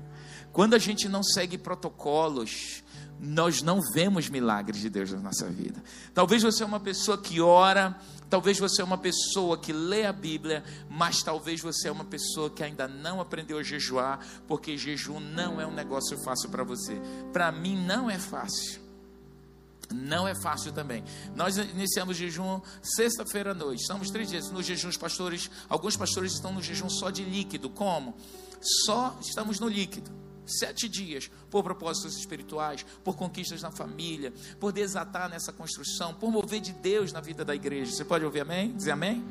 Quando 0.51 0.73
a 0.73 0.77
gente 0.77 1.09
não 1.09 1.21
segue 1.21 1.57
protocolos, 1.57 2.83
nós 3.19 3.61
não 3.61 3.79
vemos 3.93 4.29
milagres 4.29 4.81
de 4.81 4.89
Deus 4.89 5.11
na 5.11 5.19
nossa 5.19 5.47
vida. 5.47 5.81
Talvez 6.13 6.43
você 6.43 6.63
é 6.63 6.65
uma 6.65 6.79
pessoa 6.79 7.17
que 7.17 7.39
ora, 7.39 7.97
talvez 8.29 8.59
você 8.59 8.81
é 8.81 8.85
uma 8.85 8.97
pessoa 8.97 9.57
que 9.57 9.71
lê 9.71 10.05
a 10.05 10.13
Bíblia, 10.13 10.63
mas 10.89 11.23
talvez 11.23 11.61
você 11.61 11.87
é 11.87 11.91
uma 11.91 12.03
pessoa 12.03 12.49
que 12.49 12.63
ainda 12.63 12.87
não 12.87 13.21
aprendeu 13.21 13.57
a 13.57 13.63
jejuar, 13.63 14.19
porque 14.47 14.77
jejum 14.77 15.19
não 15.19 15.59
é 15.59 15.65
um 15.65 15.73
negócio 15.73 16.17
fácil 16.17 16.49
para 16.49 16.63
você. 16.63 16.99
Para 17.31 17.51
mim 17.51 17.77
não 17.85 18.09
é 18.09 18.19
fácil. 18.19 18.83
Não 19.93 20.27
é 20.27 20.33
fácil 20.33 20.73
também. 20.73 21.03
Nós 21.35 21.57
iniciamos 21.57 22.17
jejum 22.17 22.59
sexta-feira 22.81 23.51
à 23.51 23.53
noite. 23.53 23.81
Estamos 23.81 24.09
três 24.09 24.29
dias 24.29 24.49
no 24.49 24.63
jejum. 24.63 24.89
Os 24.89 24.97
pastores, 24.97 25.49
alguns 25.69 25.95
pastores 25.95 26.33
estão 26.33 26.51
no 26.51 26.61
jejum 26.61 26.89
só 26.89 27.11
de 27.11 27.23
líquido. 27.23 27.69
Como? 27.69 28.15
Só 28.85 29.15
estamos 29.21 29.59
no 29.59 29.67
líquido 29.67 30.24
sete 30.45 30.87
dias 30.87 31.29
por 31.49 31.63
propósitos 31.63 32.17
espirituais, 32.17 32.85
por 33.03 33.15
conquistas 33.15 33.61
na 33.61 33.71
família, 33.71 34.33
por 34.59 34.71
desatar 34.71 35.29
nessa 35.29 35.51
construção, 35.51 36.13
por 36.13 36.31
mover 36.31 36.61
de 36.61 36.73
Deus 36.73 37.11
na 37.11 37.21
vida 37.21 37.43
da 37.43 37.55
igreja. 37.55 37.91
Você 37.91 38.05
pode 38.05 38.25
ouvir 38.25 38.41
amém? 38.41 38.75
Dizer 38.75 38.91
amém? 38.91 39.23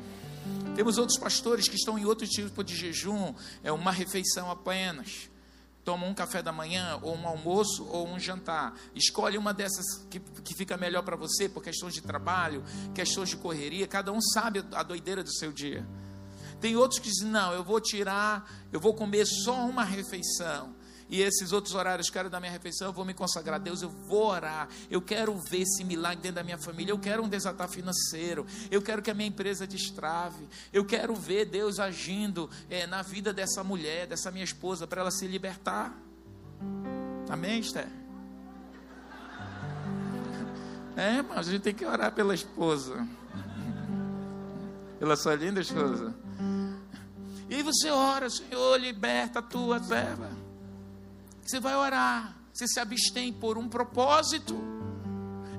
Temos 0.75 0.97
outros 0.97 1.17
pastores 1.17 1.67
que 1.67 1.75
estão 1.75 1.97
em 1.97 2.05
outro 2.05 2.27
tipo 2.27 2.63
de 2.63 2.75
jejum, 2.75 3.33
é 3.63 3.71
uma 3.71 3.91
refeição 3.91 4.51
apenas. 4.51 5.29
Toma 5.85 6.07
um 6.07 6.13
café 6.13 6.41
da 6.41 6.51
manhã, 6.51 6.99
ou 7.01 7.15
um 7.15 7.27
almoço, 7.27 7.85
ou 7.85 8.07
um 8.07 8.19
jantar. 8.19 8.75
Escolhe 8.95 9.37
uma 9.37 9.53
dessas 9.53 9.85
que, 10.09 10.19
que 10.19 10.55
fica 10.55 10.75
melhor 10.75 11.03
para 11.03 11.15
você, 11.15 11.47
por 11.47 11.63
questões 11.63 11.93
de 11.93 12.01
trabalho, 12.01 12.63
questões 12.93 13.29
de 13.29 13.37
correria. 13.37 13.87
Cada 13.87 14.11
um 14.11 14.19
sabe 14.19 14.65
a 14.73 14.81
doideira 14.81 15.23
do 15.23 15.31
seu 15.31 15.51
dia. 15.51 15.87
Tem 16.59 16.75
outros 16.75 16.99
que 16.99 17.07
dizem: 17.07 17.29
não, 17.29 17.53
eu 17.53 17.63
vou 17.63 17.79
tirar, 17.79 18.51
eu 18.73 18.79
vou 18.79 18.95
comer 18.95 19.25
só 19.27 19.65
uma 19.67 19.83
refeição 19.83 20.75
e 21.07 21.21
esses 21.21 21.51
outros 21.51 21.75
horários, 21.75 22.09
quero 22.09 22.29
dar 22.29 22.39
minha 22.39 22.51
refeição, 22.51 22.87
eu 22.87 22.93
vou 22.93 23.05
me 23.05 23.13
consagrar 23.13 23.55
a 23.55 23.63
Deus, 23.63 23.81
eu 23.81 23.89
vou 23.89 24.27
orar, 24.27 24.67
eu 24.89 25.01
quero 25.01 25.37
ver 25.37 25.61
esse 25.61 25.83
milagre 25.83 26.21
dentro 26.21 26.35
da 26.35 26.43
minha 26.43 26.57
família, 26.57 26.91
eu 26.91 26.99
quero 26.99 27.23
um 27.23 27.29
desatar 27.29 27.69
financeiro, 27.69 28.45
eu 28.71 28.81
quero 28.81 29.01
que 29.01 29.11
a 29.11 29.13
minha 29.13 29.29
empresa 29.29 29.67
destrave, 29.67 30.47
eu 30.73 30.83
quero 30.83 31.13
ver 31.13 31.45
Deus 31.45 31.79
agindo 31.79 32.49
é, 32.69 32.87
na 32.87 33.01
vida 33.01 33.31
dessa 33.31 33.63
mulher, 33.63 34.07
dessa 34.07 34.31
minha 34.31 34.43
esposa, 34.43 34.87
para 34.87 35.01
ela 35.01 35.11
se 35.11 35.27
libertar. 35.27 35.95
Amém, 37.29 37.59
Esther? 37.59 37.87
É, 40.95 41.21
mas 41.21 41.47
a 41.47 41.51
gente 41.51 41.61
tem 41.61 41.73
que 41.73 41.85
orar 41.85 42.11
pela 42.13 42.33
esposa. 42.33 43.07
Pela 44.97 45.15
sua 45.15 45.35
linda 45.35 45.59
esposa. 45.59 46.15
E 47.49 47.61
você 47.61 47.91
ora, 47.91 48.29
Senhor, 48.29 48.79
liberta 48.79 49.39
a 49.39 49.41
tua 49.41 49.83
serva. 49.83 50.44
Você 51.45 51.59
vai 51.59 51.75
orar. 51.75 52.35
Você 52.51 52.67
se 52.67 52.79
abstém 52.79 53.31
por 53.31 53.57
um 53.57 53.69
propósito. 53.69 54.57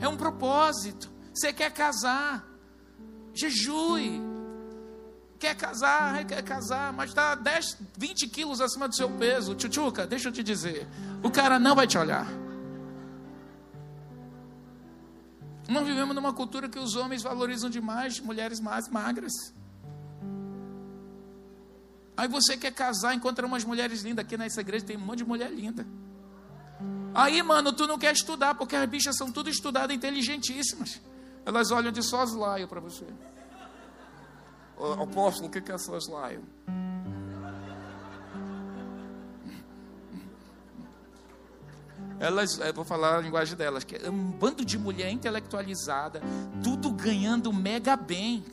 É 0.00 0.08
um 0.08 0.16
propósito. 0.16 1.08
Você 1.32 1.52
quer 1.52 1.72
casar. 1.72 2.44
Jejue. 3.32 4.20
Quer 5.38 5.54
casar, 5.54 6.24
quer 6.24 6.42
casar, 6.42 6.92
mas 6.92 7.10
está 7.10 7.34
10, 7.34 7.78
20 7.96 8.28
quilos 8.28 8.60
acima 8.60 8.88
do 8.88 8.96
seu 8.96 9.10
peso. 9.10 9.54
Tchutchuca, 9.54 10.06
deixa 10.06 10.28
eu 10.28 10.32
te 10.32 10.42
dizer. 10.42 10.88
O 11.22 11.30
cara 11.30 11.58
não 11.58 11.74
vai 11.74 11.86
te 11.86 11.98
olhar. 11.98 12.26
Nós 15.68 15.86
vivemos 15.86 16.14
numa 16.14 16.32
cultura 16.32 16.68
que 16.68 16.78
os 16.78 16.96
homens 16.96 17.22
valorizam 17.22 17.68
demais 17.68 18.18
mulheres 18.18 18.60
mais 18.60 18.88
magras. 18.88 19.32
Aí 22.16 22.28
você 22.28 22.56
quer 22.56 22.72
casar, 22.72 23.14
encontra 23.14 23.46
umas 23.46 23.64
mulheres 23.64 24.02
lindas. 24.02 24.24
Aqui 24.24 24.36
nessa 24.36 24.60
igreja 24.60 24.84
tem 24.84 24.96
um 24.96 25.00
monte 25.00 25.18
de 25.18 25.24
mulher 25.24 25.50
linda. 25.50 25.86
Aí, 27.14 27.42
mano, 27.42 27.72
tu 27.72 27.86
não 27.86 27.98
quer 27.98 28.12
estudar, 28.12 28.54
porque 28.54 28.76
as 28.76 28.88
bichas 28.88 29.16
são 29.16 29.30
tudo 29.32 29.50
estudadas, 29.50 29.94
inteligentíssimas. 29.94 31.00
Elas 31.44 31.70
olham 31.70 31.92
de 31.92 32.02
soslaio 32.02 32.66
para 32.68 32.80
você. 32.80 33.06
Apóstolo, 35.00 35.48
o 35.48 35.50
que 35.50 35.72
é 35.72 35.78
soslaio? 35.78 36.44
Elas, 42.18 42.58
eu 42.58 42.72
vou 42.72 42.84
falar 42.84 43.18
a 43.18 43.20
linguagem 43.20 43.56
delas, 43.56 43.84
que 43.84 43.96
é 43.96 44.10
um 44.10 44.30
bando 44.30 44.64
de 44.64 44.78
mulher 44.78 45.10
intelectualizada, 45.10 46.22
tudo 46.62 46.90
ganhando 46.90 47.52
mega 47.52 47.94
bem. 47.94 48.44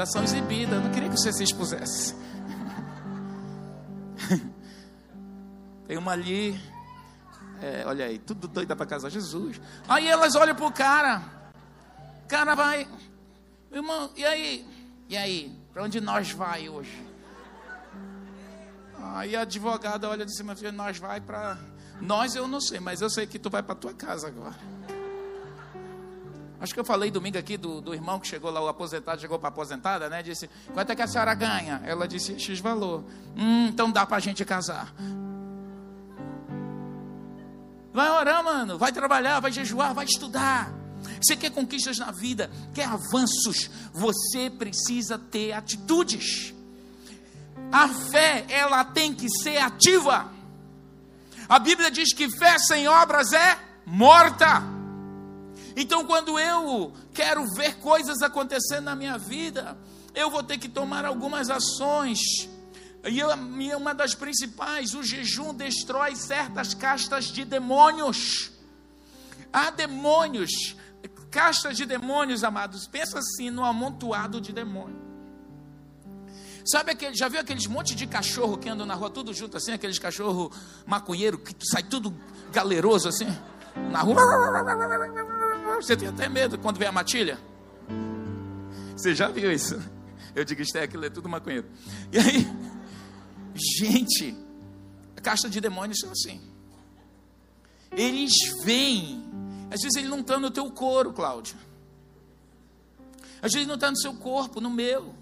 Da 0.00 0.04
ação 0.04 0.24
exibida, 0.24 0.76
eu 0.76 0.80
não 0.80 0.90
queria 0.90 1.10
que 1.10 1.14
você 1.18 1.30
se 1.30 1.44
expusesse. 1.44 2.14
Tem 5.86 5.98
uma 5.98 6.12
ali, 6.12 6.58
é, 7.60 7.84
olha 7.84 8.06
aí, 8.06 8.18
tudo 8.18 8.48
doida 8.48 8.74
para 8.74 8.86
casar 8.86 9.10
Jesus. 9.10 9.60
Aí 9.86 10.08
elas 10.08 10.34
olham 10.36 10.54
pro 10.54 10.72
cara, 10.72 11.22
o 12.24 12.28
cara 12.28 12.54
vai, 12.54 12.88
irmão, 13.70 14.10
e 14.16 14.24
aí? 14.24 14.66
E 15.06 15.18
aí? 15.18 15.54
Para 15.70 15.82
onde 15.82 16.00
nós 16.00 16.30
vai 16.30 16.66
hoje? 16.66 17.06
Aí 19.02 19.36
a 19.36 19.42
advogada 19.42 20.08
olha 20.08 20.24
de 20.24 20.34
cima 20.34 20.54
e 20.54 20.56
diz: 20.56 20.72
Nós 20.72 20.96
vai 20.96 21.20
para. 21.20 21.58
Nós 22.00 22.34
eu 22.34 22.48
não 22.48 22.62
sei, 22.62 22.80
mas 22.80 23.02
eu 23.02 23.10
sei 23.10 23.26
que 23.26 23.38
tu 23.38 23.50
vai 23.50 23.62
para 23.62 23.74
tua 23.74 23.92
casa 23.92 24.28
agora. 24.28 24.56
Acho 26.60 26.74
que 26.74 26.80
eu 26.80 26.84
falei 26.84 27.10
domingo 27.10 27.38
aqui 27.38 27.56
do, 27.56 27.80
do 27.80 27.94
irmão 27.94 28.20
que 28.20 28.26
chegou 28.26 28.50
lá, 28.50 28.60
o 28.60 28.68
aposentado, 28.68 29.20
chegou 29.20 29.38
para 29.38 29.48
aposentada, 29.48 30.10
né? 30.10 30.22
Disse: 30.22 30.48
Quanto 30.74 30.92
é 30.92 30.94
que 30.94 31.00
a 31.00 31.06
senhora 31.06 31.34
ganha? 31.34 31.80
Ela 31.86 32.06
disse: 32.06 32.38
X 32.38 32.60
valor. 32.60 33.02
Hum, 33.34 33.68
então 33.68 33.90
dá 33.90 34.04
para 34.04 34.18
a 34.18 34.20
gente 34.20 34.44
casar. 34.44 34.94
Vai 37.92 38.10
orar, 38.10 38.44
mano. 38.44 38.78
Vai 38.78 38.92
trabalhar, 38.92 39.40
vai 39.40 39.50
jejuar, 39.50 39.94
vai 39.94 40.04
estudar. 40.04 40.70
Você 41.20 41.34
quer 41.34 41.50
conquistas 41.50 41.98
na 41.98 42.10
vida, 42.10 42.50
quer 42.74 42.86
avanços, 42.86 43.70
você 43.92 44.50
precisa 44.50 45.18
ter 45.18 45.52
atitudes. 45.52 46.54
A 47.72 47.88
fé, 47.88 48.44
ela 48.48 48.84
tem 48.84 49.14
que 49.14 49.28
ser 49.28 49.58
ativa. 49.58 50.30
A 51.48 51.58
Bíblia 51.58 51.90
diz 51.90 52.12
que 52.12 52.30
fé 52.38 52.58
sem 52.58 52.86
obras 52.86 53.32
é 53.32 53.58
morta. 53.86 54.79
Então, 55.76 56.04
quando 56.04 56.38
eu 56.38 56.92
quero 57.12 57.44
ver 57.54 57.76
coisas 57.76 58.22
acontecendo 58.22 58.84
na 58.84 58.96
minha 58.96 59.16
vida, 59.18 59.76
eu 60.14 60.30
vou 60.30 60.42
ter 60.42 60.58
que 60.58 60.68
tomar 60.68 61.04
algumas 61.04 61.50
ações. 61.50 62.20
E 63.04 63.22
uma 63.74 63.94
das 63.94 64.14
principais, 64.14 64.94
o 64.94 65.02
jejum 65.02 65.54
destrói 65.54 66.14
certas 66.16 66.74
castas 66.74 67.26
de 67.26 67.44
demônios. 67.44 68.50
Há 69.52 69.70
demônios, 69.70 70.76
castas 71.30 71.76
de 71.76 71.86
demônios, 71.86 72.44
amados. 72.44 72.86
Pensa 72.86 73.18
assim 73.18 73.50
no 73.50 73.64
amontoado 73.64 74.40
de 74.40 74.52
demônios. 74.52 75.00
Sabe 76.64 76.92
aquele, 76.92 77.16
já 77.16 77.26
viu 77.28 77.40
aqueles 77.40 77.66
monte 77.66 77.94
de 77.94 78.06
cachorro 78.06 78.58
que 78.58 78.68
andam 78.68 78.86
na 78.86 78.94
rua 78.94 79.08
tudo 79.08 79.32
junto 79.32 79.56
assim, 79.56 79.72
aqueles 79.72 79.98
cachorro 79.98 80.52
maconheiro 80.86 81.38
que 81.38 81.54
sai 81.66 81.82
tudo 81.82 82.14
galeroso 82.52 83.08
assim, 83.08 83.26
na 83.90 84.00
rua. 84.00 84.20
Você 85.76 85.96
tem 85.96 86.08
até 86.08 86.28
medo 86.28 86.58
quando 86.58 86.78
vê 86.78 86.86
a 86.86 86.92
matilha? 86.92 87.38
Você 88.96 89.14
já 89.14 89.28
viu 89.28 89.50
isso? 89.50 89.80
Eu 90.34 90.44
digo, 90.44 90.62
isto 90.62 90.76
é 90.76 90.84
aquilo, 90.84 91.04
é 91.04 91.10
tudo 91.10 91.28
maconheiro. 91.28 91.66
E 92.12 92.18
aí, 92.18 92.46
gente, 93.54 94.36
a 95.16 95.20
caixa 95.20 95.48
de 95.48 95.60
demônios 95.60 95.98
são 95.98 96.10
assim. 96.12 96.40
Eles 97.90 98.32
vêm. 98.62 99.24
Às 99.70 99.80
vezes 99.82 99.96
ele 99.96 100.08
não 100.08 100.20
está 100.20 100.38
no 100.38 100.50
teu 100.50 100.70
couro, 100.70 101.12
Cláudio. 101.12 101.56
Às 103.42 103.52
vezes 103.52 103.66
não 103.66 103.76
está 103.76 103.90
no 103.90 103.96
seu 103.96 104.14
corpo, 104.14 104.60
no 104.60 104.70
meu 104.70 105.14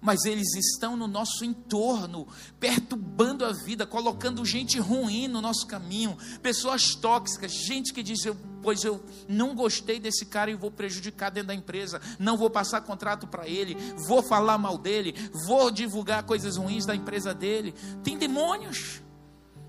mas 0.00 0.24
eles 0.24 0.54
estão 0.54 0.96
no 0.96 1.06
nosso 1.06 1.44
entorno, 1.44 2.26
perturbando 2.58 3.44
a 3.44 3.52
vida, 3.52 3.86
colocando 3.86 4.44
gente 4.44 4.78
ruim 4.78 5.28
no 5.28 5.42
nosso 5.42 5.66
caminho, 5.66 6.16
pessoas 6.42 6.94
tóxicas, 6.94 7.52
gente 7.52 7.92
que 7.92 8.02
diz: 8.02 8.24
eu, 8.24 8.36
Pois 8.62 8.84
eu 8.84 9.02
não 9.28 9.54
gostei 9.54 9.98
desse 9.98 10.26
cara 10.26 10.50
e 10.50 10.54
vou 10.54 10.70
prejudicar 10.70 11.30
dentro 11.30 11.48
da 11.48 11.54
empresa, 11.54 12.00
não 12.18 12.36
vou 12.36 12.50
passar 12.50 12.80
contrato 12.82 13.26
para 13.26 13.48
ele, 13.48 13.76
vou 14.06 14.22
falar 14.22 14.58
mal 14.58 14.76
dele, 14.76 15.14
vou 15.46 15.70
divulgar 15.70 16.22
coisas 16.24 16.56
ruins 16.56 16.84
da 16.84 16.94
empresa 16.94 17.34
dele. 17.34 17.74
Tem 18.02 18.18
demônios 18.18 19.02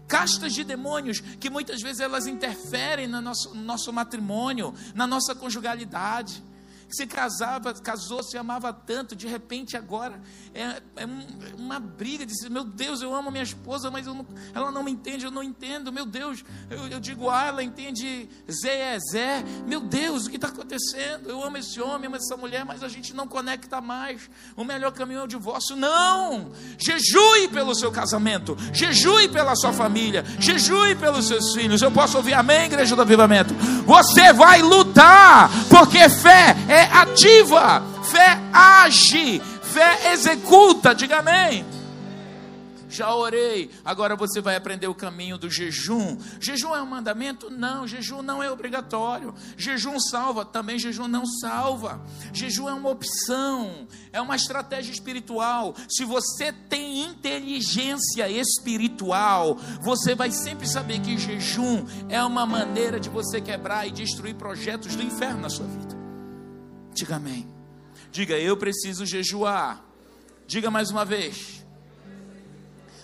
castas 0.08 0.52
de 0.54 0.66
demônios 0.66 1.22
que 1.22 1.50
muitas 1.50 1.82
vezes 1.82 2.02
elas 2.02 2.28
interferem 2.28 3.08
no 3.08 3.22
nosso, 3.22 3.56
no 3.56 3.62
nosso 3.64 3.94
matrimônio, 3.94 4.74
na 4.94 5.08
nossa 5.08 5.34
conjugalidade 5.34 6.44
se 6.96 7.06
casava, 7.08 7.74
casou, 7.74 8.24
se 8.24 8.38
amava 8.38 8.74
tanto, 8.74 9.16
de 9.16 9.28
repente 9.28 9.78
agora 9.78 10.22
é, 10.54 10.82
é 10.96 11.06
uma 11.58 11.80
briga, 11.80 12.26
diz, 12.26 12.48
meu 12.50 12.64
Deus, 12.64 13.02
eu 13.02 13.14
amo 13.14 13.32
minha 13.32 13.44
esposa, 13.44 13.90
mas 13.90 14.06
não, 14.06 14.26
ela 14.54 14.72
não 14.72 14.84
me 14.84 14.92
entende, 14.92 15.26
eu 15.26 15.32
não 15.32 15.44
entendo, 15.44 15.92
meu 15.92 16.06
Deus, 16.06 16.44
eu, 16.70 16.88
eu 16.88 17.00
digo 17.00 17.30
A, 17.30 17.48
ela 17.48 17.64
entende 17.64 18.28
Z 18.50 18.70
é 18.70 18.98
Zé, 19.12 19.44
meu 19.68 19.80
Deus, 19.80 20.26
o 20.26 20.30
que 20.30 20.36
está 20.36 20.48
acontecendo? 20.48 21.30
Eu 21.30 21.44
amo 21.44 21.58
esse 21.58 21.80
homem, 21.80 22.08
amo 22.08 22.16
essa 22.16 22.36
mulher, 22.36 22.66
mas 22.66 22.84
a 22.84 22.88
gente 22.88 23.14
não 23.14 23.28
conecta 23.28 23.80
mais, 23.80 24.30
o 24.56 24.64
melhor 24.64 24.92
caminho 24.92 25.22
é 25.22 25.24
o 25.24 25.28
divórcio, 25.28 25.76
não, 25.76 26.52
jejue 26.78 27.48
pelo 27.52 27.76
seu 27.76 27.92
casamento, 27.92 28.58
jejue 28.74 29.30
pela 29.30 29.56
sua 29.56 29.72
família, 29.72 30.26
jejue 30.40 30.96
pelos 30.96 31.28
seus 31.28 31.54
filhos, 31.54 31.82
eu 31.82 31.92
posso 31.92 32.18
ouvir 32.18 32.34
amém, 32.34 32.66
igreja 32.66 32.96
do 32.96 33.02
avivamento, 33.02 33.54
você 33.86 34.34
vai 34.34 34.62
lutar, 34.62 35.50
porque 35.70 36.10
fé 36.10 36.56
é 36.68 36.81
ativa, 36.84 37.82
fé 38.04 38.40
age, 38.54 39.40
fé 39.40 40.12
executa. 40.14 40.94
Diga 40.94 41.20
amém. 41.20 41.66
Já 42.92 43.16
orei, 43.16 43.72
agora 43.86 44.18
você 44.18 44.42
vai 44.42 44.58
aprender 44.58 44.88
o 44.88 44.94
caminho 44.94 45.38
do 45.38 45.50
jejum. 45.50 46.18
Jejum 46.42 46.76
é 46.76 46.82
um 46.82 46.86
mandamento? 46.86 47.50
Não, 47.50 47.88
jejum 47.88 48.22
não 48.22 48.44
é 48.44 48.52
obrigatório. 48.52 49.34
Jejum 49.56 49.98
salva, 49.98 50.44
também 50.44 50.78
jejum 50.78 51.08
não 51.08 51.26
salva. 51.26 52.02
Jejum 52.34 52.68
é 52.68 52.74
uma 52.74 52.90
opção, 52.90 53.88
é 54.12 54.20
uma 54.20 54.36
estratégia 54.36 54.92
espiritual. 54.92 55.74
Se 55.88 56.04
você 56.04 56.52
tem 56.52 57.04
inteligência 57.04 58.30
espiritual, 58.30 59.56
você 59.82 60.14
vai 60.14 60.30
sempre 60.30 60.68
saber 60.68 61.00
que 61.00 61.18
jejum 61.18 61.86
é 62.10 62.22
uma 62.22 62.46
maneira 62.46 63.00
de 63.00 63.08
você 63.08 63.40
quebrar 63.40 63.88
e 63.88 63.92
destruir 63.92 64.36
projetos 64.36 64.98
do 64.98 65.02
inferno 65.02 65.40
na 65.40 65.50
sua 65.50 65.66
vida. 65.66 65.91
Diga 66.94 67.16
amém. 67.16 67.48
Diga, 68.12 68.38
eu 68.38 68.58
preciso 68.58 69.06
jejuar. 69.06 69.84
Diga 70.46 70.70
mais 70.70 70.90
uma 70.90 71.06
vez. 71.06 71.66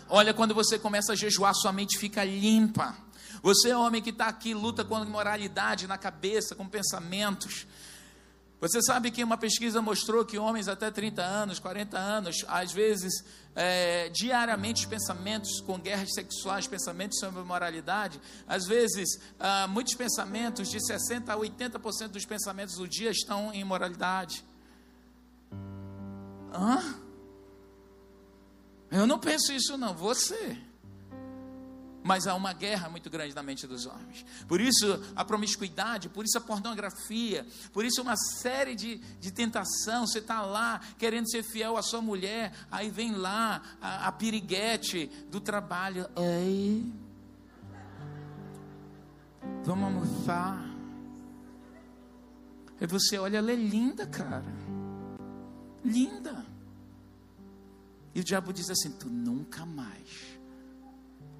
Olha, 0.10 0.34
quando 0.34 0.54
você 0.54 0.78
começa 0.78 1.14
a 1.14 1.16
jejuar, 1.16 1.54
sua 1.54 1.72
mente 1.72 1.98
fica 1.98 2.24
limpa. 2.24 2.96
Você 3.42 3.70
é 3.70 3.78
homem 3.78 4.02
que 4.02 4.10
está 4.10 4.28
aqui, 4.28 4.54
luta 4.54 4.84
com 4.84 4.96
a 4.96 5.02
imoralidade 5.02 5.88
na 5.88 5.98
cabeça, 5.98 6.56
com 6.56 6.68
pensamentos. 6.68 7.68
Você 8.60 8.82
sabe 8.82 9.12
que 9.12 9.24
uma 9.24 9.38
pesquisa 9.38 9.84
mostrou 9.84 10.26
que 10.26 10.40
homens 10.40 10.68
até 10.68 10.90
30 10.90 11.22
anos, 11.22 11.60
40 11.60 11.96
anos, 11.96 12.44
às 12.48 12.72
vezes, 12.72 13.24
é, 13.56 14.10
diariamente, 14.10 14.82
os 14.82 14.90
pensamentos 14.90 15.62
com 15.62 15.78
guerras 15.78 16.12
sexuais, 16.14 16.66
pensamentos 16.66 17.20
sobre 17.20 17.44
moralidade, 17.44 18.20
às 18.48 18.66
vezes, 18.66 19.20
ah, 19.40 19.68
muitos 19.68 19.94
pensamentos, 19.94 20.70
de 20.70 20.80
60% 20.80 21.30
a 21.30 21.38
80% 21.38 22.08
dos 22.08 22.26
pensamentos 22.26 22.76
do 22.76 22.88
dia 22.88 23.12
estão 23.12 23.54
em 23.54 23.64
moralidade. 23.64 24.44
Hã? 26.52 26.96
Eu 28.90 29.06
não 29.06 29.20
penso 29.20 29.54
isso, 29.54 29.78
não, 29.78 29.94
você. 29.94 30.58
Mas 32.08 32.26
há 32.26 32.34
uma 32.34 32.54
guerra 32.54 32.88
muito 32.88 33.10
grande 33.10 33.36
na 33.36 33.44
mente 33.44 33.68
dos 33.68 33.86
homens. 33.86 34.26
Por 34.48 34.62
isso 34.62 35.04
a 35.14 35.26
promiscuidade, 35.26 36.08
por 36.08 36.24
isso 36.24 36.38
a 36.38 36.42
pornografia, 36.42 37.46
por 37.74 37.84
isso 37.84 38.02
uma 38.02 38.16
série 38.16 38.76
de, 38.76 38.96
de 39.20 39.30
tentação. 39.30 40.08
Você 40.08 40.20
está 40.20 40.42
lá 40.42 40.80
querendo 40.98 41.30
ser 41.30 41.44
fiel 41.44 41.76
à 41.76 41.84
sua 41.84 42.02
mulher, 42.02 42.54
aí 42.72 42.90
vem 42.90 43.12
lá 43.12 43.62
a, 43.82 44.08
a 44.08 44.12
piriguete 44.14 45.08
do 45.30 45.42
trabalho. 45.42 46.08
Ei, 46.16 46.90
vamos 49.66 49.84
almoçar. 49.84 50.66
Aí 52.80 52.88
você 52.88 53.18
olha, 53.18 53.40
ela 53.40 53.52
é 53.52 53.56
linda, 53.56 54.08
cara. 54.08 54.46
Linda. 55.84 56.46
E 58.16 58.22
o 58.22 58.24
diabo 58.24 58.54
diz 58.54 58.70
assim: 58.70 58.92
Tu 58.92 59.10
nunca 59.10 59.66
mais, 59.66 60.27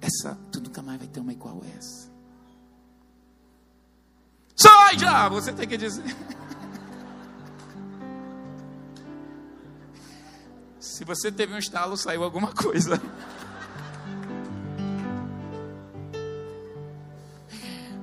essa, 0.00 0.38
tu 0.50 0.60
nunca 0.60 0.80
mais 0.82 0.98
vai 0.98 1.08
ter 1.08 1.20
uma 1.20 1.32
igual 1.32 1.62
essa. 1.76 2.08
Sai, 4.54 4.96
diabo! 4.96 5.36
Você 5.36 5.52
tem 5.52 5.68
que 5.68 5.76
dizer. 5.76 6.04
Se 10.80 11.04
você 11.04 11.30
teve 11.30 11.52
um 11.54 11.58
estalo, 11.58 11.96
saiu 11.96 12.24
alguma 12.24 12.52
coisa. 12.52 13.00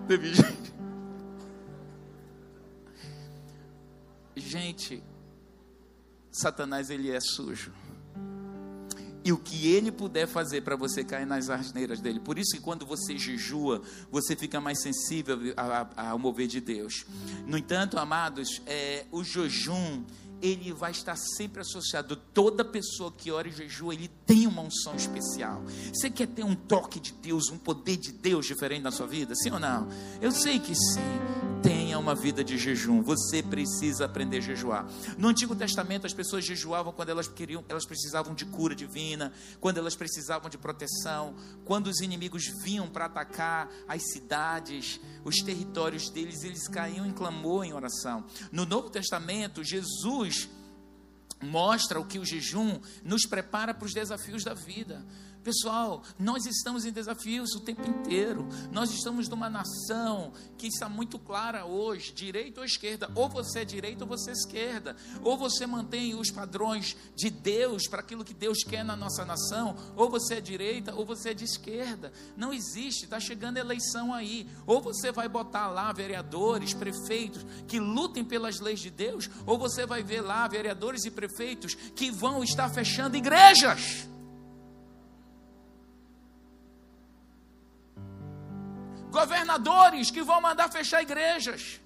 Teve 0.08 0.34
gente. 0.34 0.76
Gente, 4.36 5.04
Satanás 6.32 6.90
ele 6.92 7.12
é 7.12 7.20
sujo 7.20 7.74
e 9.26 9.34
o 9.34 9.38
que 9.40 9.68
ele 9.74 9.92
puder 9.92 10.28
fazer 10.28 10.62
para 10.62 10.76
você 10.76 11.04
cair 11.04 11.26
nas 11.26 11.50
asneiras 11.50 12.00
dele. 12.00 12.20
Por 12.20 12.38
isso 12.38 12.56
que 12.56 12.62
quando 12.62 12.86
você 12.86 13.18
jejua, 13.18 13.82
você 14.12 14.36
fica 14.36 14.62
mais 14.62 14.80
sensível 14.80 15.40
ao 15.98 16.20
mover 16.20 16.46
de 16.46 16.62
Deus. 16.62 17.08
No 17.48 17.58
entanto, 17.58 17.98
amados, 17.98 18.62
é, 18.68 19.06
o 19.12 19.24
jejum 19.24 20.04
ele 20.42 20.72
vai 20.72 20.92
estar 20.92 21.16
sempre 21.16 21.62
associado. 21.62 22.16
Toda 22.16 22.64
pessoa 22.64 23.12
que 23.12 23.32
ora 23.32 23.48
e 23.48 23.52
jejua, 23.52 23.96
ele 23.96 24.12
tem 24.28 24.46
uma 24.46 24.62
unção 24.62 24.96
especial. 24.96 25.64
Você 25.92 26.08
quer 26.12 26.28
ter 26.28 26.44
um 26.44 26.54
toque 26.54 27.00
de 27.00 27.12
Deus, 27.14 27.50
um 27.50 27.58
poder 27.58 27.98
de 27.98 28.12
Deus 28.12 28.46
diferente 28.46 28.84
na 28.84 28.92
sua 28.92 29.08
vida? 29.08 29.34
Sim 29.36 29.52
ou 29.52 29.60
não? 29.60 29.88
Eu 30.22 30.32
sei 30.32 30.60
que 30.60 30.76
sim 30.76 31.02
tenha 31.96 32.00
uma 32.00 32.14
vida 32.14 32.44
de 32.44 32.58
jejum. 32.58 33.02
Você 33.02 33.42
precisa 33.42 34.06
aprender 34.06 34.38
a 34.38 34.42
jejuar. 34.42 34.86
No 35.18 35.30
Antigo 35.30 35.56
Testamento, 35.56 36.06
as 36.06 36.14
pessoas 36.14 36.46
jejuavam 36.46 36.92
quando 36.92 37.10
elas 37.10 37.28
queriam, 37.28 37.64
elas 37.70 37.86
precisavam 37.86 38.36
de 38.36 38.46
cura 38.46 38.76
divina, 38.76 39.32
quando 39.62 39.78
elas 39.78 39.96
precisavam 39.96 40.50
de 40.50 40.58
proteção, 40.58 41.36
quando 41.64 41.88
os 41.88 42.02
inimigos 42.02 42.44
vinham 42.64 42.90
para 42.90 43.06
atacar 43.06 43.70
as 43.88 44.12
cidades, 44.12 45.00
os 45.24 45.38
territórios 45.38 46.10
deles, 46.10 46.44
eles 46.44 46.68
caíam 46.68 47.06
em 47.06 47.14
clamor, 47.14 47.64
em 47.64 47.74
oração. 47.74 48.26
No 48.52 48.66
Novo 48.66 48.90
Testamento, 48.90 49.64
Jesus 49.64 50.50
mostra 51.42 52.00
o 52.00 52.06
que 52.06 52.20
o 52.20 52.26
jejum 52.26 52.80
nos 53.04 53.26
prepara 53.26 53.74
para 53.74 53.86
os 53.86 53.94
desafios 53.94 54.44
da 54.44 54.54
vida. 54.54 55.06
Pessoal, 55.46 56.02
nós 56.18 56.48
estamos 56.48 56.86
em 56.86 56.92
desafios 56.92 57.52
o 57.54 57.60
tempo 57.60 57.88
inteiro. 57.88 58.48
Nós 58.72 58.90
estamos 58.90 59.30
numa 59.30 59.48
nação 59.48 60.34
que 60.58 60.66
está 60.66 60.90
muito 60.90 61.20
clara 61.20 61.66
hoje, 61.66 62.12
direita 62.12 62.62
ou 62.62 62.66
esquerda. 62.66 63.12
Ou 63.14 63.30
você 63.30 63.60
é 63.60 63.64
direita 63.64 64.04
ou 64.04 64.10
você 64.10 64.32
é 64.32 64.34
esquerda. 64.34 64.96
Ou 65.24 65.38
você 65.38 65.68
mantém 65.68 66.16
os 66.16 66.32
padrões 66.32 66.98
de 67.16 67.30
Deus 67.30 67.88
para 67.88 68.00
aquilo 68.00 68.26
que 68.26 68.34
Deus 68.34 68.64
quer 68.64 68.84
na 68.84 68.96
nossa 68.96 69.24
nação, 69.24 69.76
ou 69.96 70.10
você 70.10 70.36
é 70.36 70.42
direita 70.42 70.96
ou 70.96 71.06
você 71.06 71.30
é 71.30 71.34
de 71.36 71.44
esquerda. 71.44 72.12
Não 72.36 72.52
existe, 72.52 73.04
está 73.04 73.20
chegando 73.20 73.58
eleição 73.58 74.16
aí. 74.16 74.50
Ou 74.66 74.82
você 74.82 75.12
vai 75.12 75.30
botar 75.30 75.68
lá 75.68 75.94
vereadores, 75.94 76.74
prefeitos 76.74 77.46
que 77.68 77.80
lutem 77.80 78.26
pelas 78.26 78.60
leis 78.60 78.80
de 78.80 78.90
Deus, 78.90 79.30
ou 79.46 79.60
você 79.60 79.86
vai 79.86 80.02
ver 80.02 80.22
lá 80.22 80.48
vereadores 80.48 81.06
e 81.06 81.12
prefeitos 81.12 81.76
que 81.76 82.10
vão 82.10 82.44
estar 82.44 82.68
fechando 82.70 83.16
igrejas. 83.16 84.08
Governadores 89.16 90.12
que 90.12 90.22
vão 90.22 90.42
mandar 90.42 90.70
fechar 90.70 91.02
igrejas. 91.02 91.80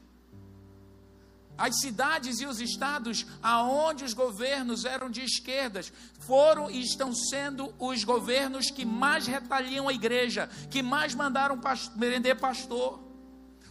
As 1.55 1.79
cidades 1.81 2.39
e 2.39 2.45
os 2.45 2.59
estados 2.59 3.25
aonde 3.43 4.03
os 4.05 4.13
governos 4.13 4.85
eram 4.85 5.09
de 5.09 5.21
esquerdas 5.21 5.91
foram 6.19 6.71
e 6.71 6.81
estão 6.81 7.13
sendo 7.13 7.73
os 7.77 8.03
governos 8.03 8.71
que 8.71 8.85
mais 8.85 9.27
retaliam 9.27 9.87
a 9.87 9.93
igreja, 9.93 10.49
que 10.71 10.81
mais 10.81 11.13
mandaram 11.13 11.59
prender 11.97 12.39
pastor. 12.39 12.99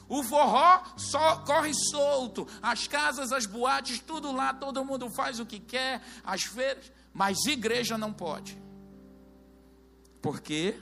O 0.07 0.23
forró 0.23 0.83
só 0.97 1.39
corre 1.39 1.73
solto, 1.75 2.47
as 2.63 2.87
casas, 2.87 3.33
as 3.33 3.47
boates, 3.47 3.99
tudo 3.99 4.33
lá, 4.33 4.55
todo 4.55 4.85
mundo 4.85 5.11
faz 5.11 5.41
o 5.41 5.47
que 5.47 5.59
quer, 5.59 6.03
as 6.25 6.43
feiras, 6.43 6.93
mas 7.13 7.45
igreja 7.47 7.99
não 7.99 8.13
pode. 8.13 8.57
Por 10.21 10.41
quê? 10.41 10.79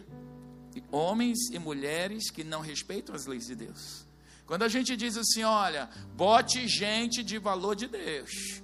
Homens 0.90 1.50
e 1.50 1.58
mulheres 1.58 2.30
que 2.30 2.44
não 2.44 2.60
respeitam 2.60 3.14
as 3.14 3.26
leis 3.26 3.46
de 3.46 3.54
Deus. 3.54 4.06
Quando 4.46 4.62
a 4.62 4.68
gente 4.68 4.96
diz 4.96 5.16
assim, 5.16 5.42
olha, 5.42 5.90
bote 6.14 6.68
gente 6.68 7.22
de 7.22 7.38
valor 7.38 7.74
de 7.74 7.88
Deus. 7.88 8.62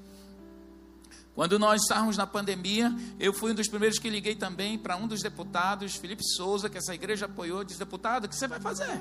Quando 1.34 1.58
nós 1.58 1.82
estávamos 1.82 2.16
na 2.16 2.26
pandemia, 2.26 2.94
eu 3.18 3.32
fui 3.32 3.52
um 3.52 3.54
dos 3.54 3.66
primeiros 3.66 3.98
que 3.98 4.10
liguei 4.10 4.34
também 4.34 4.78
para 4.78 4.96
um 4.96 5.08
dos 5.08 5.22
deputados, 5.22 5.96
Felipe 5.96 6.22
Souza, 6.22 6.68
que 6.68 6.78
essa 6.78 6.94
igreja 6.94 7.26
apoiou, 7.26 7.64
disse, 7.64 7.78
deputado, 7.78 8.24
o 8.24 8.28
que 8.28 8.36
você 8.36 8.46
vai 8.46 8.60
fazer? 8.60 9.00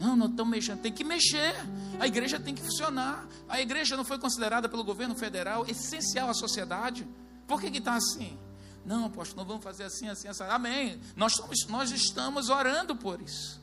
Não, 0.00 0.16
não 0.16 0.26
estão 0.26 0.44
mexendo, 0.44 0.80
tem 0.80 0.92
que 0.92 1.04
mexer. 1.04 1.54
A 2.00 2.06
igreja 2.06 2.40
tem 2.40 2.54
que 2.54 2.62
funcionar. 2.62 3.26
A 3.48 3.60
igreja 3.60 3.96
não 3.96 4.04
foi 4.04 4.18
considerada 4.18 4.68
pelo 4.68 4.84
governo 4.84 5.14
federal 5.14 5.64
essencial 5.68 6.28
à 6.28 6.34
sociedade. 6.34 7.06
Por 7.46 7.60
que 7.60 7.68
está 7.68 7.94
assim? 7.94 8.38
Não, 8.86 9.06
apóstolo, 9.06 9.40
nós 9.40 9.48
vamos 9.48 9.64
fazer 9.64 9.82
assim, 9.82 10.08
assim, 10.08 10.28
assim. 10.28 10.44
Amém. 10.44 11.00
Nós, 11.16 11.34
somos, 11.34 11.66
nós 11.66 11.90
estamos 11.90 12.48
orando 12.48 12.94
por 12.94 13.20
isso. 13.20 13.60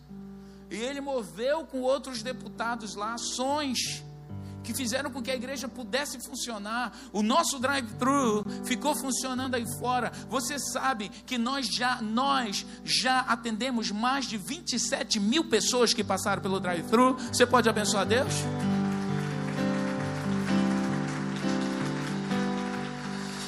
E 0.70 0.76
ele 0.76 1.00
moveu 1.00 1.66
com 1.66 1.80
outros 1.80 2.22
deputados 2.22 2.94
lá 2.96 3.14
ações 3.14 4.04
que 4.64 4.74
fizeram 4.74 5.12
com 5.12 5.22
que 5.22 5.32
a 5.32 5.36
igreja 5.36 5.68
pudesse 5.68 6.20
funcionar. 6.20 6.94
O 7.12 7.22
nosso 7.24 7.58
drive-thru 7.60 8.46
ficou 8.66 8.96
funcionando 8.96 9.56
aí 9.56 9.66
fora. 9.80 10.12
Você 10.30 10.60
sabe 10.60 11.10
que 11.10 11.38
nós 11.38 11.68
já 11.68 12.02
nós 12.02 12.66
já 12.84 13.20
atendemos 13.22 13.92
mais 13.92 14.26
de 14.26 14.38
27 14.38 15.20
mil 15.20 15.46
pessoas 15.46 15.94
que 15.94 16.04
passaram 16.04 16.42
pelo 16.42 16.60
drive-thru. 16.60 17.16
Você 17.32 17.46
pode 17.46 17.70
abençoar 17.70 18.06
Deus? 18.06 18.34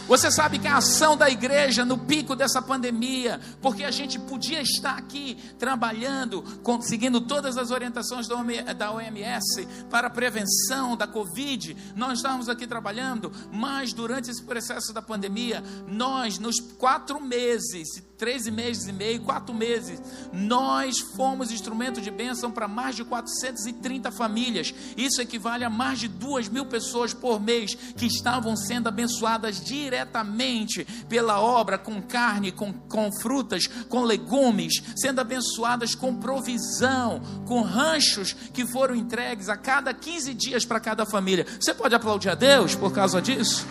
Você 0.07 0.29
sabe 0.29 0.59
que 0.59 0.67
a 0.67 0.77
ação 0.77 1.17
da 1.17 1.27
igreja 1.29 1.83
no 1.83 1.97
pico 1.97 2.35
dessa 2.35 2.61
pandemia, 2.61 3.39
porque 3.59 3.83
a 3.83 3.89
gente 3.89 4.19
podia 4.19 4.61
estar 4.61 4.95
aqui 4.95 5.35
trabalhando, 5.57 6.43
conseguindo 6.61 7.19
todas 7.21 7.57
as 7.57 7.71
orientações 7.71 8.27
da 8.27 8.91
OMS 8.91 9.67
para 9.89 10.05
a 10.07 10.11
prevenção 10.11 10.95
da 10.95 11.07
Covid, 11.07 11.75
nós 11.95 12.19
estávamos 12.19 12.47
aqui 12.47 12.67
trabalhando, 12.67 13.31
mas 13.51 13.93
durante 13.93 14.29
esse 14.29 14.43
processo 14.43 14.93
da 14.93 15.01
pandemia, 15.01 15.63
nós, 15.87 16.37
nos 16.37 16.59
quatro 16.59 17.19
meses, 17.19 18.03
três 18.17 18.47
meses 18.47 18.87
e 18.87 18.93
meio, 18.93 19.21
quatro 19.21 19.53
meses, 19.53 20.01
nós 20.31 20.99
fomos 20.99 21.51
instrumento 21.51 22.01
de 22.01 22.09
bênção 22.09 22.51
para 22.51 22.67
mais 22.67 22.95
de 22.95 23.03
430 23.03 24.11
famílias. 24.11 24.73
Isso 24.97 25.21
equivale 25.21 25.63
a 25.63 25.69
mais 25.69 25.99
de 25.99 26.07
duas 26.07 26.47
mil 26.47 26.65
pessoas 26.65 27.13
por 27.13 27.39
mês 27.39 27.75
que 27.75 28.05
estavam 28.05 28.55
sendo 28.55 28.87
abençoadas 28.87 29.63
diretamente 29.63 30.85
pela 31.07 31.39
obra, 31.39 31.77
com 31.77 32.01
carne, 32.01 32.51
com, 32.51 32.73
com 32.73 33.09
frutas, 33.21 33.67
com 33.89 34.03
legumes, 34.03 34.81
sendo 34.95 35.21
abençoadas 35.21 35.95
com 35.95 36.15
provisão, 36.15 37.21
com 37.45 37.61
ranchos 37.61 38.33
que 38.33 38.65
foram 38.65 38.95
entregues 38.95 39.49
a 39.49 39.57
cada 39.57 39.93
15 39.93 40.33
dias 40.33 40.65
para 40.65 40.79
cada 40.79 41.05
família. 41.05 41.45
Você 41.59 41.73
pode 41.73 41.95
aplaudir 41.95 42.29
a 42.29 42.35
Deus 42.35 42.75
por 42.75 42.91
causa 42.91 43.21
disso? 43.21 43.65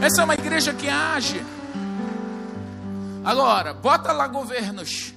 Essa 0.00 0.20
é 0.20 0.24
uma 0.24 0.34
igreja 0.34 0.72
que 0.74 0.88
age. 0.88 1.42
Agora, 3.24 3.72
bota 3.72 4.12
lá 4.12 4.26
governos 4.26 5.14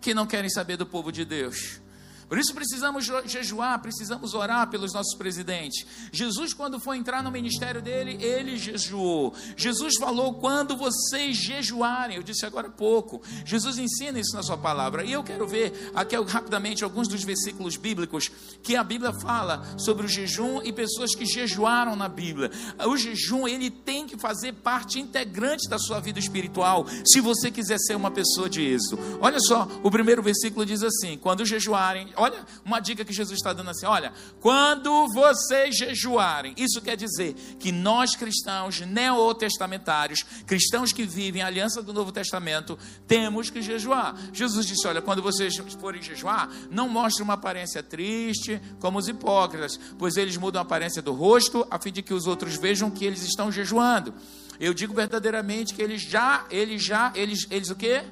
que 0.00 0.14
não 0.14 0.26
querem 0.26 0.50
saber 0.50 0.76
do 0.76 0.86
povo 0.86 1.12
de 1.12 1.24
Deus. 1.24 1.80
Por 2.28 2.38
isso 2.38 2.54
precisamos 2.54 3.08
jejuar, 3.26 3.80
precisamos 3.80 4.34
orar 4.34 4.68
pelos 4.68 4.92
nossos 4.92 5.16
presidentes. 5.16 5.86
Jesus, 6.12 6.52
quando 6.52 6.80
foi 6.80 6.96
entrar 6.96 7.22
no 7.22 7.30
ministério 7.30 7.82
dele, 7.82 8.16
ele 8.22 8.56
jejuou. 8.56 9.34
Jesus 9.56 9.96
falou: 9.96 10.34
quando 10.34 10.76
vocês 10.76 11.36
jejuarem, 11.36 12.16
eu 12.16 12.22
disse 12.22 12.46
agora 12.46 12.68
há 12.68 12.70
pouco. 12.70 13.22
Jesus 13.44 13.78
ensina 13.78 14.18
isso 14.18 14.34
na 14.34 14.42
sua 14.42 14.56
palavra. 14.56 15.04
E 15.04 15.12
eu 15.12 15.22
quero 15.22 15.46
ver 15.46 15.92
aqui 15.94 16.16
rapidamente 16.24 16.84
alguns 16.84 17.08
dos 17.08 17.22
versículos 17.22 17.76
bíblicos 17.76 18.30
que 18.62 18.76
a 18.76 18.84
Bíblia 18.84 19.12
fala 19.12 19.64
sobre 19.78 20.06
o 20.06 20.08
jejum 20.08 20.62
e 20.62 20.72
pessoas 20.72 21.14
que 21.14 21.26
jejuaram 21.26 21.96
na 21.96 22.08
Bíblia. 22.08 22.50
O 22.86 22.96
jejum, 22.96 23.46
ele 23.46 23.70
tem 23.70 24.06
que 24.06 24.18
fazer 24.18 24.52
parte 24.52 24.98
integrante 24.98 25.68
da 25.68 25.78
sua 25.78 26.00
vida 26.00 26.18
espiritual, 26.18 26.86
se 27.04 27.20
você 27.20 27.50
quiser 27.50 27.78
ser 27.78 27.96
uma 27.96 28.10
pessoa 28.10 28.48
de 28.48 28.62
êxito. 28.62 28.98
Olha 29.20 29.38
só, 29.40 29.68
o 29.82 29.90
primeiro 29.90 30.22
versículo 30.22 30.64
diz 30.64 30.82
assim: 30.82 31.18
quando 31.18 31.44
jejuarem, 31.44 32.08
olha 32.16 32.44
uma 32.64 32.80
dica 32.80 33.04
que 33.04 33.12
Jesus 33.12 33.38
está 33.38 33.52
dando 33.52 33.70
assim: 33.70 33.86
olha, 33.86 34.12
quando 34.40 35.08
vocês 35.12 35.76
jejuarem, 35.76 36.54
isso 36.56 36.80
quer 36.80 36.96
dizer 36.96 37.34
que 37.58 37.72
nós 37.72 38.14
cristãos 38.16 38.80
neotestamentários, 38.80 40.22
cristãos 40.46 40.92
que 40.92 41.04
vivem 41.04 41.42
a 41.42 41.46
aliança 41.46 41.82
do 41.82 41.92
Novo 41.92 42.12
Testamento, 42.12 42.78
temos 43.06 43.50
que 43.50 43.62
jejuar. 43.62 44.14
Jesus 44.32 44.66
disse: 44.66 44.86
olha, 44.86 45.02
quando 45.02 45.22
vocês 45.22 45.56
forem 45.80 46.02
jejuar, 46.02 46.48
não 46.70 46.88
mostre 46.88 47.22
uma 47.22 47.34
aparência 47.34 47.82
triste 47.82 48.60
como 48.80 48.98
os 48.98 49.08
hipócritas, 49.08 49.78
pois 49.98 50.16
eles 50.16 50.36
mudam 50.36 50.60
a 50.60 50.64
aparência 50.64 51.02
do 51.02 51.12
rosto 51.12 51.66
a 51.70 51.78
fim 51.78 51.92
de 51.92 52.02
que 52.02 52.14
os 52.14 52.26
outros 52.26 52.56
vejam 52.56 52.90
que 52.90 53.04
eles 53.04 53.22
estão 53.22 53.50
jejuando. 53.50 54.14
Eu 54.58 54.72
digo 54.72 54.94
verdadeiramente 54.94 55.74
que 55.74 55.82
eles 55.82 56.02
já, 56.02 56.46
eles 56.50 56.84
já, 56.84 57.12
eles, 57.14 57.46
eles 57.50 57.70
o 57.70 57.76
quê? 57.76 58.02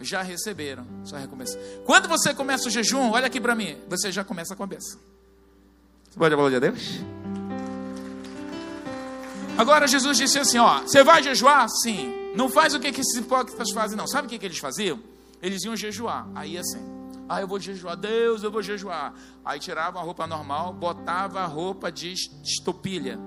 Já 0.00 0.22
receberam 0.22 0.86
sua 1.04 1.18
recompensa. 1.18 1.58
Quando 1.84 2.08
você 2.08 2.34
começa 2.34 2.68
o 2.68 2.70
jejum, 2.70 3.10
olha 3.12 3.26
aqui 3.26 3.40
para 3.40 3.54
mim, 3.54 3.78
você 3.88 4.10
já 4.10 4.24
começa 4.24 4.54
com 4.56 4.62
a 4.62 4.66
bênção. 4.66 4.98
Você 6.10 6.18
pode 6.18 6.34
aplaudir 6.34 6.56
a 6.56 6.60
Deus? 6.60 7.00
Agora 9.56 9.86
Jesus 9.86 10.18
disse 10.18 10.38
assim: 10.38 10.58
ó, 10.58 10.80
você 10.80 11.02
vai 11.02 11.22
jejuar? 11.22 11.68
Sim. 11.68 12.12
Não 12.34 12.48
faz 12.48 12.74
o 12.74 12.80
que, 12.80 12.90
que 12.90 13.00
esses 13.00 13.16
hipócritas 13.16 13.70
fazem, 13.70 13.96
não. 13.96 14.06
Sabe 14.06 14.26
o 14.26 14.30
que, 14.30 14.38
que 14.38 14.46
eles 14.46 14.58
faziam? 14.58 15.00
Eles 15.40 15.62
iam 15.64 15.76
jejuar. 15.76 16.28
Aí 16.34 16.58
assim, 16.58 16.80
ah, 17.28 17.40
eu 17.40 17.46
vou 17.46 17.60
jejuar, 17.60 17.96
Deus, 17.96 18.42
eu 18.42 18.50
vou 18.50 18.62
jejuar. 18.62 19.14
Aí 19.44 19.60
tirava 19.60 19.98
a 19.98 20.02
roupa 20.02 20.26
normal, 20.26 20.72
botava 20.72 21.40
a 21.40 21.46
roupa 21.46 21.90
de 21.92 22.12
estopilha. 22.42 23.18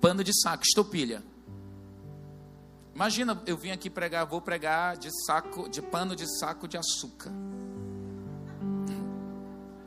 Pano 0.00 0.22
de 0.22 0.32
saco, 0.40 0.62
estopilha. 0.64 1.22
Imagina, 2.98 3.40
eu 3.46 3.56
vim 3.56 3.70
aqui 3.70 3.88
pregar, 3.88 4.26
vou 4.26 4.40
pregar 4.40 4.96
de 4.96 5.08
saco, 5.24 5.68
de 5.68 5.80
pano 5.80 6.16
de 6.16 6.26
saco 6.40 6.66
de 6.66 6.76
açúcar. 6.76 7.30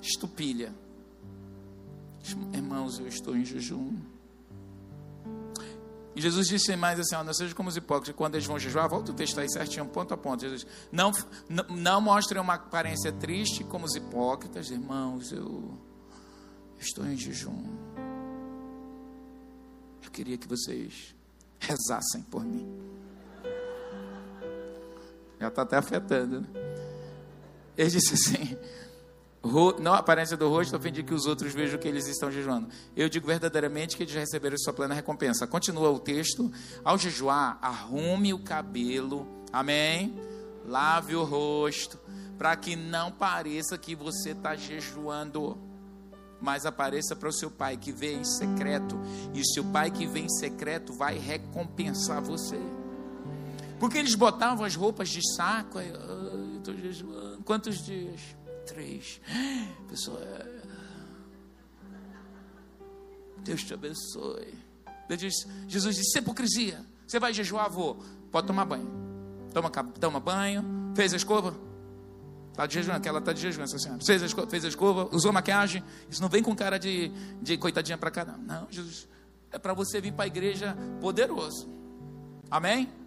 Estupilha. 0.02 0.74
Irmãos, 2.54 3.00
eu 3.00 3.08
estou 3.10 3.36
em 3.36 3.44
jejum. 3.44 4.00
E 6.16 6.22
Jesus 6.22 6.48
disse 6.48 6.74
mais 6.78 7.02
assim: 7.02 7.16
ó, 7.16 7.22
não 7.22 7.34
seja 7.34 7.54
como 7.54 7.68
os 7.68 7.76
hipócritas, 7.76 8.16
quando 8.16 8.36
eles 8.36 8.48
vão 8.48 8.58
jejuar, 8.58 8.88
volta 8.88 9.12
o 9.12 9.14
texto 9.14 9.42
aí 9.42 9.52
certinho, 9.52 9.86
ponto 9.88 10.14
a 10.14 10.18
ponto. 10.18 10.40
Jesus 10.40 10.66
não, 10.90 11.12
não, 11.50 11.66
não 11.68 12.00
mostrem 12.00 12.42
uma 12.42 12.54
aparência 12.54 13.12
triste 13.12 13.62
como 13.66 13.84
os 13.84 13.94
hipócritas, 13.94 14.72
irmãos, 14.72 15.34
eu 15.34 15.78
estou 16.80 17.06
em 17.06 17.18
jejum. 17.18 17.62
Eu 20.02 20.12
queria 20.12 20.38
que 20.38 20.48
vocês 20.48 21.14
rezassem 21.60 22.22
por 22.24 22.46
mim. 22.46 23.01
Já 25.42 25.48
está 25.48 25.64
até 25.64 25.76
afetando. 25.76 26.42
Né? 26.42 26.48
Ele 27.76 27.90
disse 27.90 28.14
assim: 28.14 28.56
não 29.80 29.94
a 29.96 29.98
aparência 29.98 30.38
do 30.38 30.48
rosto, 30.48 30.76
a 30.76 30.80
fim 30.80 30.92
de 30.92 31.02
que 31.02 31.16
os 31.16 31.26
outros 31.26 31.52
vejam 31.52 31.80
que 31.80 31.88
eles 31.88 32.06
estão 32.06 32.30
jejuando. 32.32 32.70
Eu 32.96 33.10
digo 33.10 33.26
verdadeiramente 33.26 33.98
que 33.98 34.04
eles 34.04 34.14
receberam 34.14 34.56
sua 34.60 34.72
plena 34.72 34.94
recompensa. 34.94 35.48
Continua 35.48 35.90
o 35.90 36.00
texto. 36.00 36.52
Ao 36.84 36.96
jejuar, 36.96 37.58
arrume 37.60 38.36
o 38.36 38.40
cabelo. 38.40 39.28
Amém? 39.52 40.16
Lave 40.64 41.16
o 41.16 41.24
rosto. 41.24 42.00
Para 42.38 42.56
que 42.56 42.76
não 42.76 43.12
pareça 43.12 43.80
que 43.80 43.96
você 43.96 44.30
está 44.30 44.56
jejuando. 44.56 45.58
Mas 46.40 46.68
apareça 46.68 47.16
para 47.16 47.30
o 47.30 47.34
seu 47.34 47.50
pai 47.50 47.78
que 47.78 47.92
vê 47.92 48.14
em 48.14 48.24
secreto. 48.24 48.96
E 49.34 49.44
seu 49.44 49.64
pai 49.64 49.90
que 49.90 50.06
vê 50.06 50.20
em 50.20 50.30
secreto 50.30 50.94
vai 50.94 51.18
recompensar 51.18 52.22
você. 52.22 52.60
Porque 53.82 53.98
eles 53.98 54.14
botavam 54.14 54.64
as 54.64 54.76
roupas 54.76 55.10
de 55.10 55.20
saco. 55.36 55.80
Aí, 55.80 55.92
estou 56.58 56.78
jejuando. 56.78 57.42
Quantos 57.44 57.84
dias? 57.84 58.22
Três. 58.68 59.20
Pessoa. 59.90 60.20
É. 60.22 60.62
Deus 63.40 63.64
te 63.64 63.74
abençoe. 63.74 64.54
Deus 65.08 65.20
disse, 65.20 65.48
Jesus 65.68 65.96
disse: 65.96 66.20
hipocrisia. 66.20 66.86
Você 67.08 67.20
vai 67.20 67.34
jejuar, 67.34 67.72
vou. 67.72 67.96
Pode 68.32 68.46
tomar 68.46 68.66
banho. 68.66 68.88
Toma, 69.52 69.72
toma 69.72 70.20
banho. 70.20 70.64
Fez 70.96 71.12
a 71.12 71.18
escova. 71.18 71.56
Está 72.52 72.68
de 72.68 72.76
jejum, 72.76 72.92
aquela 72.92 73.18
está 73.18 73.34
de 73.34 73.42
jejum, 73.42 73.64
essa 73.64 73.80
senhora. 73.80 74.00
Fez 74.06 74.22
a, 74.22 74.28
escova, 74.28 74.48
fez 74.48 74.64
a 74.64 74.68
escova, 74.68 75.10
usou 75.12 75.34
maquiagem. 75.34 75.84
Isso 76.08 76.22
não 76.22 76.30
vem 76.30 76.44
com 76.44 76.56
cara 76.56 76.78
de, 76.78 77.12
de 77.42 77.58
coitadinha 77.58 77.98
para 77.98 78.12
cá, 78.12 78.26
não. 78.26 78.38
Não, 78.38 78.68
Jesus. 78.70 79.08
É 79.52 79.58
para 79.58 79.74
você 79.74 80.00
vir 80.00 80.14
para 80.14 80.26
a 80.26 80.28
igreja 80.28 80.78
poderoso. 81.02 81.68
Amém? 82.52 83.01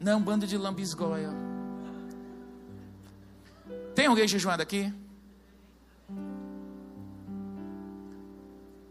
Não 0.00 0.12
é 0.12 0.16
um 0.16 0.22
bando 0.22 0.46
de 0.46 0.56
lambisgoia. 0.56 1.30
Tem 3.94 4.06
alguém 4.06 4.28
jejuando 4.28 4.62
aqui? 4.62 4.92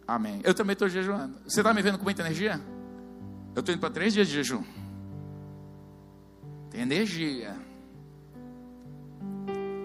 Amém. 0.08 0.42
Eu 0.44 0.54
também 0.54 0.74
estou 0.74 0.88
jejuando. 0.88 1.38
Você 1.46 1.60
está 1.60 1.74
me 1.74 1.82
vendo 1.82 1.98
com 1.98 2.04
muita 2.04 2.22
energia? 2.22 2.62
Eu 3.56 3.60
estou 3.60 3.74
indo 3.74 3.82
para 3.82 3.90
três 3.90 4.14
dias 4.14 4.28
de 4.28 4.34
jejum. 4.34 4.64
Tem 6.70 6.82
energia. 6.82 7.56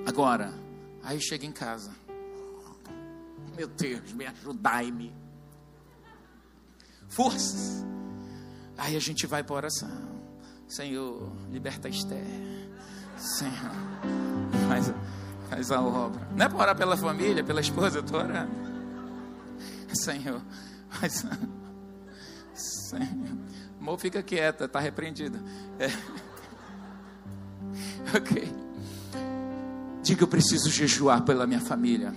Agora, 0.06 0.52
aí 1.02 1.20
chega 1.20 1.46
em 1.46 1.52
casa. 1.52 1.92
Meu 3.56 3.68
Deus, 3.68 4.12
me 4.12 4.26
ajudai-me. 4.26 5.14
Forças. 7.08 7.84
Aí 8.76 8.96
a 8.96 9.00
gente 9.00 9.26
vai 9.26 9.42
para 9.42 9.56
oração. 9.56 10.11
Senhor, 10.72 11.30
liberta 11.50 11.86
Esther. 11.86 12.24
Senhor, 13.18 13.52
faz, 14.66 14.90
faz 15.50 15.70
a 15.70 15.82
obra. 15.82 16.26
Não 16.34 16.46
é 16.46 16.48
para 16.48 16.58
orar 16.58 16.76
pela 16.76 16.96
família, 16.96 17.44
pela 17.44 17.60
esposa, 17.60 17.98
eu 17.98 18.02
estou 18.02 18.18
orando. 18.18 18.50
Senhor, 19.92 20.40
faz 20.88 21.26
a... 21.26 21.38
Senhor. 22.54 23.36
Amor, 23.78 23.98
fica 23.98 24.22
quieta, 24.22 24.64
está 24.64 24.80
repreendida. 24.80 25.38
É. 25.78 25.88
Ok. 28.16 28.50
Diga, 30.02 30.22
eu 30.22 30.28
preciso 30.28 30.70
jejuar 30.70 31.22
pela 31.22 31.46
minha 31.46 31.60
família. 31.60 32.14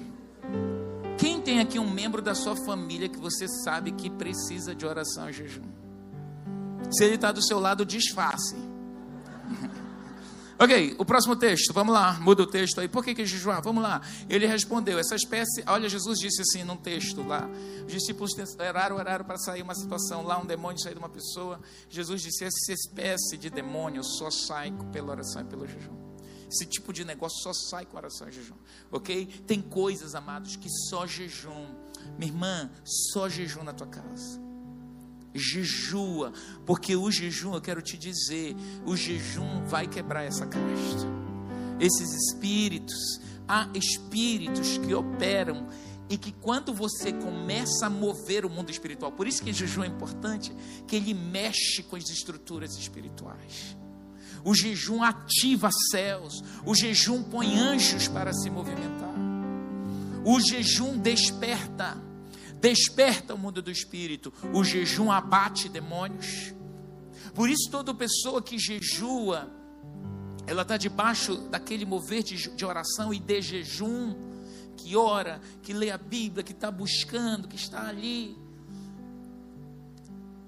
Quem 1.17 1.41
tem 1.41 1.59
aqui 1.59 1.77
um 1.77 1.89
membro 1.89 2.21
da 2.21 2.33
sua 2.33 2.55
família 2.55 3.09
que 3.09 3.19
você 3.19 3.49
sabe 3.49 3.91
que 3.91 4.09
precisa 4.09 4.73
de 4.73 4.85
oração 4.85 5.29
e 5.29 5.33
jejum? 5.33 5.84
Se 6.91 7.03
ele 7.03 7.15
está 7.15 7.31
do 7.31 7.41
seu 7.41 7.59
lado, 7.59 7.85
disfarce. 7.85 8.55
ok, 10.59 10.95
o 10.97 11.05
próximo 11.05 11.35
texto, 11.35 11.73
vamos 11.73 11.93
lá, 11.93 12.13
muda 12.19 12.43
o 12.43 12.47
texto 12.47 12.79
aí. 12.79 12.87
Por 12.87 13.03
que, 13.03 13.15
que 13.15 13.25
jejuar? 13.25 13.61
Vamos 13.61 13.83
lá. 13.83 14.01
Ele 14.29 14.45
respondeu: 14.45 14.99
essa 14.99 15.15
espécie, 15.15 15.63
olha, 15.67 15.89
Jesus 15.89 16.19
disse 16.19 16.41
assim 16.41 16.63
num 16.63 16.77
texto 16.77 17.23
lá: 17.23 17.49
os 17.85 17.91
discípulos 17.91 18.31
oraram, 18.59 18.95
oraram 18.97 19.25
para 19.25 19.37
sair 19.37 19.61
uma 19.61 19.75
situação 19.75 20.23
lá, 20.23 20.37
um 20.37 20.45
demônio 20.45 20.81
sair 20.81 20.93
de 20.93 20.99
uma 20.99 21.09
pessoa. 21.09 21.59
Jesus 21.89 22.21
disse: 22.21 22.43
essa 22.43 22.71
espécie 22.71 23.37
de 23.37 23.49
demônio 23.49 24.03
só 24.03 24.29
sai 24.29 24.73
pela 24.91 25.11
oração 25.11 25.41
e 25.41 25.45
pelo 25.45 25.67
jejum. 25.67 26.05
Esse 26.47 26.65
tipo 26.65 26.93
de 26.93 27.03
negócio 27.03 27.41
só 27.41 27.51
sai 27.53 27.85
com 27.85 27.97
oração 27.97 28.29
e 28.29 28.31
jejum, 28.31 28.55
ok? 28.91 29.25
Tem 29.47 29.59
coisas, 29.59 30.13
amados, 30.13 30.55
que 30.55 30.69
só 30.89 31.07
jejum. 31.07 31.83
Minha 32.19 32.31
irmã, 32.31 32.71
só 32.83 33.27
jejum 33.27 33.63
na 33.63 33.73
tua 33.73 33.87
casa 33.87 34.44
jejua, 35.35 36.31
porque 36.65 36.95
o 36.95 37.11
jejum, 37.11 37.53
eu 37.53 37.61
quero 37.61 37.81
te 37.81 37.97
dizer, 37.97 38.55
o 38.85 38.95
jejum 38.95 39.63
vai 39.65 39.87
quebrar 39.87 40.23
essa 40.23 40.45
casta. 40.45 41.07
Esses 41.79 42.09
espíritos, 42.13 43.19
há 43.47 43.69
espíritos 43.73 44.77
que 44.77 44.93
operam 44.93 45.67
e 46.09 46.17
que 46.17 46.31
quando 46.31 46.73
você 46.73 47.11
começa 47.11 47.87
a 47.87 47.89
mover 47.89 48.45
o 48.45 48.49
mundo 48.49 48.69
espiritual, 48.69 49.11
por 49.11 49.27
isso 49.27 49.43
que 49.43 49.51
jejum 49.51 49.83
é 49.83 49.87
importante, 49.87 50.55
que 50.87 50.95
ele 50.95 51.13
mexe 51.13 51.83
com 51.83 51.95
as 51.95 52.09
estruturas 52.09 52.77
espirituais. 52.77 53.75
O 54.43 54.53
jejum 54.53 55.01
ativa 55.01 55.69
céus, 55.91 56.43
o 56.63 56.75
jejum 56.75 57.23
põe 57.23 57.57
anjos 57.57 58.07
para 58.07 58.31
se 58.31 58.49
movimentar. 58.49 59.15
O 60.23 60.39
jejum 60.39 60.97
desperta 60.97 61.97
desperta 62.65 63.35
o 63.35 63.37
mundo 63.37 63.61
do 63.61 63.69
espírito. 63.69 64.33
O 64.51 64.63
jejum 64.63 65.11
abate 65.11 65.69
demônios. 65.69 66.51
Por 67.35 67.47
isso, 67.47 67.69
toda 67.69 67.93
pessoa 67.93 68.41
que 68.41 68.57
jejua, 68.57 69.51
ela 70.47 70.63
está 70.63 70.75
debaixo 70.75 71.37
daquele 71.49 71.85
mover 71.85 72.23
de, 72.23 72.49
de 72.49 72.65
oração 72.65 73.13
e 73.13 73.19
de 73.19 73.41
jejum, 73.41 74.15
que 74.77 74.95
ora, 74.95 75.39
que 75.61 75.73
lê 75.73 75.91
a 75.91 75.97
Bíblia, 75.97 76.43
que 76.43 76.53
está 76.53 76.71
buscando, 76.71 77.47
que 77.47 77.55
está 77.55 77.87
ali. 77.87 78.35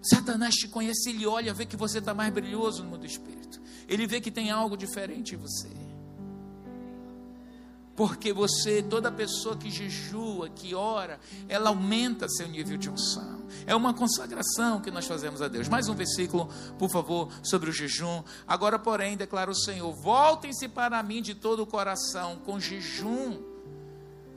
Satanás 0.01 0.55
te 0.55 0.67
conhece, 0.67 1.09
ele 1.09 1.27
olha, 1.27 1.53
vê 1.53 1.65
que 1.65 1.77
você 1.77 1.99
está 1.99 2.13
mais 2.13 2.33
brilhoso 2.33 2.83
no 2.83 2.89
mundo 2.89 3.01
do 3.01 3.05
espírito. 3.05 3.61
Ele 3.87 4.07
vê 4.07 4.19
que 4.19 4.31
tem 4.31 4.49
algo 4.49 4.75
diferente 4.75 5.35
em 5.35 5.37
você. 5.37 5.86
Porque 7.97 8.31
você, 8.31 8.83
toda 8.83 9.11
pessoa 9.11 9.57
que 9.57 9.71
jejua, 9.71 10.49
que 10.49 10.75
ora, 10.75 11.19
ela 11.49 11.69
aumenta 11.69 12.29
seu 12.29 12.47
nível 12.47 12.77
de 12.77 12.91
unção. 12.91 13.41
É 13.65 13.75
uma 13.75 13.91
consagração 13.91 14.79
que 14.79 14.91
nós 14.91 15.07
fazemos 15.07 15.41
a 15.41 15.47
Deus. 15.47 15.67
Mais 15.67 15.89
um 15.89 15.95
versículo, 15.95 16.47
por 16.77 16.91
favor, 16.91 17.27
sobre 17.41 17.71
o 17.71 17.73
jejum. 17.73 18.21
Agora, 18.47 18.77
porém, 18.77 19.17
declara 19.17 19.49
o 19.49 19.55
Senhor: 19.55 19.91
voltem-se 20.03 20.67
para 20.67 21.01
mim 21.01 21.23
de 21.23 21.33
todo 21.33 21.63
o 21.63 21.65
coração, 21.65 22.37
com 22.45 22.59
jejum. 22.59 23.41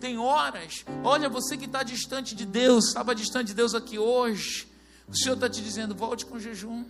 Tem 0.00 0.16
horas, 0.16 0.82
olha, 1.04 1.28
você 1.28 1.58
que 1.58 1.66
está 1.66 1.82
distante 1.82 2.34
de 2.34 2.46
Deus, 2.46 2.86
estava 2.86 3.14
distante 3.14 3.48
de 3.48 3.54
Deus 3.54 3.74
aqui 3.74 3.98
hoje. 3.98 4.66
O 5.06 5.14
Senhor 5.14 5.34
está 5.34 5.50
te 5.50 5.60
dizendo: 5.60 5.94
volte 5.94 6.24
com 6.24 6.38
jejum 6.38 6.86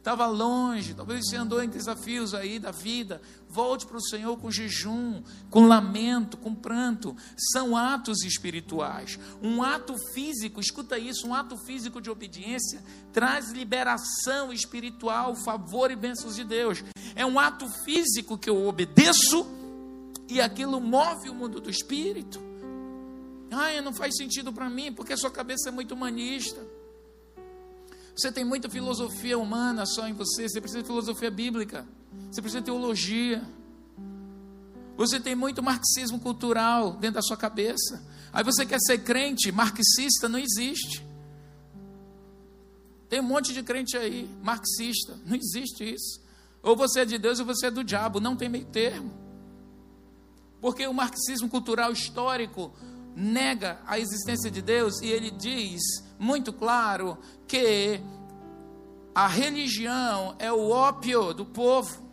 estava 0.00 0.26
longe, 0.26 0.94
talvez 0.94 1.28
você 1.28 1.36
andou 1.36 1.62
em 1.62 1.68
desafios 1.68 2.34
aí 2.34 2.58
da 2.58 2.70
vida. 2.70 3.20
Volte 3.48 3.86
para 3.86 3.98
o 3.98 4.02
Senhor 4.02 4.36
com 4.38 4.50
jejum, 4.50 5.22
com 5.50 5.66
lamento, 5.66 6.38
com 6.38 6.54
pranto. 6.54 7.14
São 7.52 7.76
atos 7.76 8.22
espirituais. 8.22 9.18
Um 9.42 9.62
ato 9.62 9.94
físico, 10.14 10.58
escuta 10.58 10.98
isso, 10.98 11.28
um 11.28 11.34
ato 11.34 11.56
físico 11.58 12.00
de 12.00 12.10
obediência 12.10 12.82
traz 13.12 13.50
liberação 13.50 14.52
espiritual, 14.52 15.34
favor 15.34 15.90
e 15.90 15.96
bênçãos 15.96 16.36
de 16.36 16.44
Deus. 16.44 16.82
É 17.14 17.26
um 17.26 17.38
ato 17.38 17.68
físico 17.84 18.38
que 18.38 18.48
eu 18.48 18.66
obedeço 18.66 19.46
e 20.28 20.40
aquilo 20.40 20.80
move 20.80 21.28
o 21.28 21.34
mundo 21.34 21.60
do 21.60 21.68
espírito. 21.68 22.40
Ah, 23.50 23.82
não 23.82 23.92
faz 23.92 24.16
sentido 24.16 24.52
para 24.52 24.70
mim, 24.70 24.92
porque 24.92 25.12
a 25.12 25.16
sua 25.16 25.30
cabeça 25.30 25.68
é 25.68 25.72
muito 25.72 25.92
humanista. 25.92 26.64
Você 28.20 28.30
tem 28.30 28.44
muita 28.44 28.68
filosofia 28.68 29.38
humana 29.38 29.86
só 29.86 30.06
em 30.06 30.12
você, 30.12 30.46
você 30.46 30.60
precisa 30.60 30.82
de 30.82 30.86
filosofia 30.86 31.30
bíblica, 31.30 31.88
você 32.30 32.42
precisa 32.42 32.60
de 32.60 32.66
teologia. 32.66 33.42
Você 34.94 35.18
tem 35.18 35.34
muito 35.34 35.62
marxismo 35.62 36.20
cultural 36.20 36.92
dentro 36.92 37.14
da 37.14 37.22
sua 37.22 37.36
cabeça. 37.38 38.04
Aí 38.30 38.44
você 38.44 38.66
quer 38.66 38.78
ser 38.78 38.98
crente, 38.98 39.50
marxista 39.50 40.28
não 40.28 40.38
existe. 40.38 41.02
Tem 43.08 43.20
um 43.20 43.22
monte 43.22 43.54
de 43.54 43.62
crente 43.62 43.96
aí, 43.96 44.28
marxista, 44.42 45.18
não 45.24 45.34
existe 45.34 45.82
isso. 45.82 46.20
Ou 46.62 46.76
você 46.76 47.00
é 47.00 47.04
de 47.06 47.16
Deus 47.16 47.40
ou 47.40 47.46
você 47.46 47.68
é 47.68 47.70
do 47.70 47.82
diabo, 47.82 48.20
não 48.20 48.36
tem 48.36 48.50
meio 48.50 48.66
termo. 48.66 49.14
Porque 50.60 50.86
o 50.86 50.92
marxismo 50.92 51.48
cultural 51.48 51.90
histórico 51.90 52.70
nega 53.16 53.80
a 53.86 53.98
existência 53.98 54.50
de 54.50 54.60
Deus 54.60 55.00
e 55.00 55.06
ele 55.06 55.30
diz 55.30 56.09
muito 56.20 56.52
claro 56.52 57.16
que 57.48 57.98
a 59.14 59.26
religião 59.26 60.36
é 60.38 60.52
o 60.52 60.68
ópio 60.68 61.32
do 61.32 61.46
povo. 61.46 62.06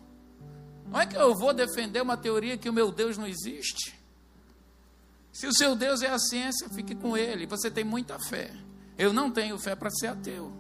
Não 0.90 1.02
é 1.02 1.06
que 1.06 1.18
eu 1.18 1.36
vou 1.36 1.54
defender 1.54 2.02
uma 2.02 2.16
teoria 2.16 2.58
que 2.58 2.70
o 2.70 2.74
meu 2.74 2.90
Deus 2.90 3.18
não 3.18 3.28
existe. 3.28 3.94
Se 5.34 5.46
o 5.46 5.54
seu 5.54 5.76
Deus 5.76 6.02
é 6.02 6.10
a 6.10 6.18
ciência, 6.18 6.70
fique 6.70 6.96
com 6.96 7.18
ele. 7.18 7.46
Você 7.48 7.70
tem 7.70 7.84
muita 7.84 8.18
fé. 8.18 8.50
Eu 8.98 9.12
não 9.12 9.30
tenho 9.30 9.60
fé 9.60 9.76
para 9.76 9.92
ser 9.92 10.08
ateu. 10.08 10.54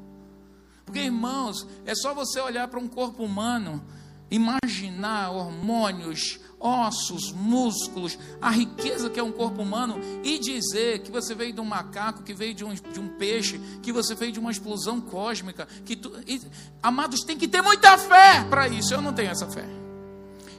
Porque, 0.86 1.00
irmãos, 1.00 1.66
é 1.86 1.96
só 1.96 2.14
você 2.14 2.42
olhar 2.42 2.68
para 2.68 2.80
um 2.82 2.88
corpo 2.88 3.24
humano, 3.24 3.82
imaginar 4.30 5.32
hormônios, 5.32 6.40
ossos, 6.60 7.32
músculos, 7.32 8.18
a 8.42 8.50
riqueza 8.50 9.10
que 9.10 9.20
é 9.20 9.24
um 9.24 9.32
corpo 9.32 9.62
humano 9.62 10.00
e 10.24 10.40
dizer 10.40 11.00
que 11.00 11.12
você 11.12 11.36
veio 11.36 11.54
de 11.54 11.62
um 11.62 11.66
macaco, 11.66 12.24
que 12.24 12.34
veio 12.34 12.54
de 12.54 12.66
um, 12.66 12.74
de 12.74 13.00
um 13.00 13.08
peixe, 13.18 13.60
que 13.82 13.92
você 13.92 14.16
veio 14.16 14.32
de 14.32 14.40
uma 14.40 14.52
explosão 14.52 15.00
cósmica, 15.00 15.68
que 15.86 15.96
tu, 15.96 16.12
e, 16.26 16.42
amados, 16.82 17.22
tem 17.22 17.38
que 17.38 17.48
ter 17.48 17.62
muita 17.62 17.98
fé 17.98 18.44
para 18.50 18.68
isso. 18.68 18.94
Eu 18.94 19.02
não 19.02 19.14
tenho 19.14 19.32
essa 19.32 19.48
fé. 19.48 19.66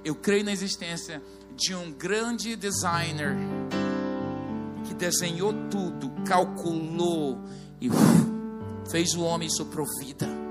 Eu 0.04 0.14
creio 0.14 0.44
na 0.44 0.52
existência 0.52 1.22
de 1.56 1.74
um 1.74 1.92
grande 1.92 2.54
designer 2.54 3.36
que 4.84 4.94
desenhou 4.94 5.52
tudo, 5.68 6.10
calculou 6.24 7.38
e 7.80 7.90
uf, 7.90 7.98
fez 8.90 9.14
o 9.14 9.22
homem 9.22 9.50
soprou 9.50 9.84
vida. 10.00 10.47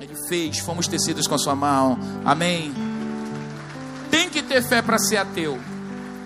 Ele 0.00 0.14
fez, 0.28 0.58
fomos 0.58 0.86
tecidos 0.86 1.26
com 1.26 1.38
sua 1.38 1.54
mão. 1.54 1.98
Amém 2.24 2.96
tem 4.16 4.30
que 4.30 4.42
ter 4.42 4.62
fé 4.62 4.80
para 4.80 4.98
ser 4.98 5.18
ateu. 5.18 5.58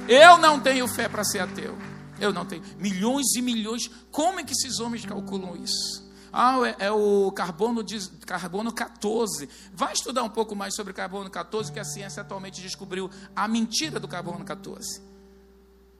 Eu 0.08 0.38
não 0.38 0.60
tenho 0.60 0.86
fé 0.86 1.08
para 1.08 1.24
ser 1.24 1.40
ateu. 1.40 1.76
Eu 2.20 2.32
não 2.32 2.44
tenho. 2.44 2.62
Milhões 2.78 3.34
e 3.34 3.42
milhões. 3.42 3.90
Como 4.12 4.38
é 4.38 4.44
que 4.44 4.52
esses 4.52 4.78
homens 4.78 5.04
calculam 5.04 5.56
isso? 5.56 6.08
Ah, 6.32 6.56
é, 6.64 6.86
é, 6.86 6.92
o 6.92 7.32
carbono, 7.32 7.84
carbono 8.24 8.72
14. 8.72 9.48
Vai 9.74 9.92
estudar 9.92 10.22
um 10.22 10.28
pouco 10.28 10.54
mais 10.54 10.74
sobre 10.76 10.92
carbono 10.92 11.28
14, 11.28 11.72
que 11.72 11.80
a 11.80 11.84
ciência 11.84 12.20
atualmente 12.20 12.60
descobriu 12.60 13.10
a 13.34 13.48
mentira 13.48 13.98
do 13.98 14.06
carbono 14.06 14.44
14. 14.44 15.02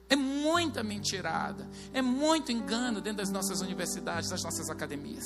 É 0.07 0.15
muita 0.15 0.83
mentirada, 0.83 1.69
é 1.93 2.01
muito 2.01 2.51
engano 2.51 3.01
dentro 3.01 3.17
das 3.17 3.29
nossas 3.29 3.59
universidades, 3.59 4.29
das 4.29 4.43
nossas 4.43 4.69
academias. 4.69 5.25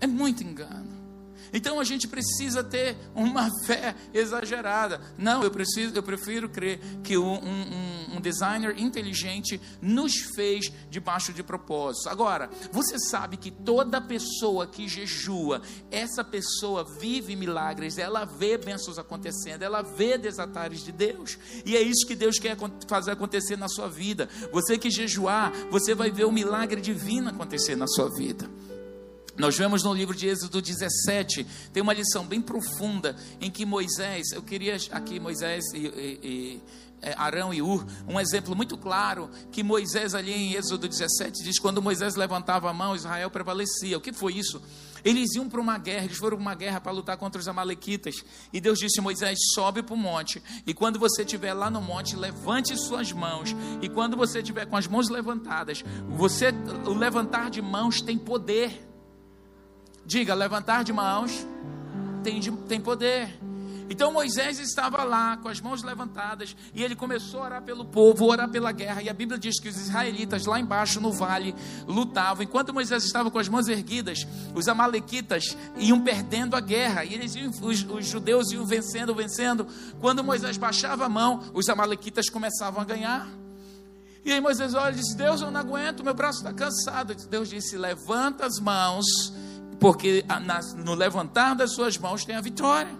É 0.00 0.06
muito 0.06 0.42
engano. 0.42 1.05
Então 1.52 1.80
a 1.80 1.84
gente 1.84 2.08
precisa 2.08 2.62
ter 2.62 2.96
uma 3.14 3.48
fé 3.64 3.94
exagerada. 4.12 5.00
Não, 5.18 5.42
eu 5.42 5.50
preciso, 5.50 5.94
eu 5.94 6.02
prefiro 6.02 6.48
crer 6.48 6.80
que 7.02 7.16
um, 7.16 7.34
um, 7.34 8.16
um 8.16 8.20
designer 8.20 8.78
inteligente 8.78 9.60
nos 9.80 10.14
fez 10.34 10.72
debaixo 10.90 11.32
de 11.32 11.42
propósitos. 11.42 12.06
Agora, 12.06 12.50
você 12.72 12.98
sabe 12.98 13.36
que 13.36 13.50
toda 13.50 14.00
pessoa 14.00 14.66
que 14.66 14.88
jejua, 14.88 15.62
essa 15.90 16.24
pessoa 16.24 16.84
vive 16.98 17.36
milagres, 17.36 17.98
ela 17.98 18.24
vê 18.24 18.56
bênçãos 18.56 18.98
acontecendo, 18.98 19.62
ela 19.62 19.82
vê 19.82 20.18
desatares 20.18 20.84
de 20.84 20.92
Deus. 20.92 21.38
E 21.64 21.76
é 21.76 21.82
isso 21.82 22.06
que 22.06 22.14
Deus 22.14 22.38
quer 22.38 22.56
fazer 22.86 23.12
acontecer 23.12 23.56
na 23.56 23.68
sua 23.68 23.88
vida. 23.88 24.28
Você 24.52 24.78
que 24.78 24.90
jejuar, 24.90 25.52
você 25.70 25.94
vai 25.94 26.10
ver 26.10 26.24
o 26.24 26.32
milagre 26.32 26.80
divino 26.80 27.28
acontecer 27.28 27.76
na 27.76 27.86
sua 27.86 28.08
vida. 28.10 28.48
Nós 29.38 29.56
vemos 29.56 29.82
no 29.82 29.92
livro 29.92 30.14
de 30.14 30.26
Êxodo 30.26 30.62
17, 30.62 31.46
tem 31.72 31.82
uma 31.82 31.92
lição 31.92 32.26
bem 32.26 32.40
profunda 32.40 33.14
em 33.40 33.50
que 33.50 33.66
Moisés, 33.66 34.32
eu 34.32 34.42
queria 34.42 34.76
aqui 34.90 35.20
Moisés 35.20 35.64
e, 35.74 35.86
e, 35.86 36.20
e 36.22 36.62
é, 37.02 37.14
Arão 37.16 37.52
e 37.52 37.60
Ur, 37.60 37.84
um 38.08 38.18
exemplo 38.18 38.56
muito 38.56 38.76
claro 38.76 39.30
que 39.52 39.62
Moisés 39.62 40.14
ali 40.14 40.32
em 40.32 40.54
Êxodo 40.54 40.88
17 40.88 41.44
diz 41.44 41.58
quando 41.58 41.82
Moisés 41.82 42.14
levantava 42.14 42.70
a 42.70 42.72
mão, 42.72 42.96
Israel 42.96 43.30
prevalecia. 43.30 43.98
O 43.98 44.00
que 44.00 44.12
foi 44.12 44.34
isso? 44.34 44.62
Eles 45.04 45.34
iam 45.34 45.48
para 45.48 45.60
uma 45.60 45.78
guerra, 45.78 46.06
eles 46.06 46.16
foram 46.16 46.36
para 46.36 46.42
uma 46.42 46.54
guerra 46.54 46.80
para 46.80 46.90
lutar 46.90 47.16
contra 47.16 47.40
os 47.40 47.46
amalequitas. 47.46 48.24
E 48.52 48.60
Deus 48.60 48.78
disse: 48.78 49.00
Moisés, 49.00 49.38
sobe 49.54 49.82
para 49.82 49.94
o 49.94 49.96
monte. 49.96 50.42
E 50.66 50.72
quando 50.72 50.98
você 50.98 51.22
estiver 51.22 51.52
lá 51.52 51.70
no 51.70 51.80
monte, 51.80 52.16
levante 52.16 52.76
suas 52.76 53.12
mãos. 53.12 53.54
E 53.80 53.88
quando 53.88 54.16
você 54.16 54.38
estiver 54.38 54.66
com 54.66 54.76
as 54.76 54.88
mãos 54.88 55.08
levantadas, 55.08 55.84
você 56.08 56.46
o 56.86 56.94
levantar 56.94 57.50
de 57.50 57.60
mãos 57.60 58.00
tem 58.00 58.18
poder. 58.18 58.85
Diga, 60.06 60.34
levantar 60.34 60.84
de 60.84 60.92
mãos 60.92 61.46
tem, 62.22 62.40
tem 62.40 62.80
poder. 62.80 63.38
Então 63.88 64.12
Moisés 64.12 64.58
estava 64.58 65.04
lá 65.04 65.36
com 65.36 65.48
as 65.48 65.60
mãos 65.60 65.84
levantadas 65.84 66.56
e 66.74 66.82
ele 66.82 66.96
começou 66.96 67.40
a 67.40 67.44
orar 67.44 67.62
pelo 67.62 67.84
povo, 67.84 68.26
orar 68.26 68.48
pela 68.48 68.72
guerra. 68.72 69.00
E 69.00 69.08
a 69.08 69.14
Bíblia 69.14 69.38
diz 69.38 69.60
que 69.60 69.68
os 69.68 69.76
israelitas 69.76 70.44
lá 70.44 70.58
embaixo 70.58 71.00
no 71.00 71.12
vale 71.12 71.54
lutavam. 71.86 72.42
Enquanto 72.42 72.74
Moisés 72.74 73.04
estava 73.04 73.30
com 73.30 73.38
as 73.38 73.48
mãos 73.48 73.68
erguidas, 73.68 74.26
os 74.54 74.66
amalequitas 74.66 75.56
iam 75.76 76.00
perdendo 76.00 76.56
a 76.56 76.60
guerra 76.60 77.04
e 77.04 77.14
eles 77.14 77.36
iam, 77.36 77.50
os, 77.62 77.84
os 77.84 78.06
judeus 78.06 78.50
iam 78.50 78.66
vencendo, 78.66 79.14
vencendo. 79.14 79.66
Quando 80.00 80.24
Moisés 80.24 80.56
baixava 80.56 81.06
a 81.06 81.08
mão, 81.08 81.44
os 81.54 81.68
amalequitas 81.68 82.28
começavam 82.28 82.80
a 82.80 82.84
ganhar. 82.84 83.28
E 84.24 84.32
aí 84.32 84.40
Moisés 84.40 84.74
olha 84.74 84.94
e 84.94 84.96
diz: 84.96 85.14
Deus, 85.14 85.40
eu 85.40 85.50
não 85.52 85.60
aguento, 85.60 86.02
meu 86.02 86.14
braço 86.14 86.38
está 86.38 86.52
cansado. 86.52 87.14
Deus 87.28 87.48
disse: 87.48 87.76
Levanta 87.76 88.46
as 88.46 88.58
mãos 88.58 89.06
porque 89.80 90.24
no 90.84 90.94
levantar 90.94 91.54
das 91.54 91.72
suas 91.74 91.98
mãos 91.98 92.24
tem 92.24 92.36
a 92.36 92.40
vitória. 92.40 92.92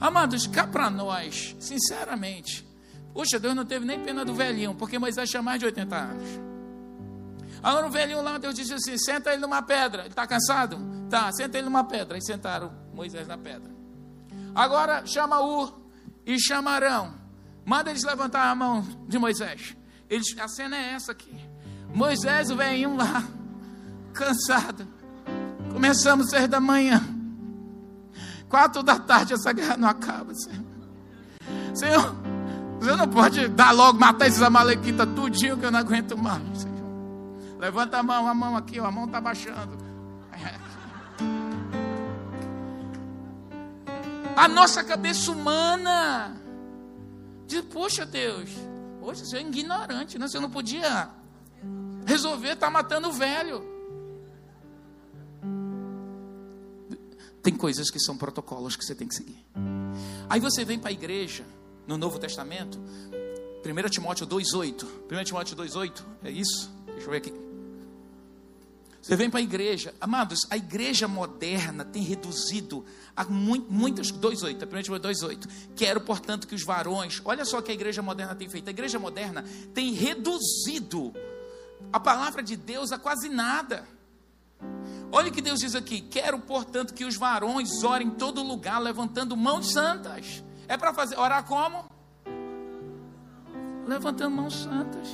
Amados, 0.00 0.46
cá 0.46 0.66
para 0.66 0.90
nós, 0.90 1.56
sinceramente, 1.58 2.66
poxa, 3.12 3.38
Deus 3.38 3.54
não 3.54 3.64
teve 3.64 3.86
nem 3.86 4.00
pena 4.00 4.24
do 4.24 4.34
velhinho, 4.34 4.74
porque 4.74 4.98
Moisés 4.98 5.30
tinha 5.30 5.42
mais 5.42 5.58
de 5.58 5.66
80 5.66 5.96
anos. 5.96 6.46
Agora 7.62 7.86
o 7.86 7.90
velhinho 7.90 8.22
lá, 8.22 8.38
Deus 8.38 8.54
disse 8.54 8.74
assim: 8.74 8.96
senta 8.96 9.32
ele 9.32 9.40
numa 9.42 9.62
pedra. 9.62 10.02
Ele 10.02 10.10
está 10.10 10.26
cansado? 10.26 10.78
Tá, 11.10 11.32
senta 11.32 11.58
ele 11.58 11.64
numa 11.64 11.84
pedra. 11.84 12.16
E 12.16 12.22
sentaram 12.22 12.72
Moisés 12.94 13.26
na 13.26 13.36
pedra. 13.36 13.74
Agora 14.54 15.04
chama 15.06 15.40
Ur 15.40 15.76
e 16.24 16.38
chama 16.40 16.70
Arão. 16.70 17.14
Manda 17.64 17.90
eles 17.90 18.04
levantar 18.04 18.50
a 18.50 18.54
mão 18.54 18.86
de 19.08 19.18
Moisés. 19.18 19.76
Eles, 20.08 20.38
a 20.38 20.46
cena 20.46 20.76
é 20.76 20.92
essa 20.92 21.12
aqui. 21.12 21.34
Moisés, 21.92 22.50
o 22.50 22.56
velhinho 22.56 22.96
lá, 22.96 23.24
cansado. 24.14 24.86
Começamos 25.76 26.30
seis 26.30 26.48
da 26.48 26.58
manhã. 26.58 27.06
Quatro 28.48 28.82
da 28.82 28.98
tarde 28.98 29.34
essa 29.34 29.52
guerra 29.52 29.76
não 29.76 29.86
acaba, 29.86 30.34
Senhor. 30.34 30.64
Senhor, 31.74 32.16
você 32.80 32.96
não 32.96 33.06
pode 33.06 33.46
dar 33.48 33.72
logo, 33.72 33.98
matar 33.98 34.26
esses 34.26 34.40
amalequitas 34.40 35.06
tudinho 35.14 35.58
que 35.58 35.66
eu 35.66 35.70
não 35.70 35.78
aguento 35.78 36.16
mais, 36.16 36.62
Senhor. 36.62 37.58
Levanta 37.58 37.98
a 37.98 38.02
mão, 38.02 38.26
a 38.26 38.32
mão 38.32 38.56
aqui, 38.56 38.80
ó, 38.80 38.86
a 38.86 38.90
mão 38.90 39.04
está 39.04 39.20
baixando. 39.20 39.76
A 44.34 44.48
nossa 44.48 44.82
cabeça 44.82 45.30
humana 45.30 46.36
diz, 47.46 47.60
poxa 47.60 48.06
Deus, 48.06 48.48
poxa, 48.98 49.26
você 49.26 49.36
é 49.36 49.40
ignorante, 49.42 50.18
né? 50.18 50.26
Você 50.26 50.40
não 50.40 50.48
podia 50.48 51.10
resolver 52.06 52.52
estar 52.52 52.68
tá 52.68 52.72
matando 52.72 53.08
o 53.08 53.12
velho. 53.12 53.75
Tem 57.46 57.54
coisas 57.54 57.90
que 57.90 58.00
são 58.00 58.16
protocolos 58.16 58.74
que 58.74 58.84
você 58.84 58.92
tem 58.92 59.06
que 59.06 59.14
seguir. 59.14 59.38
Aí 60.28 60.40
você 60.40 60.64
vem 60.64 60.80
para 60.80 60.90
a 60.90 60.92
igreja, 60.92 61.44
no 61.86 61.96
Novo 61.96 62.18
Testamento, 62.18 62.76
1 63.64 63.88
Timóteo 63.88 64.26
2,8. 64.26 64.84
1 64.84 65.24
Timóteo 65.24 65.56
2,8, 65.56 66.02
é 66.24 66.30
isso? 66.32 66.68
Deixa 66.86 67.06
eu 67.06 67.10
ver 67.12 67.18
aqui. 67.18 67.32
Você 69.00 69.14
vem 69.14 69.30
para 69.30 69.38
a 69.38 69.42
igreja, 69.44 69.94
amados, 70.00 70.40
a 70.50 70.56
igreja 70.56 71.06
moderna 71.06 71.84
tem 71.84 72.02
reduzido 72.02 72.84
a 73.14 73.22
muitas, 73.22 74.10
2,8, 74.10 74.66
1 74.66 74.82
Timóteo 74.82 75.08
2,8. 75.08 75.48
Quero, 75.76 76.00
portanto, 76.00 76.48
que 76.48 76.54
os 76.56 76.64
varões, 76.64 77.22
olha 77.24 77.44
só 77.44 77.60
o 77.60 77.62
que 77.62 77.70
a 77.70 77.74
igreja 77.74 78.02
moderna 78.02 78.34
tem 78.34 78.48
feito. 78.48 78.66
A 78.66 78.72
igreja 78.72 78.98
moderna 78.98 79.44
tem 79.72 79.92
reduzido 79.92 81.14
a 81.92 82.00
palavra 82.00 82.42
de 82.42 82.56
Deus 82.56 82.90
a 82.90 82.98
quase 82.98 83.28
nada. 83.28 83.86
Olha 85.12 85.30
o 85.30 85.32
que 85.32 85.40
Deus 85.40 85.60
diz 85.60 85.74
aqui: 85.74 86.00
quero, 86.00 86.38
portanto, 86.38 86.94
que 86.94 87.04
os 87.04 87.16
varões 87.16 87.82
orem 87.82 88.08
em 88.08 88.10
todo 88.10 88.42
lugar, 88.42 88.80
levantando 88.80 89.36
mãos 89.36 89.72
santas. 89.72 90.42
É 90.68 90.76
para 90.76 90.92
fazer, 90.92 91.18
orar 91.18 91.44
como? 91.44 91.84
Levantando 93.86 94.34
mãos 94.34 94.54
santas. 94.62 95.08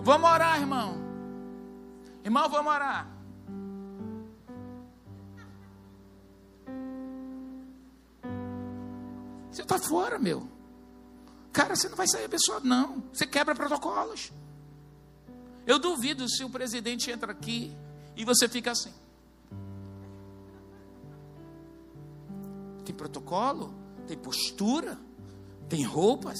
Vamos 0.00 0.30
orar, 0.30 0.60
irmão. 0.60 0.96
Irmão, 2.24 2.48
vamos 2.48 2.72
orar. 2.72 3.08
Você 9.50 9.62
está 9.62 9.78
fora, 9.78 10.18
meu. 10.18 10.48
Cara, 11.52 11.74
você 11.74 11.88
não 11.88 11.96
vai 11.96 12.06
sair 12.06 12.26
abençoado, 12.26 12.66
não. 12.66 13.02
Você 13.12 13.26
quebra 13.26 13.54
protocolos. 13.54 14.30
Eu 15.66 15.78
duvido 15.80 16.28
se 16.28 16.44
o 16.44 16.50
presidente 16.50 17.10
entra 17.10 17.32
aqui 17.32 17.76
e 18.16 18.24
você 18.24 18.48
fica 18.48 18.70
assim. 18.70 18.92
Tem 22.88 22.94
protocolo, 22.94 23.74
tem 24.06 24.16
postura, 24.16 24.98
tem 25.68 25.84
roupas. 25.84 26.38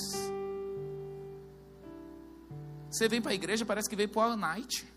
Você 2.90 3.06
vem 3.06 3.20
para 3.20 3.32
a 3.32 3.34
igreja, 3.34 3.66
parece 3.66 3.86
que 3.86 3.94
veio 3.94 4.08
para 4.08 4.20
o 4.20 4.30
all 4.30 4.34
night. 4.34 4.90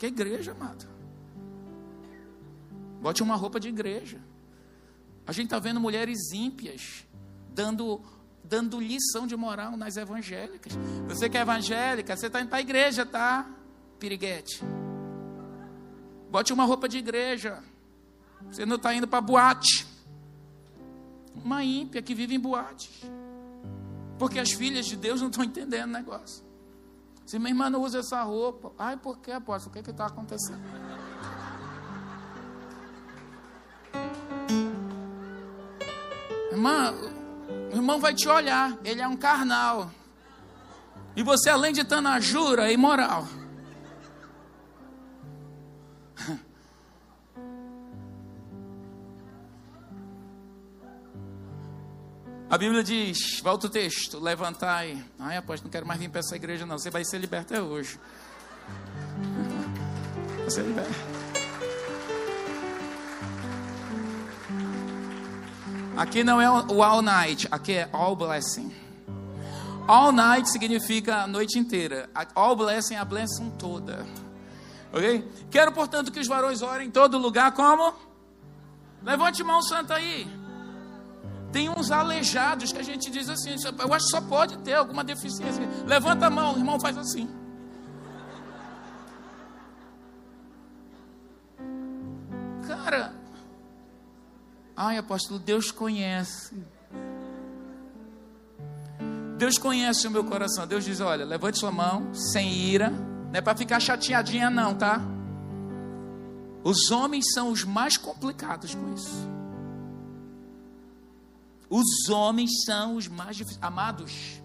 Que 0.00 0.06
igreja, 0.06 0.50
amado? 0.50 0.88
Bote 3.00 3.22
uma 3.22 3.36
roupa 3.36 3.60
de 3.60 3.68
igreja. 3.68 4.20
A 5.24 5.30
gente 5.30 5.44
está 5.44 5.60
vendo 5.60 5.78
mulheres 5.78 6.32
ímpias 6.32 7.06
dando 7.54 8.02
dando 8.42 8.80
lição 8.80 9.28
de 9.28 9.36
moral 9.36 9.76
nas 9.76 9.96
evangélicas. 9.96 10.72
Você 11.06 11.30
que 11.30 11.38
é 11.38 11.42
evangélica, 11.42 12.16
você 12.16 12.26
está 12.26 12.40
indo 12.40 12.48
para 12.48 12.58
a 12.58 12.62
igreja, 12.62 13.06
tá? 13.06 13.48
Piriguete. 14.00 14.60
Bote 16.30 16.52
uma 16.52 16.64
roupa 16.64 16.88
de 16.88 16.98
igreja. 16.98 17.62
Você 18.50 18.64
não 18.64 18.76
está 18.76 18.94
indo 18.94 19.08
para 19.08 19.20
boate. 19.20 19.86
Uma 21.34 21.64
ímpia 21.64 22.00
que 22.00 22.14
vive 22.14 22.34
em 22.34 22.40
boates. 22.40 23.02
Porque 24.18 24.38
as 24.38 24.52
filhas 24.52 24.86
de 24.86 24.96
Deus 24.96 25.20
não 25.20 25.28
estão 25.28 25.42
entendendo 25.42 25.90
o 25.90 25.92
negócio. 25.92 26.44
Se 27.26 27.38
minha 27.38 27.50
irmã 27.50 27.70
não 27.70 27.82
usa 27.82 28.00
essa 28.00 28.22
roupa, 28.22 28.72
ai, 28.78 28.96
por 28.96 29.18
que, 29.18 29.30
apóstolo? 29.30 29.70
O 29.76 29.82
que 29.82 29.90
está 29.90 30.06
acontecendo? 30.06 30.60
Irmã, 36.50 36.92
o 37.72 37.76
irmão 37.76 38.00
vai 38.00 38.14
te 38.14 38.28
olhar, 38.28 38.76
ele 38.84 39.00
é 39.00 39.08
um 39.08 39.16
carnal. 39.16 39.90
E 41.16 41.22
você, 41.22 41.50
além 41.50 41.72
de 41.72 41.80
estar 41.80 42.00
na 42.00 42.20
jura, 42.20 42.68
é 42.68 42.72
imoral. 42.72 43.26
A 52.50 52.58
Bíblia 52.58 52.82
diz, 52.82 53.38
volta 53.44 53.68
o 53.68 53.70
texto, 53.70 54.18
levantai. 54.18 55.00
Ai, 55.20 55.36
apóstolo, 55.36 55.68
não 55.68 55.70
quero 55.70 55.86
mais 55.86 56.00
vir 56.00 56.10
para 56.10 56.18
essa 56.18 56.34
igreja, 56.34 56.66
não. 56.66 56.76
Você 56.76 56.90
vai 56.90 57.04
ser 57.04 57.18
liberto 57.18 57.54
até 57.54 57.62
hoje. 57.62 57.96
Você 60.44 60.60
é 60.60 60.64
liberto. 60.64 60.90
Aqui 65.96 66.24
não 66.24 66.40
é 66.40 66.50
o 66.50 66.82
all 66.82 67.02
night, 67.02 67.46
aqui 67.52 67.74
é 67.74 67.88
all 67.92 68.16
blessing. 68.16 68.74
All 69.86 70.10
night 70.10 70.50
significa 70.50 71.18
a 71.18 71.26
noite 71.28 71.56
inteira. 71.56 72.10
All 72.34 72.56
blessing 72.56 72.94
é 72.94 72.98
a 72.98 73.04
blessing 73.04 73.50
toda. 73.60 74.04
Ok? 74.92 75.24
Quero, 75.52 75.70
portanto, 75.70 76.10
que 76.10 76.18
os 76.18 76.26
varões 76.26 76.62
orem 76.62 76.88
em 76.88 76.90
todo 76.90 77.16
lugar 77.16 77.52
como? 77.52 77.94
Levante 79.04 79.44
mão 79.44 79.62
santa 79.62 79.94
aí. 79.94 80.39
Tem 81.52 81.68
uns 81.68 81.90
aleijados 81.90 82.72
que 82.72 82.78
a 82.78 82.82
gente 82.82 83.10
diz 83.10 83.28
assim, 83.28 83.56
eu 83.78 83.94
acho 83.94 84.06
que 84.06 84.10
só 84.10 84.20
pode 84.20 84.58
ter 84.58 84.74
alguma 84.74 85.02
deficiência. 85.02 85.68
Levanta 85.86 86.26
a 86.26 86.30
mão, 86.30 86.54
o 86.54 86.58
irmão 86.58 86.78
faz 86.78 86.96
assim. 86.96 87.28
Cara, 92.66 93.12
Ai, 94.82 94.96
apóstolo, 94.96 95.38
Deus 95.38 95.70
conhece. 95.70 96.56
Deus 99.36 99.58
conhece 99.58 100.06
o 100.06 100.10
meu 100.10 100.24
coração. 100.24 100.66
Deus 100.66 100.86
diz: 100.86 101.00
olha, 101.00 101.22
levante 101.22 101.58
sua 101.58 101.70
mão, 101.70 102.14
sem 102.14 102.50
ira. 102.50 102.88
Não 102.88 103.34
é 103.34 103.42
para 103.42 103.54
ficar 103.54 103.78
chateadinha, 103.78 104.48
não, 104.48 104.74
tá? 104.74 105.02
Os 106.64 106.90
homens 106.90 107.26
são 107.34 107.50
os 107.50 107.62
mais 107.62 107.98
complicados 107.98 108.74
com 108.74 108.94
isso. 108.94 109.28
Os 111.70 112.08
homens 112.08 112.64
são 112.64 112.96
os 112.96 113.06
mais 113.06 113.36
difíceis. 113.36 113.62
Amados, 113.62 114.42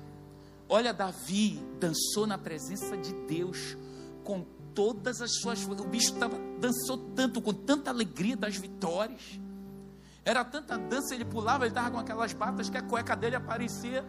olha, 0.69 0.93
Davi 0.93 1.59
dançou 1.79 2.27
na 2.27 2.37
presença 2.37 2.95
de 2.95 3.11
Deus 3.27 3.75
com 4.23 4.45
todas 4.75 5.21
as 5.21 5.39
suas. 5.39 5.63
O 5.65 5.85
bicho 5.85 6.13
tava, 6.13 6.37
dançou 6.59 6.97
tanto, 7.15 7.41
com 7.41 7.51
tanta 7.51 7.89
alegria 7.89 8.37
das 8.37 8.55
vitórias. 8.55 9.39
Era 10.23 10.45
tanta 10.45 10.77
dança, 10.77 11.15
ele 11.15 11.25
pulava, 11.25 11.65
ele 11.65 11.71
estava 11.71 11.89
com 11.89 11.97
aquelas 11.97 12.31
batas 12.31 12.69
que 12.69 12.77
a 12.77 12.83
cueca 12.83 13.15
dele 13.15 13.35
aparecia. 13.35 14.05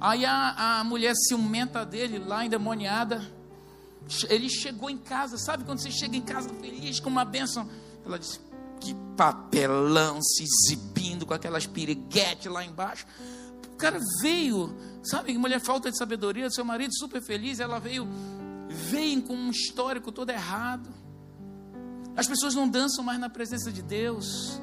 Aí 0.00 0.24
a, 0.24 0.78
a 0.80 0.84
mulher 0.84 1.14
ciumenta 1.14 1.84
dele, 1.84 2.18
lá 2.18 2.44
endemoniada, 2.44 3.22
ele 4.28 4.48
chegou 4.48 4.88
em 4.88 4.96
casa, 4.96 5.36
sabe 5.36 5.64
quando 5.64 5.80
você 5.80 5.90
chega 5.90 6.16
em 6.16 6.22
casa 6.22 6.48
feliz 6.54 7.00
com 7.00 7.10
uma 7.10 7.24
bênção? 7.24 7.68
Ela 8.04 8.18
disse: 8.18 8.40
Que 8.80 8.94
papelão 9.16 10.20
se 10.22 10.42
exibindo 10.42 11.26
com 11.26 11.34
aquelas 11.34 11.66
piriguetes 11.66 12.50
lá 12.50 12.64
embaixo. 12.64 13.06
O 13.72 13.76
cara 13.76 14.00
veio, 14.20 14.74
sabe, 15.02 15.36
mulher 15.38 15.60
falta 15.60 15.90
de 15.90 15.96
sabedoria, 15.96 16.50
seu 16.50 16.64
marido 16.64 16.94
super 16.94 17.22
feliz, 17.22 17.60
ela 17.60 17.78
veio, 17.78 18.06
veio 18.68 19.22
com 19.22 19.34
um 19.34 19.50
histórico 19.50 20.10
todo 20.10 20.30
errado. 20.30 20.88
As 22.16 22.26
pessoas 22.26 22.54
não 22.54 22.68
dançam 22.68 23.04
mais 23.04 23.18
na 23.18 23.28
presença 23.28 23.70
de 23.70 23.82
Deus. 23.82 24.60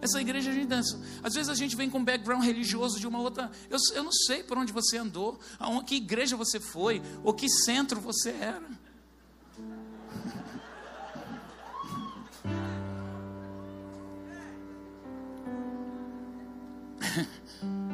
Essa 0.00 0.20
igreja 0.20 0.50
a 0.50 0.54
gente 0.54 0.66
dança. 0.66 1.00
Às 1.22 1.34
vezes 1.34 1.48
a 1.48 1.54
gente 1.54 1.74
vem 1.74 1.88
com 1.88 1.98
um 1.98 2.04
background 2.04 2.44
religioso 2.44 3.00
de 3.00 3.06
uma 3.06 3.18
outra. 3.18 3.50
Eu, 3.70 3.78
eu 3.94 4.04
não 4.04 4.12
sei 4.12 4.42
por 4.42 4.58
onde 4.58 4.70
você 4.72 4.98
andou, 4.98 5.38
a 5.58 5.82
que 5.82 5.96
igreja 5.96 6.36
você 6.36 6.60
foi, 6.60 7.00
ou 7.22 7.32
que 7.32 7.48
centro 7.48 8.00
você 8.00 8.30
era. 8.30 8.84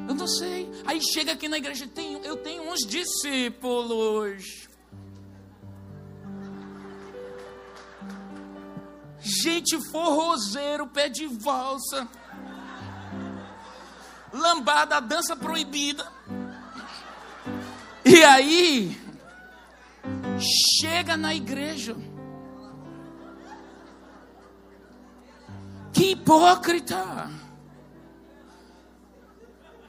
Eu 0.09 0.15
não 0.15 0.27
sei. 0.27 0.69
Aí 0.87 1.01
chega 1.01 1.33
aqui 1.33 1.49
na 1.49 1.59
igreja, 1.59 1.89
eu 2.25 2.37
tenho 2.37 2.63
uns 2.71 2.81
discípulos. 2.81 4.69
gente 9.23 9.81
forrozeiro, 9.91 10.87
pé 10.87 11.09
de 11.09 11.27
valsa, 11.27 12.09
lambada, 14.33 15.01
dança 15.01 15.37
proibida. 15.37 16.07
E 18.05 18.25
aí, 18.25 19.01
chega 20.79 21.17
na 21.17 21.35
igreja. 21.35 21.97
Que 25.93 26.13
hipócrita! 26.13 27.31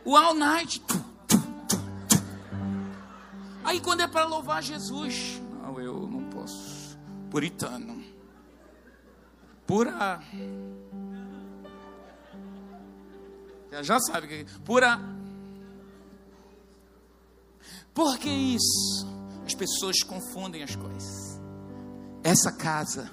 O 0.03 0.15
all 0.15 0.33
night. 0.33 0.81
Aí 3.63 3.79
quando 3.79 4.01
é 4.01 4.07
para 4.07 4.25
louvar 4.25 4.61
Jesus, 4.63 5.41
não, 5.61 5.79
eu 5.79 6.07
não 6.07 6.23
posso. 6.29 6.97
Puritano. 7.29 8.03
Pura. 9.65 10.19
Já 13.81 13.99
sabe 13.99 14.27
que 14.27 14.45
pura. 14.65 14.99
Por 17.93 18.17
que 18.17 18.29
isso? 18.29 19.07
As 19.45 19.53
pessoas 19.53 20.03
confundem 20.03 20.63
as 20.63 20.75
coisas. 20.75 21.39
Essa 22.23 22.51
casa, 22.51 23.09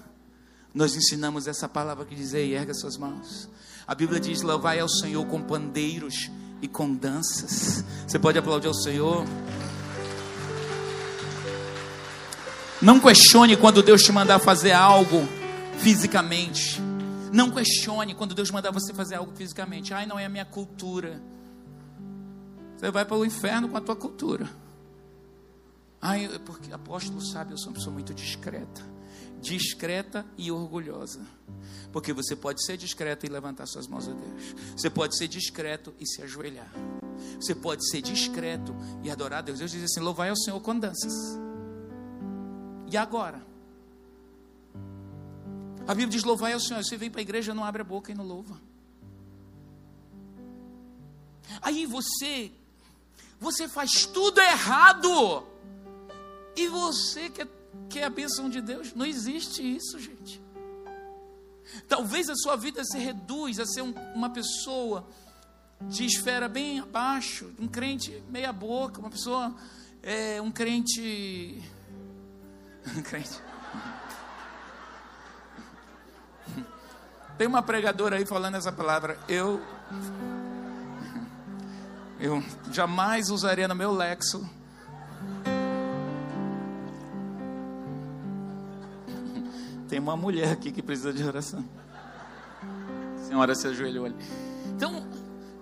nós 0.75 0.95
ensinamos 0.97 1.47
essa 1.47 1.69
palavra 1.69 2.05
que 2.05 2.15
diz 2.15 2.35
erga 2.35 2.75
suas 2.75 2.97
mãos. 2.97 3.49
A 3.87 3.95
Bíblia 3.95 4.19
diz: 4.19 4.43
louvai 4.43 4.81
ao 4.81 4.89
Senhor 4.89 5.25
com 5.27 5.43
pandeiros 5.43 6.31
e 6.61 6.69
com 6.69 6.93
danças. 6.95 7.85
Você 8.07 8.19
pode 8.19 8.39
aplaudir 8.39 8.69
ao 8.69 8.75
Senhor? 8.75 9.25
Não 12.81 13.01
questione 13.01 13.57
quando 13.57 13.83
Deus 13.83 14.03
te 14.03 14.13
mandar 14.13 14.39
fazer 14.39 14.73
algo 14.73 15.27
fisicamente. 15.79 16.81
Não 17.33 17.51
questione 17.51 18.15
quando 18.15 18.35
Deus 18.35 18.51
mandar 18.51 18.71
você 18.71 18.95
fazer 18.95 19.17
algo 19.17 19.33
fisicamente. 19.35 19.93
Ai, 19.93 20.07
não 20.07 20.19
é 20.19 20.25
a 20.25 20.29
minha 20.29 20.45
cultura. 20.45 21.21
Você 22.77 22.91
vai 22.91 23.05
para 23.05 23.17
o 23.17 23.25
inferno 23.25 23.69
com 23.69 23.77
a 23.77 23.81
tua 23.81 23.97
cultura. 23.97 24.49
Ai, 26.01 26.29
porque 26.47 26.73
apóstolo 26.73 27.21
sabe, 27.21 27.53
eu 27.53 27.59
sou 27.59 27.69
uma 27.69 27.75
pessoa 27.75 27.93
muito 27.93 28.15
discreta. 28.15 28.98
Discreta 29.41 30.27
e 30.37 30.51
orgulhosa. 30.51 31.21
Porque 31.93 32.13
você 32.13 32.37
pode 32.37 32.65
ser 32.65 32.77
discreto 32.77 33.25
e 33.25 33.29
levantar 33.29 33.67
suas 33.67 33.87
mãos 33.87 34.09
a 34.09 34.13
Deus. 34.13 34.55
Você 34.77 34.91
pode 34.91 35.17
ser 35.17 35.29
discreto 35.29 35.95
e 35.99 36.07
se 36.07 36.23
ajoelhar. 36.23 36.71
Você 37.41 37.55
pode 37.55 37.89
ser 37.89 38.03
discreto 38.03 38.75
e 39.03 39.11
adorar 39.11 39.41
a 39.41 39.43
Deus. 39.43 39.59
Deus 39.59 39.71
diz 39.71 39.85
assim: 39.85 40.01
louvai 40.01 40.31
ao 40.31 40.37
Senhor 40.37 40.61
com 40.61 40.79
danças. 40.79 41.13
E 42.91 42.97
agora? 42.97 43.47
A 45.87 45.95
Bíblia 45.95 46.09
diz: 46.09 46.25
louvai 46.25 46.53
ao 46.53 46.61
Senhor. 46.61 46.83
Você 46.85 46.97
vem 46.97 47.11
para 47.11 47.21
a 47.21 47.23
igreja, 47.23 47.55
não 47.55 47.65
abre 47.65 47.83
a 47.83 47.85
boca 47.85 48.13
e 48.13 48.15
não 48.15 48.25
louva. 48.25 48.61
Aí 51.63 51.87
você, 51.87 52.53
você 53.41 53.69
faz 53.69 54.05
tudo 54.07 54.41
errado. 54.41 55.47
E 56.55 56.69
você 56.69 57.31
quer, 57.89 58.01
quer 58.01 58.05
a 58.05 58.11
bênção 58.11 58.49
de 58.49 58.61
Deus? 58.61 58.95
Não 58.95 59.07
existe 59.07 59.63
isso, 59.63 59.99
gente. 59.99 60.41
Talvez 61.87 62.29
a 62.29 62.35
sua 62.35 62.57
vida 62.57 62.85
se 62.85 62.99
reduz 62.99 63.59
a 63.59 63.67
ser 63.67 63.83
um, 63.83 63.93
uma 64.15 64.31
pessoa 64.31 65.07
de 65.83 66.05
esfera 66.05 66.49
bem 66.49 66.81
abaixo, 66.81 67.53
um 67.59 67.69
crente 67.69 68.23
meia 68.29 68.53
boca, 68.53 69.01
uma 69.01 69.11
pessoa, 69.11 69.55
é, 70.03 70.41
um 70.41 70.51
crente 70.51 71.63
crente. 73.05 73.41
Tem 77.37 77.47
uma 77.47 77.63
pregadora 77.63 78.17
aí 78.17 78.27
falando 78.27 78.57
essa 78.57 78.73
palavra. 78.73 79.17
Eu. 79.29 79.65
Eu 82.19 82.43
jamais 82.73 83.31
usaria 83.31 83.69
no 83.69 83.77
meu 83.77 83.93
lexo. 83.93 84.45
Tem 89.89 89.99
uma 89.99 90.17
mulher 90.17 90.53
aqui 90.53 90.71
que 90.71 90.83
precisa 90.83 91.13
de 91.13 91.23
oração. 91.25 91.65
A 93.17 93.25
senhora 93.25 93.55
se 93.55 93.67
ajoelhou 93.67 94.07
ali. 94.07 94.17
Então, 94.75 95.07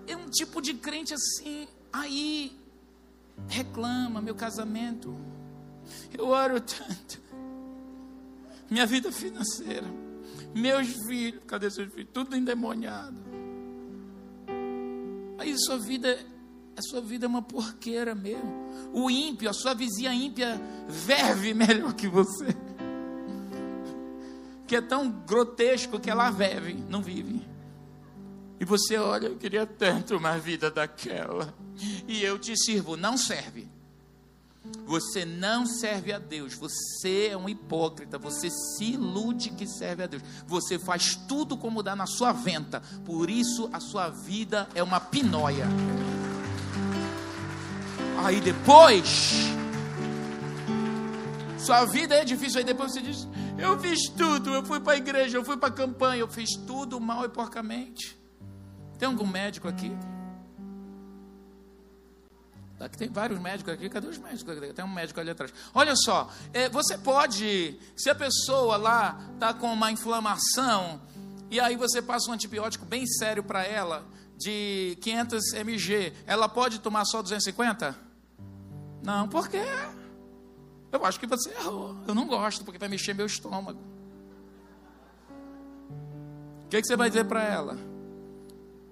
é 0.06 0.16
um 0.16 0.28
tipo 0.28 0.60
de 0.60 0.74
crente 0.74 1.14
assim. 1.14 1.68
Aí, 1.92 2.58
reclama 3.48 4.20
meu 4.20 4.34
casamento 4.34 5.16
eu 6.16 6.28
oro 6.28 6.60
tanto. 6.60 7.20
Minha 8.70 8.86
vida 8.86 9.12
financeira. 9.12 9.86
Meus 10.54 10.88
filhos. 11.06 11.42
Cadê 11.46 11.70
seus 11.70 11.92
filhos? 11.92 12.10
Tudo 12.12 12.36
endemoniado. 12.36 13.16
Aí 15.38 15.54
sua 15.58 15.78
vida. 15.78 16.18
A 16.76 16.82
sua 16.82 17.00
vida 17.00 17.24
é 17.24 17.28
uma 17.28 17.42
porqueira 17.42 18.14
mesmo. 18.14 18.52
O 18.92 19.10
ímpio, 19.10 19.48
a 19.48 19.52
sua 19.52 19.72
vizinha 19.72 20.12
ímpia, 20.12 20.60
verve 20.86 21.54
melhor 21.54 21.94
que 21.94 22.06
você. 22.06 22.54
Que 24.66 24.76
é 24.76 24.80
tão 24.80 25.10
grotesco 25.10 26.00
que 26.00 26.10
ela 26.10 26.30
verve, 26.30 26.74
não 26.88 27.02
vive. 27.02 27.46
E 28.58 28.64
você 28.64 28.96
olha, 28.96 29.26
eu 29.26 29.36
queria 29.36 29.66
tanto 29.66 30.16
uma 30.16 30.38
vida 30.38 30.70
daquela. 30.70 31.54
E 32.08 32.22
eu 32.22 32.38
te 32.38 32.56
sirvo, 32.56 32.96
não 32.96 33.16
serve. 33.16 33.68
Você 34.84 35.24
não 35.24 35.66
serve 35.66 36.12
a 36.12 36.18
Deus, 36.18 36.54
você 36.54 37.28
é 37.32 37.36
um 37.36 37.48
hipócrita, 37.48 38.18
você 38.18 38.48
se 38.50 38.92
ilude 38.92 39.50
que 39.50 39.66
serve 39.66 40.02
a 40.04 40.06
Deus. 40.06 40.22
Você 40.46 40.78
faz 40.78 41.14
tudo 41.14 41.56
como 41.56 41.82
dá 41.82 41.94
na 41.96 42.06
sua 42.06 42.32
venta, 42.32 42.80
por 43.04 43.28
isso 43.28 43.68
a 43.72 43.80
sua 43.80 44.08
vida 44.08 44.68
é 44.74 44.82
uma 44.82 45.00
pinóia. 45.00 45.66
Aí 48.24 48.40
depois, 48.40 49.32
sua 51.58 51.84
vida 51.84 52.14
é 52.14 52.24
difícil, 52.24 52.58
aí 52.58 52.64
depois 52.64 52.92
você 52.92 53.02
diz: 53.02 53.28
Eu 53.58 53.78
fiz 53.80 54.08
tudo, 54.10 54.52
eu 54.52 54.62
fui 54.62 54.80
para 54.80 54.92
a 54.92 54.96
igreja, 54.96 55.38
eu 55.38 55.44
fui 55.44 55.56
para 55.56 55.68
a 55.68 55.72
campanha, 55.72 56.20
eu 56.20 56.28
fiz 56.28 56.50
tudo 56.66 57.00
mal 57.00 57.24
e 57.24 57.28
porcamente. 57.28 58.16
Tem 58.98 59.08
algum 59.08 59.26
médico 59.26 59.66
aqui? 59.66 59.96
Aqui 62.78 62.98
tem 62.98 63.08
vários 63.08 63.40
médicos 63.40 63.72
aqui, 63.72 63.88
cadê 63.88 64.06
os 64.06 64.18
médicos? 64.18 64.54
Tem 64.74 64.84
um 64.84 64.92
médico 64.92 65.18
ali 65.18 65.30
atrás. 65.30 65.52
Olha 65.72 65.94
só, 65.96 66.30
é, 66.52 66.68
você 66.68 66.98
pode, 66.98 67.78
se 67.96 68.10
a 68.10 68.14
pessoa 68.14 68.76
lá 68.76 69.18
está 69.32 69.54
com 69.54 69.72
uma 69.72 69.90
inflamação, 69.90 71.00
e 71.50 71.58
aí 71.58 71.76
você 71.76 72.02
passa 72.02 72.30
um 72.30 72.34
antibiótico 72.34 72.84
bem 72.84 73.06
sério 73.06 73.42
para 73.42 73.64
ela, 73.64 74.04
de 74.36 74.98
500 75.00 75.54
mg, 75.54 76.12
ela 76.26 76.48
pode 76.48 76.78
tomar 76.80 77.06
só 77.06 77.22
250? 77.22 77.96
Não, 79.02 79.26
por 79.26 79.48
quê? 79.48 79.64
Eu 80.92 81.04
acho 81.04 81.18
que 81.18 81.26
você 81.26 81.50
errou. 81.50 81.96
Eu 82.06 82.14
não 82.14 82.26
gosto, 82.26 82.64
porque 82.64 82.78
vai 82.78 82.88
mexer 82.88 83.14
meu 83.14 83.26
estômago. 83.26 83.80
O 86.64 86.68
que, 86.68 86.80
que 86.80 86.86
você 86.86 86.96
vai 86.96 87.08
dizer 87.08 87.24
para 87.24 87.42
ela? 87.42 87.76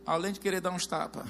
Além 0.07 0.32
de 0.32 0.40
querer 0.40 0.61
dar 0.61 0.70
uns 0.70 0.86
tapas. 0.86 1.26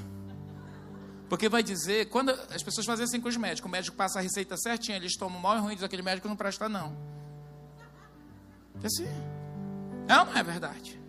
Porque 1.28 1.48
vai 1.48 1.62
dizer, 1.62 2.10
quando 2.10 2.30
as 2.30 2.62
pessoas 2.62 2.86
fazem 2.86 3.04
assim 3.04 3.20
com 3.20 3.28
os 3.28 3.36
médicos, 3.36 3.68
o 3.68 3.72
médico 3.72 3.96
passa 3.96 4.18
a 4.18 4.22
receita 4.22 4.56
certinha, 4.56 4.96
eles 4.96 5.16
tomam 5.16 5.40
mal 5.40 5.56
e 5.56 5.60
ruim, 5.60 5.74
diz 5.74 5.82
aquele 5.82 6.02
médico 6.02 6.28
não 6.28 6.36
presta 6.36 6.68
não. 6.68 6.96
É 8.82 8.86
assim. 8.86 9.08
É 10.06 10.18
ou 10.18 10.26
não 10.26 10.36
é 10.36 10.42
verdade? 10.42 11.00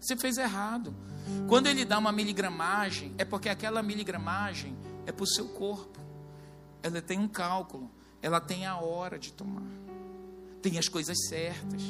Você 0.00 0.16
fez 0.16 0.38
errado. 0.38 0.94
Quando 1.48 1.66
ele 1.66 1.84
dá 1.84 1.98
uma 1.98 2.12
miligramagem, 2.12 3.14
é 3.18 3.24
porque 3.24 3.48
aquela 3.48 3.82
miligramagem 3.82 4.76
é 5.04 5.12
para 5.12 5.24
o 5.24 5.26
seu 5.26 5.48
corpo. 5.48 6.00
Ela 6.82 7.02
tem 7.02 7.18
um 7.18 7.28
cálculo, 7.28 7.90
ela 8.22 8.40
tem 8.40 8.66
a 8.66 8.78
hora 8.78 9.18
de 9.18 9.32
tomar, 9.32 9.66
tem 10.62 10.78
as 10.78 10.88
coisas 10.88 11.16
certas. 11.28 11.82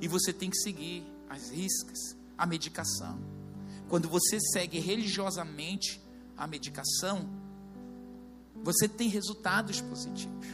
E 0.00 0.06
você 0.06 0.32
tem 0.32 0.48
que 0.48 0.58
seguir 0.58 1.04
as 1.28 1.50
riscas, 1.50 1.98
a 2.36 2.46
medicação. 2.46 3.18
Quando 3.88 4.08
você 4.08 4.38
segue 4.40 4.78
religiosamente 4.78 6.00
a 6.36 6.46
medicação, 6.46 7.28
você 8.62 8.88
tem 8.88 9.08
resultados 9.08 9.80
positivos. 9.80 10.46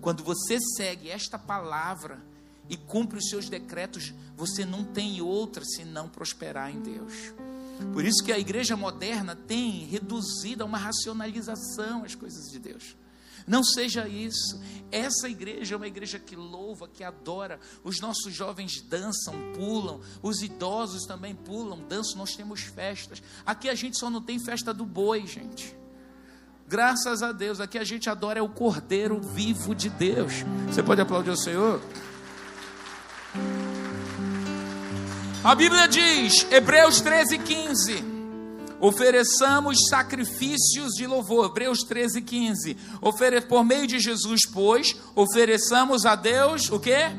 Quando 0.00 0.24
você 0.24 0.58
segue 0.76 1.10
esta 1.10 1.38
palavra 1.38 2.24
e 2.68 2.76
cumpre 2.76 3.18
os 3.18 3.28
seus 3.28 3.48
decretos, 3.48 4.14
você 4.36 4.64
não 4.64 4.84
tem 4.84 5.20
outra 5.20 5.64
senão 5.64 6.08
prosperar 6.08 6.74
em 6.74 6.80
Deus. 6.80 7.34
Por 7.92 8.04
isso 8.04 8.22
que 8.24 8.32
a 8.32 8.38
igreja 8.38 8.76
moderna 8.76 9.34
tem 9.34 9.84
reduzido 9.84 10.62
a 10.62 10.66
uma 10.66 10.78
racionalização 10.78 12.04
as 12.04 12.14
coisas 12.14 12.50
de 12.50 12.58
Deus. 12.58 12.96
Não 13.46 13.62
seja 13.62 14.08
isso. 14.08 14.60
Essa 14.90 15.28
igreja 15.28 15.74
é 15.74 15.76
uma 15.76 15.86
igreja 15.86 16.18
que 16.18 16.34
louva, 16.34 16.88
que 16.88 17.04
adora. 17.04 17.60
Os 17.84 18.00
nossos 18.00 18.34
jovens 18.34 18.82
dançam, 18.82 19.34
pulam. 19.54 20.00
Os 20.22 20.42
idosos 20.42 21.04
também 21.04 21.34
pulam, 21.34 21.82
dançam. 21.88 22.18
Nós 22.18 22.34
temos 22.34 22.62
festas. 22.62 23.22
Aqui 23.46 23.68
a 23.68 23.74
gente 23.74 23.98
só 23.98 24.10
não 24.10 24.22
tem 24.22 24.38
festa 24.38 24.74
do 24.74 24.84
boi, 24.84 25.26
gente. 25.26 25.76
Graças 26.66 27.22
a 27.22 27.32
Deus, 27.32 27.58
aqui 27.58 27.78
a 27.78 27.84
gente 27.84 28.08
adora 28.08 28.38
é 28.38 28.42
o 28.42 28.48
Cordeiro 28.48 29.20
vivo 29.20 29.74
de 29.74 29.88
Deus. 29.88 30.44
Você 30.68 30.82
pode 30.82 31.00
aplaudir 31.00 31.30
o 31.30 31.36
Senhor? 31.36 31.80
A 35.42 35.54
Bíblia 35.54 35.88
diz, 35.88 36.46
Hebreus 36.50 37.00
13, 37.00 37.38
15 37.38 38.09
ofereçamos 38.80 39.76
sacrifícios 39.88 40.94
de 40.94 41.06
louvor. 41.06 41.46
Hebreus 41.46 41.80
13, 41.80 42.22
15. 42.22 42.76
Ofere... 43.00 43.40
Por 43.42 43.64
meio 43.64 43.86
de 43.86 43.98
Jesus, 43.98 44.40
pois, 44.52 44.96
ofereçamos 45.14 46.06
a 46.06 46.14
Deus 46.14 46.70
o 46.70 46.80
quê? 46.80 47.10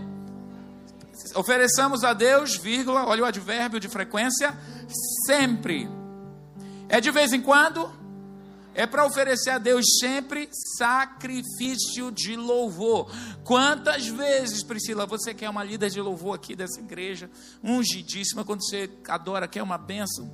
ofereçamos 1.36 2.04
a 2.04 2.14
Deus, 2.14 2.56
vírgula, 2.56 3.06
olha 3.06 3.24
o 3.24 3.26
advérbio 3.26 3.80
de 3.80 3.88
frequência, 3.88 4.58
sempre. 5.26 5.90
É 6.90 7.00
de 7.00 7.12
vez 7.12 7.32
em 7.32 7.42
quando? 7.42 7.92
É 8.74 8.86
para 8.86 9.06
oferecer 9.06 9.50
a 9.50 9.58
Deus 9.58 9.86
sempre 10.00 10.50
sacrifício 10.78 12.12
de 12.12 12.36
louvor. 12.36 13.12
Quantas 13.44 14.08
vezes, 14.08 14.64
Priscila, 14.64 15.06
você 15.06 15.34
quer 15.34 15.50
uma 15.50 15.64
líder 15.64 15.90
de 15.90 16.00
louvor 16.00 16.36
aqui 16.36 16.56
dessa 16.56 16.80
igreja, 16.80 17.30
ungidíssima, 17.62 18.46
quando 18.46 18.64
você 18.64 18.90
adora, 19.08 19.48
quer 19.48 19.62
uma 19.62 19.78
bênção? 19.78 20.34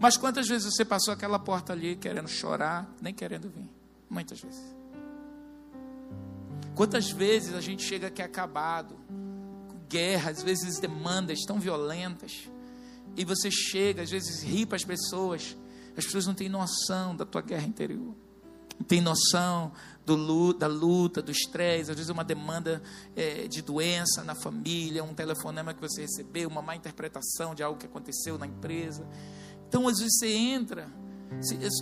Mas 0.00 0.16
quantas 0.16 0.46
vezes 0.46 0.74
você 0.74 0.84
passou 0.84 1.12
aquela 1.12 1.38
porta 1.38 1.72
ali 1.72 1.96
querendo 1.96 2.28
chorar, 2.28 2.88
nem 3.00 3.12
querendo 3.12 3.50
vir? 3.50 3.68
Muitas 4.08 4.40
vezes. 4.40 4.76
Quantas 6.74 7.10
vezes 7.10 7.54
a 7.54 7.60
gente 7.60 7.82
chega 7.82 8.06
aqui 8.06 8.22
acabado, 8.22 8.94
com 9.68 9.76
guerra, 9.88 10.30
às 10.30 10.42
vezes 10.42 10.78
demandas 10.78 11.40
tão 11.44 11.58
violentas, 11.58 12.48
e 13.16 13.24
você 13.24 13.50
chega, 13.50 14.02
às 14.02 14.10
vezes 14.10 14.42
ri 14.44 14.64
para 14.64 14.76
as 14.76 14.84
pessoas, 14.84 15.56
as 15.96 16.04
pessoas 16.04 16.26
não 16.26 16.34
têm 16.34 16.48
noção 16.48 17.16
da 17.16 17.26
tua 17.26 17.42
guerra 17.42 17.66
interior. 17.66 18.14
Não 18.78 18.86
têm 18.86 19.00
noção 19.00 19.72
do, 20.06 20.52
da 20.52 20.68
luta, 20.68 21.20
do 21.20 21.32
estresse, 21.32 21.90
às 21.90 21.96
vezes 21.96 22.08
uma 22.08 22.22
demanda 22.22 22.80
é, 23.16 23.48
de 23.48 23.60
doença 23.60 24.22
na 24.22 24.36
família, 24.36 25.02
um 25.02 25.12
telefonema 25.12 25.74
que 25.74 25.80
você 25.80 26.02
recebeu, 26.02 26.48
uma 26.48 26.62
má 26.62 26.76
interpretação 26.76 27.56
de 27.56 27.64
algo 27.64 27.76
que 27.76 27.86
aconteceu 27.86 28.38
na 28.38 28.46
empresa. 28.46 29.04
Então, 29.68 29.86
às 29.86 29.98
vezes 29.98 30.16
você 30.18 30.32
entra, 30.32 30.88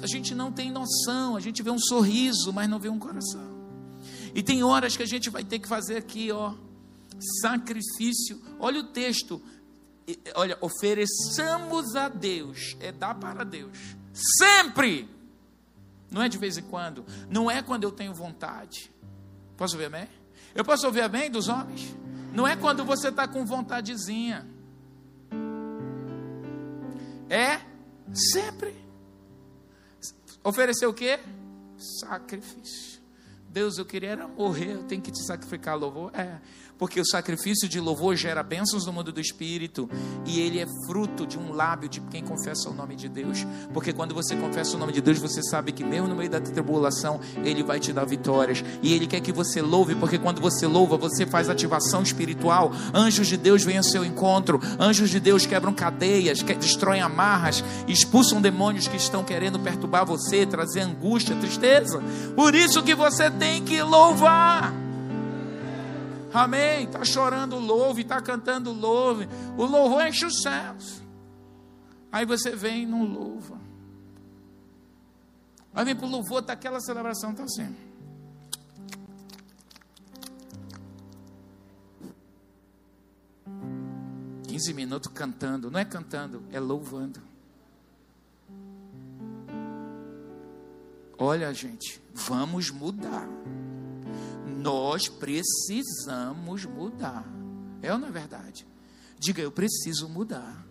a 0.02 0.06
gente 0.06 0.34
não 0.34 0.50
tem 0.50 0.70
noção, 0.70 1.36
a 1.36 1.40
gente 1.40 1.62
vê 1.62 1.70
um 1.70 1.78
sorriso, 1.78 2.52
mas 2.52 2.68
não 2.68 2.78
vê 2.78 2.88
um 2.88 2.98
coração. 2.98 3.56
E 4.34 4.42
tem 4.42 4.62
horas 4.62 4.96
que 4.96 5.02
a 5.02 5.06
gente 5.06 5.30
vai 5.30 5.44
ter 5.44 5.58
que 5.58 5.68
fazer 5.68 5.96
aqui, 5.96 6.30
ó, 6.32 6.54
sacrifício. 7.40 8.40
Olha 8.58 8.80
o 8.80 8.84
texto. 8.84 9.40
Olha, 10.34 10.58
ofereçamos 10.60 11.96
a 11.96 12.08
Deus, 12.08 12.76
é 12.78 12.92
dar 12.92 13.14
para 13.14 13.42
Deus 13.42 13.96
Sempre. 14.16 15.08
Não 16.10 16.22
é 16.22 16.28
de 16.28 16.38
vez 16.38 16.56
em 16.56 16.62
quando. 16.62 17.04
Não 17.28 17.50
é 17.50 17.62
quando 17.62 17.84
eu 17.84 17.92
tenho 17.92 18.14
vontade. 18.14 18.90
Posso 19.56 19.74
ouvir 19.74 19.86
amém? 19.86 20.08
Eu 20.54 20.64
posso 20.64 20.86
ouvir 20.86 21.02
amém 21.02 21.30
dos 21.30 21.48
homens? 21.48 21.94
Não 22.32 22.46
é 22.46 22.56
quando 22.56 22.84
você 22.84 23.08
está 23.08 23.28
com 23.28 23.44
vontadezinha. 23.44 24.46
É 27.28 27.60
sempre. 28.12 28.74
Oferecer 30.42 30.86
o 30.86 30.94
quê? 30.94 31.18
Sacrifício. 31.76 33.00
Deus, 33.48 33.78
eu 33.78 33.86
queria 33.86 34.10
era 34.10 34.28
morrer, 34.28 34.72
eu 34.72 34.84
tenho 34.84 35.00
que 35.00 35.10
te 35.10 35.24
sacrificar 35.24 35.76
louvor. 35.76 36.10
É 36.14 36.40
porque 36.78 37.00
o 37.00 37.06
sacrifício 37.06 37.68
de 37.68 37.80
louvor 37.80 38.16
gera 38.16 38.42
bênçãos 38.42 38.84
no 38.84 38.92
mundo 38.92 39.12
do 39.12 39.20
espírito 39.20 39.88
e 40.24 40.40
ele 40.40 40.58
é 40.58 40.66
fruto 40.86 41.26
de 41.26 41.38
um 41.38 41.52
lábio 41.52 41.88
de 41.88 42.00
quem 42.02 42.22
confessa 42.22 42.68
o 42.68 42.74
nome 42.74 42.96
de 42.96 43.08
Deus. 43.08 43.46
Porque 43.72 43.92
quando 43.92 44.14
você 44.14 44.36
confessa 44.36 44.76
o 44.76 44.78
nome 44.78 44.92
de 44.92 45.00
Deus, 45.00 45.18
você 45.18 45.42
sabe 45.42 45.72
que 45.72 45.84
mesmo 45.84 46.08
no 46.08 46.14
meio 46.14 46.30
da 46.30 46.40
tribulação, 46.40 47.20
ele 47.44 47.62
vai 47.62 47.80
te 47.80 47.92
dar 47.92 48.04
vitórias. 48.04 48.62
E 48.82 48.92
ele 48.92 49.06
quer 49.06 49.20
que 49.20 49.32
você 49.32 49.62
louve, 49.62 49.94
porque 49.94 50.18
quando 50.18 50.40
você 50.40 50.66
louva, 50.66 50.96
você 50.96 51.26
faz 51.26 51.48
ativação 51.48 52.02
espiritual. 52.02 52.72
Anjos 52.92 53.26
de 53.26 53.36
Deus 53.36 53.62
vêm 53.64 53.78
ao 53.78 53.82
seu 53.82 54.04
encontro. 54.04 54.60
Anjos 54.78 55.10
de 55.10 55.20
Deus 55.20 55.46
quebram 55.46 55.72
cadeias, 55.72 56.42
destroem 56.42 57.00
amarras, 57.00 57.64
expulsam 57.88 58.40
demônios 58.40 58.88
que 58.88 58.96
estão 58.96 59.24
querendo 59.24 59.58
perturbar 59.58 60.04
você, 60.04 60.44
trazer 60.44 60.80
angústia, 60.80 61.36
tristeza. 61.36 62.02
Por 62.34 62.54
isso 62.54 62.82
que 62.82 62.94
você 62.94 63.30
tem 63.30 63.64
que 63.64 63.80
louvar. 63.82 64.85
Amém. 66.32 66.84
Está 66.84 67.04
chorando 67.04 67.58
louve, 67.58 68.02
está 68.02 68.20
cantando 68.20 68.72
louve. 68.72 69.28
O 69.56 69.64
louvor 69.64 70.06
enche 70.06 70.26
os 70.26 70.42
céus. 70.42 71.02
Aí 72.10 72.24
você 72.24 72.54
vem 72.54 72.82
e 72.82 72.86
não 72.86 73.04
louva. 73.04 73.60
Aí 75.74 75.84
vem 75.84 75.94
para 75.94 76.06
o 76.06 76.10
louvor, 76.10 76.40
está 76.40 76.54
aquela 76.54 76.80
celebração, 76.80 77.32
está 77.32 77.44
assim. 77.44 77.76
Quinze 84.48 84.72
minutos 84.72 85.12
cantando. 85.12 85.70
Não 85.70 85.78
é 85.78 85.84
cantando, 85.84 86.42
é 86.50 86.58
louvando. 86.58 87.20
Olha, 91.18 91.52
gente, 91.52 92.00
vamos 92.14 92.70
mudar. 92.70 93.28
Nós 94.66 95.08
precisamos 95.08 96.64
mudar. 96.64 97.24
É 97.80 97.92
ou 97.92 97.98
não 98.00 98.08
é 98.08 98.10
verdade? 98.10 98.66
Diga, 99.16 99.40
eu 99.40 99.52
preciso 99.52 100.08
mudar. 100.08 100.66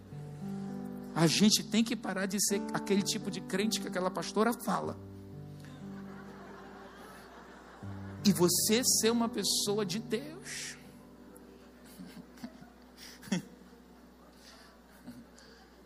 A 1.16 1.26
gente 1.28 1.64
tem 1.64 1.82
que 1.82 1.96
parar 1.96 2.26
de 2.26 2.46
ser 2.46 2.62
aquele 2.74 3.02
tipo 3.02 3.32
de 3.32 3.40
crente 3.40 3.80
que 3.80 3.88
aquela 3.88 4.12
pastora 4.12 4.52
fala. 4.52 5.00
E 8.26 8.34
você 8.34 8.84
ser 8.84 9.12
uma 9.12 9.30
pessoa 9.30 9.86
de 9.86 10.00
Deus. 10.00 10.76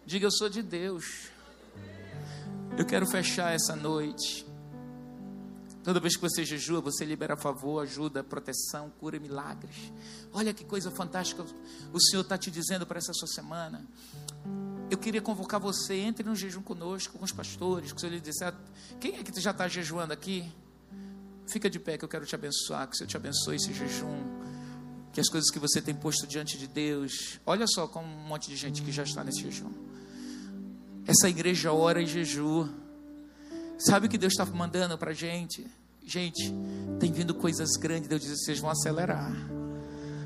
Diga, 0.03 0.25
eu 0.25 0.31
sou 0.31 0.49
de 0.49 0.63
Deus. 0.63 1.29
Eu 2.75 2.87
quero 2.87 3.05
fechar 3.05 3.53
essa 3.53 3.75
noite 3.75 4.48
Toda 5.83 5.99
vez 5.99 6.15
que 6.15 6.21
você 6.21 6.43
jejua, 6.43 6.81
você 6.81 7.05
libera 7.05 7.37
favor, 7.37 7.81
ajuda, 7.81 8.23
proteção, 8.23 8.91
cura 8.99 9.15
e 9.15 9.19
milagres. 9.19 9.75
Olha 10.33 10.53
que 10.53 10.65
coisa 10.65 10.91
fantástica 10.91 11.45
o 11.93 12.01
Senhor 12.01 12.21
está 12.21 12.37
te 12.37 12.51
dizendo 12.51 12.85
para 12.85 12.97
essa 12.97 13.13
sua 13.13 13.27
semana. 13.27 13.85
Eu 14.91 14.97
queria 14.97 15.21
convocar 15.21 15.59
você, 15.59 15.95
entre 15.95 16.23
no 16.23 16.35
jejum 16.35 16.61
conosco, 16.61 17.17
com 17.17 17.23
os 17.23 17.31
pastores, 17.31 17.91
que 17.91 17.97
o 17.97 17.99
Senhor 17.99 18.13
lhe 18.13 18.19
disser, 18.19 18.53
quem 18.99 19.17
é 19.17 19.23
que 19.23 19.39
já 19.39 19.51
está 19.51 19.67
jejuando 19.67 20.11
aqui? 20.11 20.51
Fica 21.47 21.69
de 21.69 21.79
pé 21.79 21.97
que 21.97 22.03
eu 22.03 22.09
quero 22.09 22.25
te 22.25 22.35
abençoar, 22.35 22.87
que 22.87 22.95
o 22.95 22.97
Senhor 22.97 23.07
te 23.07 23.15
abençoe 23.15 23.55
esse 23.55 23.73
jejum, 23.73 24.23
que 25.13 25.21
as 25.21 25.29
coisas 25.29 25.49
que 25.49 25.59
você 25.59 25.81
tem 25.81 25.95
posto 25.95 26.27
diante 26.27 26.57
de 26.57 26.67
Deus, 26.67 27.39
olha 27.45 27.65
só 27.67 27.87
como 27.87 28.07
um 28.07 28.27
monte 28.27 28.49
de 28.49 28.55
gente 28.55 28.81
que 28.81 28.91
já 28.91 29.03
está 29.03 29.23
nesse 29.23 29.41
jejum. 29.41 29.71
Essa 31.07 31.29
igreja 31.29 31.71
ora 31.71 32.01
e 32.01 32.05
jejua. 32.05 32.69
Sabe 33.79 34.07
o 34.07 34.09
que 34.09 34.17
Deus 34.17 34.33
está 34.33 34.45
mandando 34.45 34.97
para 34.97 35.11
a 35.11 35.13
gente? 35.13 35.65
Gente, 36.05 36.53
tem 36.99 37.13
vindo 37.13 37.33
coisas 37.33 37.77
grandes. 37.77 38.09
Deus 38.09 38.21
diz: 38.21 38.43
vocês 38.43 38.59
vão 38.59 38.69
acelerar. 38.69 39.33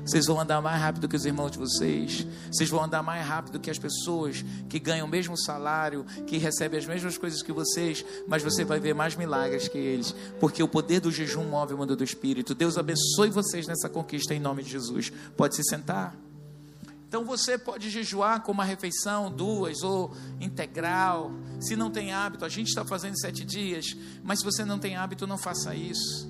Vocês 0.04 0.26
vão 0.26 0.38
andar 0.38 0.60
mais 0.60 0.78
rápido 0.80 1.08
que 1.08 1.16
os 1.16 1.24
irmãos 1.24 1.52
de 1.52 1.58
vocês. 1.58 2.26
Vocês 2.52 2.68
vão 2.68 2.82
andar 2.82 3.02
mais 3.02 3.24
rápido 3.24 3.60
que 3.60 3.70
as 3.70 3.78
pessoas 3.78 4.44
que 4.68 4.78
ganham 4.78 5.06
o 5.06 5.10
mesmo 5.10 5.38
salário, 5.38 6.04
que 6.26 6.36
recebem 6.36 6.78
as 6.78 6.84
mesmas 6.84 7.16
coisas 7.16 7.42
que 7.42 7.52
vocês, 7.52 8.04
mas 8.26 8.42
você 8.42 8.64
vai 8.64 8.80
ver 8.80 8.92
mais 8.92 9.14
milagres 9.16 9.68
que 9.68 9.78
eles, 9.78 10.14
porque 10.40 10.62
o 10.62 10.68
poder 10.68 11.00
do 11.00 11.10
jejum 11.10 11.44
move 11.44 11.74
o 11.74 11.78
mundo 11.78 11.96
do 11.96 12.04
espírito. 12.04 12.54
Deus 12.54 12.76
abençoe 12.76 13.30
vocês 13.30 13.66
nessa 13.66 13.88
conquista 13.88 14.34
em 14.34 14.40
nome 14.40 14.62
de 14.62 14.70
Jesus. 14.70 15.10
Pode 15.36 15.56
se 15.56 15.62
sentar. 15.64 16.14
Então 17.14 17.24
você 17.24 17.56
pode 17.56 17.90
jejuar 17.90 18.42
com 18.42 18.50
uma 18.50 18.64
refeição, 18.64 19.30
duas 19.30 19.84
ou 19.84 20.12
integral. 20.40 21.30
Se 21.60 21.76
não 21.76 21.88
tem 21.88 22.12
hábito, 22.12 22.44
a 22.44 22.48
gente 22.48 22.66
está 22.66 22.84
fazendo 22.84 23.16
sete 23.16 23.44
dias, 23.44 23.96
mas 24.24 24.40
se 24.40 24.44
você 24.44 24.64
não 24.64 24.80
tem 24.80 24.96
hábito, 24.96 25.24
não 25.24 25.38
faça 25.38 25.76
isso. 25.76 26.28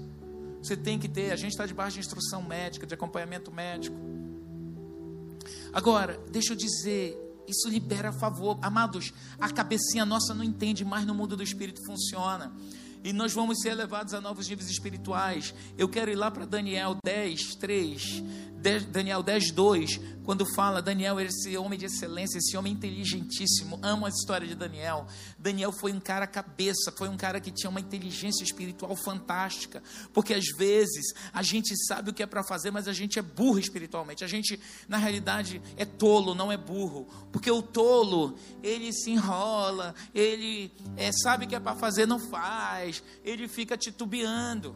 Você 0.62 0.76
tem 0.76 0.98
que 0.98 1.08
ter, 1.08 1.32
a 1.32 1.36
gente 1.36 1.52
está 1.52 1.64
debaixo 1.64 1.94
de 1.94 2.00
instrução 2.00 2.42
médica, 2.42 2.86
de 2.86 2.92
acompanhamento 2.92 3.50
médico. 3.50 3.96
Agora, 5.72 6.20
deixa 6.30 6.52
eu 6.52 6.56
dizer, 6.58 7.16
isso 7.48 7.66
libera 7.70 8.12
favor. 8.12 8.58
Amados, 8.60 9.10
a 9.40 9.48
cabecinha 9.48 10.04
nossa 10.04 10.34
não 10.34 10.44
entende 10.44 10.84
mais 10.84 11.06
no 11.06 11.14
mundo 11.14 11.34
do 11.34 11.42
espírito 11.42 11.80
funciona. 11.86 12.52
E 13.04 13.12
nós 13.12 13.34
vamos 13.34 13.60
ser 13.60 13.74
levados 13.74 14.14
a 14.14 14.20
novos 14.20 14.48
níveis 14.48 14.70
espirituais. 14.70 15.54
Eu 15.76 15.90
quero 15.90 16.10
ir 16.10 16.14
lá 16.14 16.30
para 16.30 16.46
Daniel 16.46 16.96
10, 17.04 17.56
3. 17.56 18.22
Daniel 18.90 19.22
10, 19.22 19.50
2, 19.50 20.00
quando 20.24 20.46
fala 20.54 20.80
Daniel, 20.80 21.20
esse 21.20 21.54
homem 21.54 21.78
de 21.78 21.84
excelência, 21.84 22.38
esse 22.38 22.56
homem 22.56 22.72
inteligentíssimo, 22.72 23.78
amo 23.82 24.06
a 24.06 24.08
história 24.08 24.48
de 24.48 24.54
Daniel. 24.54 25.06
Daniel 25.38 25.70
foi 25.70 25.92
um 25.92 26.00
cara 26.00 26.26
cabeça, 26.26 26.90
foi 26.96 27.10
um 27.10 27.16
cara 27.16 27.40
que 27.40 27.50
tinha 27.50 27.68
uma 27.68 27.78
inteligência 27.78 28.42
espiritual 28.42 28.96
fantástica, 28.96 29.82
porque 30.14 30.32
às 30.32 30.46
vezes 30.56 31.12
a 31.30 31.42
gente 31.42 31.76
sabe 31.86 32.08
o 32.08 32.14
que 32.14 32.22
é 32.22 32.26
para 32.26 32.42
fazer, 32.42 32.70
mas 32.70 32.88
a 32.88 32.94
gente 32.94 33.18
é 33.18 33.22
burro 33.22 33.58
espiritualmente. 33.58 34.24
A 34.24 34.26
gente, 34.26 34.58
na 34.88 34.96
realidade, 34.96 35.60
é 35.76 35.84
tolo, 35.84 36.34
não 36.34 36.50
é 36.50 36.56
burro, 36.56 37.06
porque 37.30 37.50
o 37.50 37.60
tolo, 37.60 38.34
ele 38.62 38.94
se 38.94 39.10
enrola, 39.10 39.94
ele 40.14 40.72
é, 40.96 41.12
sabe 41.12 41.44
o 41.44 41.48
que 41.48 41.54
é 41.54 41.60
para 41.60 41.76
fazer, 41.76 42.06
não 42.06 42.18
faz, 42.18 42.93
ele 43.24 43.48
fica 43.48 43.76
titubeando. 43.76 44.74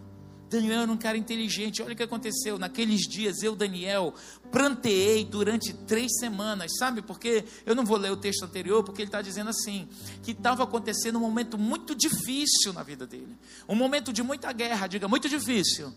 Daniel 0.49 0.81
era 0.83 0.91
um 0.91 0.97
cara 0.97 1.17
inteligente. 1.17 1.83
Olha 1.83 1.93
o 1.93 1.97
que 1.97 2.03
aconteceu. 2.03 2.59
Naqueles 2.59 3.03
dias, 3.03 3.43
eu, 3.43 3.55
Daniel, 3.55 4.15
pranteei 4.51 5.25
durante 5.25 5.75
três 5.75 6.17
semanas. 6.19 6.73
Sabe 6.79 7.03
por 7.03 7.21
quê? 7.21 7.45
Eu 7.67 7.75
não 7.75 7.85
vou 7.85 7.99
ler 7.99 8.11
o 8.11 8.17
texto 8.17 8.45
anterior, 8.45 8.83
porque 8.83 9.03
ele 9.03 9.09
está 9.09 9.21
dizendo 9.21 9.51
assim: 9.51 9.89
que 10.23 10.31
estava 10.31 10.65
acontecendo 10.65 11.17
um 11.17 11.23
momento 11.23 11.59
muito 11.59 11.95
difícil 11.95 12.73
na 12.73 12.83
vida 12.83 13.07
dele. 13.07 13.37
Um 13.69 13.75
momento 13.75 14.13
de 14.13 14.23
muita 14.23 14.51
guerra. 14.53 14.87
Diga, 14.87 15.07
muito 15.07 15.29
difícil. 15.29 15.93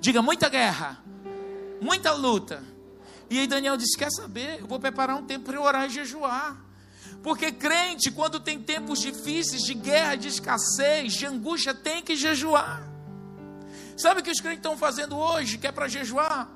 Diga, 0.00 0.22
muita 0.22 0.48
guerra. 0.48 1.02
Muita 1.80 2.12
luta. 2.12 2.62
E 3.28 3.38
aí 3.38 3.46
Daniel 3.46 3.76
disse: 3.76 3.98
Quer 3.98 4.10
saber? 4.12 4.60
Eu 4.60 4.66
vou 4.66 4.78
preparar 4.78 5.16
um 5.16 5.24
tempo 5.24 5.46
para 5.46 5.60
orar 5.60 5.86
e 5.86 5.90
jejuar. 5.90 6.69
Porque 7.22 7.52
crente, 7.52 8.10
quando 8.10 8.40
tem 8.40 8.60
tempos 8.62 9.00
difíceis 9.00 9.62
de 9.62 9.74
guerra, 9.74 10.16
de 10.16 10.28
escassez, 10.28 11.12
de 11.12 11.26
angústia, 11.26 11.74
tem 11.74 12.02
que 12.02 12.16
jejuar. 12.16 12.88
Sabe 13.96 14.20
o 14.20 14.24
que 14.24 14.30
os 14.30 14.40
crentes 14.40 14.60
estão 14.60 14.76
fazendo 14.76 15.16
hoje, 15.16 15.58
que 15.58 15.66
é 15.66 15.72
para 15.72 15.86
jejuar? 15.86 16.50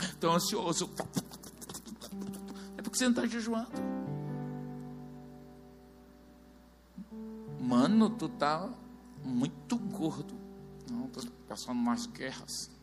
Estão 0.00 0.32
ansioso. 0.32 0.90
É 2.76 2.82
porque 2.82 2.98
você 2.98 3.04
não 3.04 3.12
está 3.12 3.26
jejuando. 3.26 3.70
Mano, 7.60 8.10
tu 8.10 8.28
tá 8.28 8.68
muito 9.22 9.76
gordo. 9.76 10.34
Não, 10.90 11.06
estou 11.06 11.24
passando 11.48 11.76
mais 11.76 12.06
guerras. 12.06 12.73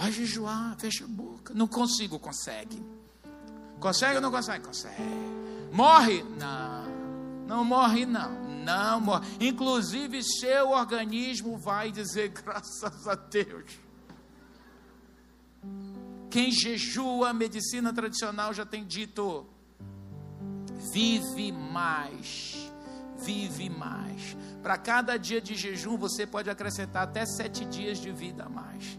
Vai 0.00 0.10
jejuar, 0.10 0.74
fecha 0.78 1.04
a 1.04 1.06
boca. 1.06 1.52
Não 1.52 1.68
consigo, 1.68 2.18
consegue. 2.18 2.82
Consegue 3.78 4.16
ou 4.16 4.22
não 4.22 4.30
consegue? 4.30 4.64
Consegue. 4.64 5.02
Morre? 5.70 6.22
Não. 6.38 6.86
Não 7.46 7.62
morre, 7.62 8.06
não. 8.06 8.32
Não 8.64 8.98
morre. 8.98 9.26
Inclusive, 9.38 10.22
seu 10.22 10.70
organismo 10.70 11.58
vai 11.58 11.92
dizer 11.92 12.28
graças 12.42 13.06
a 13.06 13.14
Deus. 13.14 13.78
Quem 16.30 16.50
jejua, 16.50 17.28
a 17.28 17.34
medicina 17.34 17.92
tradicional 17.92 18.54
já 18.54 18.64
tem 18.64 18.86
dito: 18.86 19.46
vive 20.94 21.52
mais, 21.52 22.72
vive 23.18 23.68
mais. 23.68 24.34
Para 24.62 24.78
cada 24.78 25.18
dia 25.18 25.42
de 25.42 25.54
jejum, 25.54 25.98
você 25.98 26.26
pode 26.26 26.48
acrescentar 26.48 27.02
até 27.02 27.26
sete 27.26 27.66
dias 27.66 27.98
de 27.98 28.10
vida 28.10 28.44
a 28.44 28.48
mais. 28.48 28.98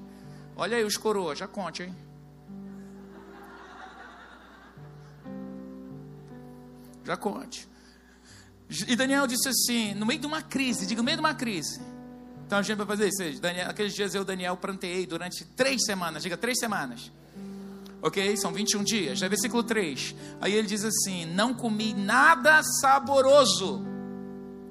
Olha 0.55 0.77
aí 0.77 0.83
os 0.83 0.97
coroas, 0.97 1.39
já 1.39 1.47
conte, 1.47 1.83
hein? 1.83 1.95
Já 7.03 7.17
conte. 7.17 7.67
E 8.87 8.95
Daniel 8.95 9.27
disse 9.27 9.49
assim, 9.49 9.93
no 9.95 10.05
meio 10.05 10.19
de 10.19 10.27
uma 10.27 10.41
crise, 10.41 10.85
diga, 10.85 11.01
no 11.01 11.05
meio 11.05 11.17
de 11.17 11.21
uma 11.21 11.33
crise. 11.33 11.81
Então 12.45 12.59
a 12.59 12.61
gente 12.61 12.77
vai 12.77 12.85
fazer 12.87 13.07
isso. 13.07 13.41
Daniel, 13.41 13.69
aqueles 13.69 13.93
dias 13.93 14.13
eu, 14.13 14.23
Daniel, 14.23 14.55
planteei 14.57 15.05
durante 15.05 15.43
três 15.45 15.83
semanas, 15.85 16.23
diga, 16.23 16.37
três 16.37 16.59
semanas. 16.59 17.11
Ok? 18.01 18.35
São 18.37 18.51
21 18.51 18.83
dias. 18.83 19.19
Já 19.19 19.27
é 19.27 19.29
versículo 19.29 19.63
3. 19.63 20.15
Aí 20.41 20.53
ele 20.53 20.67
diz 20.67 20.83
assim: 20.83 21.25
Não 21.25 21.53
comi 21.53 21.93
nada 21.93 22.61
saboroso. 22.63 23.81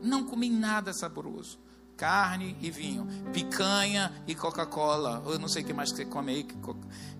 Não 0.02 0.24
comi 0.24 0.50
nada 0.50 0.92
saboroso. 0.92 1.58
Carne 2.00 2.56
e 2.62 2.70
vinho, 2.70 3.06
picanha 3.30 4.10
e 4.26 4.34
Coca-Cola. 4.34 5.22
Eu 5.26 5.38
não 5.38 5.48
sei 5.48 5.62
o 5.62 5.66
que 5.66 5.74
mais 5.74 5.90
você 5.90 6.06
come 6.06 6.32
aí. 6.32 6.48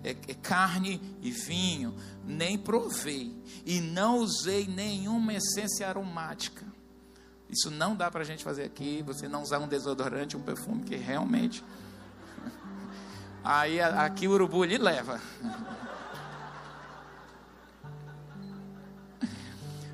É, 0.03 0.09
é 0.09 0.33
carne 0.33 0.99
e 1.21 1.29
vinho. 1.29 1.95
Nem 2.25 2.57
provei. 2.57 3.31
E 3.63 3.79
não 3.79 4.17
usei 4.17 4.65
nenhuma 4.65 5.35
essência 5.35 5.87
aromática. 5.87 6.65
Isso 7.47 7.69
não 7.69 7.95
dá 7.95 8.09
para 8.09 8.21
a 8.21 8.23
gente 8.23 8.43
fazer 8.43 8.63
aqui. 8.63 9.03
Você 9.03 9.27
não 9.27 9.43
usar 9.43 9.59
um 9.59 9.67
desodorante, 9.67 10.35
um 10.35 10.41
perfume 10.41 10.81
que 10.81 10.95
realmente. 10.95 11.63
Aí 13.45 13.79
aqui 13.79 14.27
o 14.27 14.31
urubu 14.31 14.63
lhe 14.63 14.79
leva. 14.79 15.21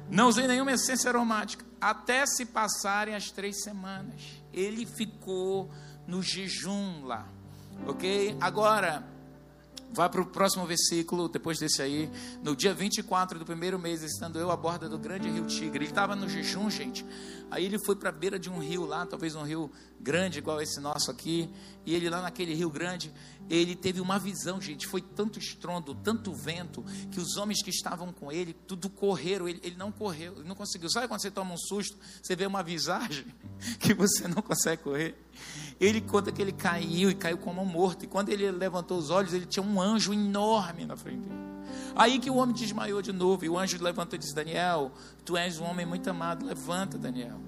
Não 0.10 0.30
usei 0.30 0.48
nenhuma 0.48 0.72
essência 0.72 1.10
aromática. 1.10 1.66
Até 1.82 2.26
se 2.26 2.46
passarem 2.46 3.14
as 3.14 3.30
três 3.30 3.62
semanas. 3.62 4.22
Ele 4.58 4.86
ficou 4.86 5.70
no 6.08 6.22
jejum 6.22 7.05
lá. 7.05 7.28
Ok? 7.86 8.36
Agora, 8.41 9.05
Vai 9.91 10.10
para 10.10 10.22
o 10.22 10.26
próximo 10.26 10.66
versículo, 10.66 11.30
depois 11.30 11.60
desse 11.60 11.82
aí. 11.82 12.10
No 12.43 12.55
dia 12.55 12.74
24 12.74 13.39
do 13.39 13.45
primeiro 13.45 13.80
mês, 13.80 14.03
estando 14.03 14.38
eu 14.38 14.51
à 14.51 14.55
borda 14.55 14.89
do 14.89 14.97
grande 14.97 15.30
rio 15.30 15.45
Tigre. 15.45 15.78
Ele 15.78 15.86
estava 15.86 16.16
no 16.16 16.28
jejum, 16.28 16.70
gente. 16.70 17.05
Aí 17.49 17.66
ele 17.66 17.80
foi 17.80 17.95
para 17.95 18.10
a 18.10 18.12
beira 18.12 18.38
de 18.38 18.49
um 18.49 18.60
rio 18.60 18.86
lá, 18.86 19.05
talvez 19.05 19.34
um 19.34 19.43
rio 19.43 19.72
grande, 19.99 20.39
igual 20.39 20.62
esse 20.62 20.82
nosso 20.82 21.10
aqui. 21.10 21.49
E 21.86 21.95
ele 21.95 22.10
lá 22.10 22.22
naquele 22.22 22.53
rio 22.53 22.70
grande, 22.70 23.14
ele 23.50 23.76
teve 23.76 24.02
uma 24.02 24.20
visão, 24.20 24.62
gente. 24.62 24.88
Foi 24.88 25.02
tanto 25.02 25.39
estrondo, 25.39 25.95
tanto 25.95 26.34
vento, 26.34 26.84
que 27.12 27.20
os 27.20 27.38
homens 27.38 27.62
que 27.64 27.70
estavam 27.70 28.12
com 28.12 28.32
ele, 28.32 28.54
tudo 28.54 28.89
correram. 28.89 29.48
Ele, 29.48 29.60
ele 29.64 29.76
não 29.76 29.91
correu, 29.91 30.34
ele 30.38 30.48
não 30.48 30.56
conseguiu. 30.56 30.89
Sabe 30.89 31.08
quando 31.08 31.22
você 31.22 31.32
toma 31.32 31.54
um 31.54 31.58
susto, 31.58 31.98
você 32.22 32.36
vê 32.36 32.45
uma 32.45 32.62
visagem 32.62 33.26
que 33.80 33.93
você 33.93 34.28
não 34.28 34.41
consegue 34.41 34.84
correr? 34.84 35.16
Ele 35.80 36.02
conta 36.02 36.32
que 36.32 36.41
ele 36.41 36.52
caiu 36.52 37.10
e 37.10 37.16
caiu 37.16 37.38
como 37.38 37.64
morto. 37.66 38.04
E 38.04 38.08
quando 38.08 38.30
ele 38.30 38.50
levantou 38.52 38.98
os 38.98 39.10
olhos, 39.10 39.34
ele 39.34 39.45
tinha 39.45 39.64
um 39.64 39.80
anjo 39.82 40.14
enorme 40.14 40.86
na 40.86 40.98
frente 40.98 41.22
dele. 41.22 41.48
Aí 41.95 42.20
que 42.20 42.30
o 42.30 42.36
homem 42.36 42.56
desmaiou 42.56 43.02
de 43.02 43.12
novo. 43.12 43.45
E 43.45 43.50
o 43.50 43.58
anjo 43.58 43.82
levantou 43.82 44.16
e 44.16 44.20
disse: 44.20 44.36
Daniel, 44.36 44.91
tu 45.24 45.38
és 45.38 45.60
um 45.60 45.66
homem 45.66 45.86
muito 45.86 46.10
amado. 46.10 46.45
Levanta, 46.45 46.98
Daniel. 46.98 47.39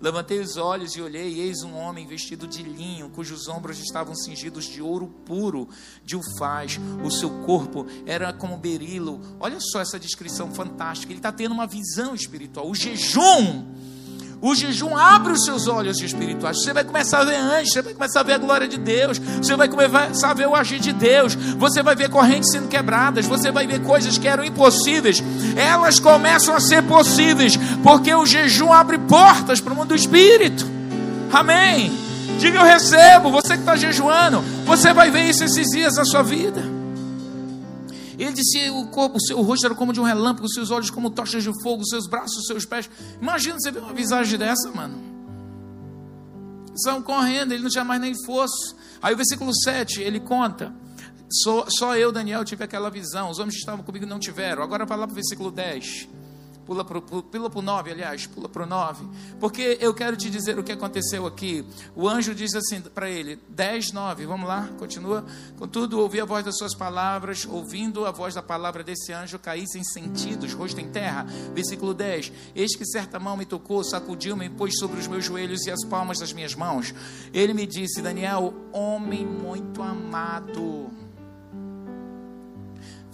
Levantei 0.00 0.38
os 0.38 0.56
olhos 0.56 0.94
e 0.94 1.02
olhei, 1.02 1.34
e 1.34 1.40
eis 1.40 1.62
um 1.62 1.74
homem 1.76 2.06
vestido 2.06 2.46
de 2.46 2.62
linho, 2.62 3.10
cujos 3.10 3.48
ombros 3.48 3.80
estavam 3.80 4.14
cingidos 4.14 4.64
de 4.64 4.80
ouro 4.80 5.08
puro, 5.24 5.68
de 6.04 6.16
ufaz. 6.16 6.78
O 7.04 7.10
seu 7.10 7.30
corpo 7.44 7.84
era 8.06 8.32
como 8.32 8.56
berilo. 8.56 9.20
Olha 9.40 9.58
só 9.60 9.80
essa 9.80 9.98
descrição 9.98 10.52
fantástica. 10.52 11.12
Ele 11.12 11.18
está 11.18 11.32
tendo 11.32 11.52
uma 11.52 11.66
visão 11.66 12.14
espiritual. 12.14 12.70
O 12.70 12.74
jejum 12.74 13.66
o 14.40 14.54
jejum 14.54 14.96
abre 14.96 15.32
os 15.32 15.44
seus 15.44 15.66
olhos 15.66 16.00
espirituais. 16.00 16.62
Você 16.62 16.72
vai 16.72 16.84
começar 16.84 17.20
a 17.20 17.24
ver 17.24 17.36
anjos, 17.36 17.72
você 17.72 17.82
vai 17.82 17.94
começar 17.94 18.20
a 18.20 18.22
ver 18.22 18.32
a 18.34 18.38
glória 18.38 18.68
de 18.68 18.78
Deus, 18.78 19.18
você 19.18 19.56
vai 19.56 19.68
começar 19.68 20.30
a 20.30 20.34
ver 20.34 20.46
o 20.46 20.54
agir 20.54 20.78
de 20.78 20.92
Deus, 20.92 21.34
você 21.34 21.82
vai 21.82 21.96
ver 21.96 22.08
correntes 22.08 22.52
sendo 22.52 22.68
quebradas, 22.68 23.26
você 23.26 23.50
vai 23.50 23.66
ver 23.66 23.80
coisas 23.82 24.16
que 24.16 24.28
eram 24.28 24.44
impossíveis, 24.44 25.22
elas 25.56 25.98
começam 25.98 26.54
a 26.54 26.60
ser 26.60 26.82
possíveis, 26.84 27.56
porque 27.82 28.14
o 28.14 28.24
jejum 28.24 28.72
abre 28.72 28.98
portas 28.98 29.60
para 29.60 29.72
o 29.72 29.76
mundo 29.76 29.88
do 29.88 29.96
espírito. 29.96 30.66
Amém. 31.32 31.92
Diga 32.38 32.60
eu 32.60 32.64
recebo, 32.64 33.30
você 33.30 33.54
que 33.54 33.60
está 33.60 33.74
jejuando, 33.74 34.40
você 34.64 34.92
vai 34.92 35.10
ver 35.10 35.28
isso 35.28 35.42
esses 35.42 35.66
dias 35.66 35.96
na 35.96 36.04
sua 36.04 36.22
vida. 36.22 36.77
Ele 38.18 38.32
disse: 38.32 38.68
o 38.70 38.88
corpo, 38.88 39.16
o 39.16 39.20
seu 39.20 39.40
rosto 39.40 39.64
era 39.64 39.74
como 39.74 39.92
de 39.92 40.00
um 40.00 40.04
relâmpago, 40.04 40.46
os 40.46 40.52
seus 40.52 40.70
olhos 40.70 40.90
como 40.90 41.08
tochas 41.08 41.42
de 41.42 41.52
fogo, 41.62 41.82
os 41.82 41.88
seus 41.88 42.08
braços, 42.08 42.38
os 42.38 42.46
seus 42.46 42.66
pés. 42.66 42.90
Imagina 43.22 43.56
você 43.58 43.70
ver 43.70 43.78
uma 43.78 43.94
visagem 43.94 44.38
dessa, 44.38 44.70
mano. 44.72 44.98
São 46.74 47.00
correndo, 47.00 47.52
ele 47.52 47.62
não 47.62 47.70
tinha 47.70 47.84
mais 47.84 48.00
nem 48.00 48.14
força. 48.24 48.74
Aí 49.00 49.14
o 49.14 49.16
versículo 49.16 49.52
7, 49.54 50.02
ele 50.02 50.20
conta. 50.20 50.74
Só, 51.30 51.66
só 51.68 51.96
eu, 51.96 52.10
Daniel, 52.10 52.44
tive 52.44 52.64
aquela 52.64 52.90
visão. 52.90 53.30
Os 53.30 53.38
homens 53.38 53.54
que 53.54 53.60
estavam 53.60 53.84
comigo 53.84 54.06
não 54.06 54.18
tiveram. 54.18 54.62
Agora 54.62 54.84
vai 54.84 54.98
lá 54.98 55.06
para 55.06 55.12
o 55.12 55.14
versículo 55.14 55.50
10. 55.50 56.08
Pula 56.68 56.84
para 56.84 56.98
o 56.98 57.62
9, 57.62 57.90
aliás, 57.90 58.26
pula 58.26 58.46
para 58.46 58.62
o 58.62 58.66
9. 58.66 59.08
Porque 59.40 59.78
eu 59.80 59.94
quero 59.94 60.18
te 60.18 60.28
dizer 60.28 60.58
o 60.58 60.62
que 60.62 60.70
aconteceu 60.70 61.26
aqui. 61.26 61.64
O 61.96 62.06
anjo 62.06 62.34
diz 62.34 62.54
assim 62.54 62.82
para 62.82 63.08
ele, 63.08 63.40
10, 63.48 63.92
9, 63.92 64.26
vamos 64.26 64.46
lá, 64.46 64.68
continua. 64.78 65.24
Contudo, 65.58 65.98
ouvi 65.98 66.20
a 66.20 66.26
voz 66.26 66.44
das 66.44 66.58
suas 66.58 66.74
palavras, 66.74 67.46
ouvindo 67.48 68.04
a 68.04 68.10
voz 68.10 68.34
da 68.34 68.42
palavra 68.42 68.84
desse 68.84 69.14
anjo, 69.14 69.38
caí 69.38 69.66
sem 69.66 69.82
sentidos, 69.82 70.52
rosto 70.52 70.78
em 70.78 70.90
terra. 70.90 71.24
Versículo 71.54 71.94
10, 71.94 72.32
eis 72.54 72.76
que 72.76 72.84
certa 72.84 73.18
mão 73.18 73.34
me 73.34 73.46
tocou, 73.46 73.82
sacudiu-me 73.82 74.44
e 74.44 74.50
pôs 74.50 74.78
sobre 74.78 75.00
os 75.00 75.06
meus 75.06 75.24
joelhos 75.24 75.64
e 75.64 75.70
as 75.70 75.82
palmas 75.86 76.18
das 76.18 76.34
minhas 76.34 76.54
mãos. 76.54 76.94
Ele 77.32 77.54
me 77.54 77.66
disse, 77.66 78.02
Daniel, 78.02 78.52
homem 78.74 79.24
muito 79.24 79.82
amado. 79.82 81.07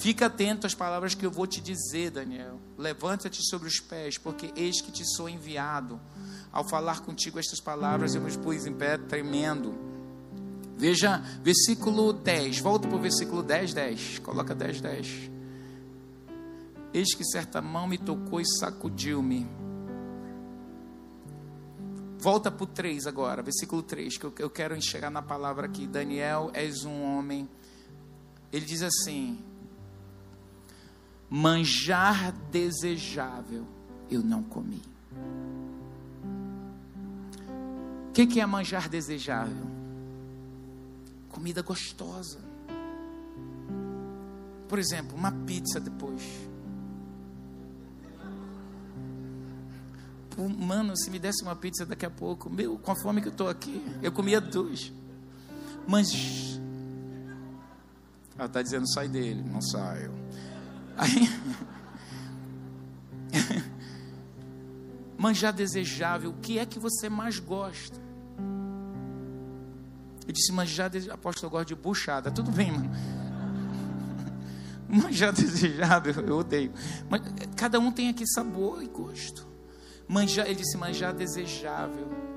Fica 0.04 0.26
atento 0.26 0.66
às 0.66 0.74
palavras 0.74 1.14
que 1.14 1.24
eu 1.24 1.30
vou 1.30 1.46
te 1.46 1.62
dizer, 1.62 2.10
Daniel. 2.10 2.60
Levanta-te 2.76 3.42
sobre 3.42 3.66
os 3.68 3.80
pés, 3.80 4.18
porque 4.18 4.52
eis 4.54 4.82
que 4.82 4.92
te 4.92 5.02
sou 5.02 5.30
enviado. 5.30 5.98
Ao 6.52 6.62
falar 6.62 7.00
contigo 7.00 7.38
estas 7.38 7.58
palavras, 7.58 8.14
eu 8.14 8.20
me 8.20 8.30
pus 8.36 8.66
em 8.66 8.74
pé 8.74 8.98
tremendo. 8.98 9.74
Veja, 10.76 11.16
versículo 11.42 12.12
10. 12.12 12.58
Volta 12.58 12.86
para 12.86 12.98
o 12.98 13.00
versículo 13.00 13.42
10, 13.42 13.72
10. 13.72 14.18
Coloca 14.18 14.54
10, 14.54 14.82
10. 14.82 15.30
Eis 16.92 17.14
que 17.14 17.24
certa 17.24 17.62
mão 17.62 17.86
me 17.86 17.96
tocou 17.96 18.42
e 18.42 18.44
sacudiu-me. 18.46 19.48
Volta 22.18 22.50
para 22.50 22.64
o 22.64 22.66
3 22.66 23.06
agora, 23.06 23.42
versículo 23.42 23.82
3, 23.82 24.18
que 24.18 24.42
eu 24.42 24.50
quero 24.50 24.76
enxergar 24.76 25.08
na 25.08 25.22
palavra 25.22 25.64
aqui. 25.64 25.86
Daniel, 25.86 26.50
és 26.52 26.84
um 26.84 27.02
homem. 27.04 27.48
Ele 28.52 28.66
diz 28.66 28.82
assim: 28.82 29.42
manjar 31.28 32.32
desejável 32.50 33.66
eu 34.10 34.22
não 34.22 34.42
comi. 34.42 34.82
O 38.08 38.12
que, 38.12 38.26
que 38.26 38.40
é 38.40 38.46
manjar 38.46 38.88
desejável? 38.88 39.66
Comida 41.28 41.62
gostosa. 41.62 42.38
Por 44.68 44.78
exemplo, 44.78 45.16
uma 45.16 45.32
pizza 45.32 45.80
depois. 45.80 46.22
Mano, 50.36 50.96
se 50.96 51.10
me 51.10 51.18
desse 51.18 51.42
uma 51.42 51.54
pizza 51.54 51.86
daqui 51.86 52.04
a 52.04 52.10
pouco, 52.10 52.50
meu, 52.50 52.76
com 52.78 52.90
a 52.90 52.96
fome 52.96 53.20
que 53.20 53.28
eu 53.28 53.32
estou 53.32 53.48
aqui, 53.48 53.84
eu 54.02 54.10
comia 54.10 54.40
duas. 54.40 54.92
Mas. 55.86 56.60
Ela 58.36 58.46
está 58.46 58.62
dizendo: 58.62 58.88
sai 58.92 59.08
dele. 59.08 59.42
Não 59.42 59.60
saio. 59.60 60.23
Aí. 60.96 61.28
Manjar 65.18 65.52
desejável, 65.52 66.30
o 66.30 66.34
que 66.34 66.58
é 66.58 66.66
que 66.66 66.78
você 66.78 67.08
mais 67.08 67.38
gosta? 67.38 67.98
Eu 70.26 70.32
disse, 70.32 70.52
manjar 70.52 70.90
desejável. 70.90 71.14
Apóstolo, 71.14 71.46
eu 71.46 71.50
gosto 71.50 71.68
de 71.68 71.74
buchada. 71.74 72.30
Tudo 72.30 72.50
bem, 72.50 72.72
mano. 72.72 72.90
Manjar 74.88 75.32
desejável, 75.32 76.14
eu 76.26 76.38
odeio. 76.38 76.72
Mas 77.08 77.22
cada 77.56 77.78
um 77.78 77.90
tem 77.90 78.08
aqui 78.08 78.26
sabor 78.26 78.82
e 78.82 78.86
gosto. 78.86 79.46
Manjar, 80.08 80.46
ele 80.46 80.56
disse 80.56 80.76
manjar 80.76 81.14
desejável. 81.14 82.34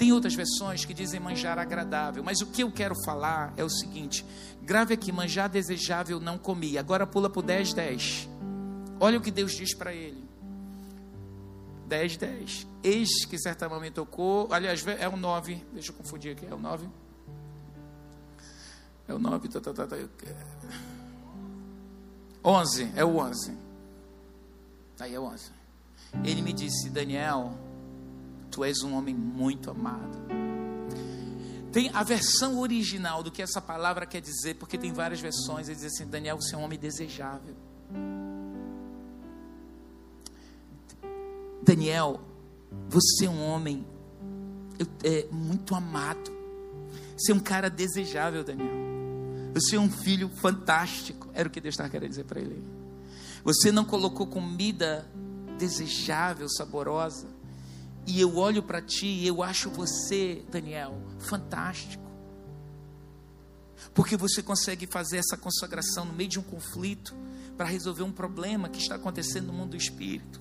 Tem 0.00 0.12
outras 0.12 0.34
versões 0.34 0.86
que 0.86 0.94
dizem 0.94 1.20
manjar 1.20 1.58
agradável, 1.58 2.24
mas 2.24 2.40
o 2.40 2.46
que 2.46 2.62
eu 2.62 2.72
quero 2.72 2.94
falar 3.04 3.52
é 3.54 3.62
o 3.62 3.68
seguinte: 3.68 4.24
grave 4.62 4.94
aqui, 4.94 5.12
manjar 5.12 5.48
desejável 5.48 6.20
não 6.20 6.38
comi. 6.38 6.78
Agora 6.78 7.06
pula 7.06 7.28
para 7.28 7.40
o 7.40 7.42
10, 7.42 7.72
10. 7.72 8.28
Olha 8.98 9.18
o 9.18 9.20
que 9.20 9.30
Deus 9.30 9.52
diz 9.52 9.74
para 9.74 9.94
ele. 9.94 10.28
10, 11.86 12.16
10. 12.16 12.66
Eis 12.82 13.24
que 13.24 13.38
certa 13.38 13.68
mão 13.68 13.80
me 13.80 13.90
tocou. 13.90 14.52
Aliás, 14.52 14.86
é 14.86 15.08
o 15.08 15.16
9. 15.16 15.64
Deixa 15.72 15.90
eu 15.90 15.96
confundir 15.96 16.32
aqui. 16.32 16.46
É 16.46 16.54
o 16.54 16.58
9. 16.58 16.88
É 19.08 19.14
o 19.14 19.18
9. 19.18 19.48
Tá, 19.48 19.60
tá, 19.60 19.72
tá, 19.72 19.86
tá. 19.86 19.96
11. 22.44 22.92
É 22.94 23.04
o 23.04 23.16
11. 23.16 23.52
Aí 25.00 25.14
é 25.14 25.18
o 25.18 25.24
11. 25.24 25.50
Ele 26.24 26.42
me 26.42 26.52
disse: 26.52 26.90
Daniel, 26.90 27.52
tu 28.50 28.64
és 28.64 28.82
um 28.82 28.94
homem 28.94 29.14
muito 29.14 29.70
amado. 29.70 30.18
Tem 31.72 31.90
a 31.94 32.02
versão 32.02 32.58
original 32.58 33.22
do 33.22 33.30
que 33.30 33.40
essa 33.40 33.60
palavra 33.60 34.04
quer 34.04 34.20
dizer, 34.20 34.54
porque 34.54 34.76
tem 34.76 34.92
várias 34.92 35.20
versões. 35.20 35.68
Ele 35.68 35.76
diz 35.76 35.86
assim: 35.86 36.06
Daniel, 36.06 36.36
você 36.36 36.54
é 36.54 36.58
um 36.58 36.62
homem 36.62 36.78
desejável. 36.78 37.54
Daniel, 41.62 42.20
você 42.88 43.26
é 43.26 43.30
um 43.30 43.42
homem 43.42 43.86
é, 45.04 45.26
muito 45.30 45.74
amado. 45.74 46.32
Você 47.16 47.32
é 47.32 47.34
um 47.34 47.40
cara 47.40 47.68
desejável, 47.68 48.42
Daniel. 48.42 48.74
Você 49.54 49.76
é 49.76 49.80
um 49.80 49.90
filho 49.90 50.28
fantástico. 50.28 51.28
Era 51.34 51.48
o 51.48 51.50
que 51.50 51.60
Deus 51.60 51.74
estava 51.74 51.88
querendo 51.88 52.10
dizer 52.10 52.24
para 52.24 52.40
ele. 52.40 52.64
Você 53.44 53.70
não 53.70 53.84
colocou 53.84 54.26
comida 54.26 55.08
desejável, 55.58 56.48
saborosa. 56.48 57.28
E 58.06 58.20
eu 58.20 58.36
olho 58.36 58.62
para 58.62 58.80
ti 58.82 59.06
e 59.06 59.26
eu 59.26 59.42
acho 59.42 59.70
você, 59.70 60.44
Daniel, 60.50 61.00
fantástico. 61.18 62.10
Porque 63.94 64.16
você 64.16 64.42
consegue 64.42 64.86
fazer 64.86 65.18
essa 65.18 65.36
consagração 65.36 66.04
no 66.04 66.12
meio 66.12 66.28
de 66.28 66.38
um 66.38 66.42
conflito 66.42 67.14
para 67.56 67.66
resolver 67.66 68.02
um 68.02 68.12
problema 68.12 68.68
que 68.68 68.78
está 68.78 68.94
acontecendo 68.94 69.46
no 69.46 69.52
mundo 69.52 69.70
do 69.70 69.76
espírito. 69.76 70.40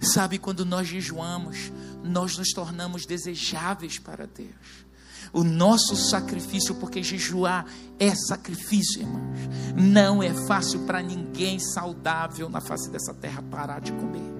Sabe, 0.00 0.38
quando 0.38 0.64
nós 0.64 0.86
jejuamos, 0.86 1.72
nós 2.02 2.36
nos 2.36 2.50
tornamos 2.50 3.06
desejáveis 3.06 3.98
para 3.98 4.26
Deus. 4.26 4.86
O 5.32 5.42
nosso 5.42 5.96
sacrifício, 5.96 6.74
porque 6.76 7.02
jejuar 7.02 7.66
é 7.98 8.14
sacrifício, 8.14 9.02
irmãos. 9.02 9.38
Não 9.74 10.22
é 10.22 10.32
fácil 10.46 10.86
para 10.86 11.02
ninguém 11.02 11.58
saudável 11.58 12.48
na 12.48 12.60
face 12.60 12.90
dessa 12.90 13.12
terra 13.14 13.42
parar 13.42 13.80
de 13.80 13.92
comer. 13.92 14.35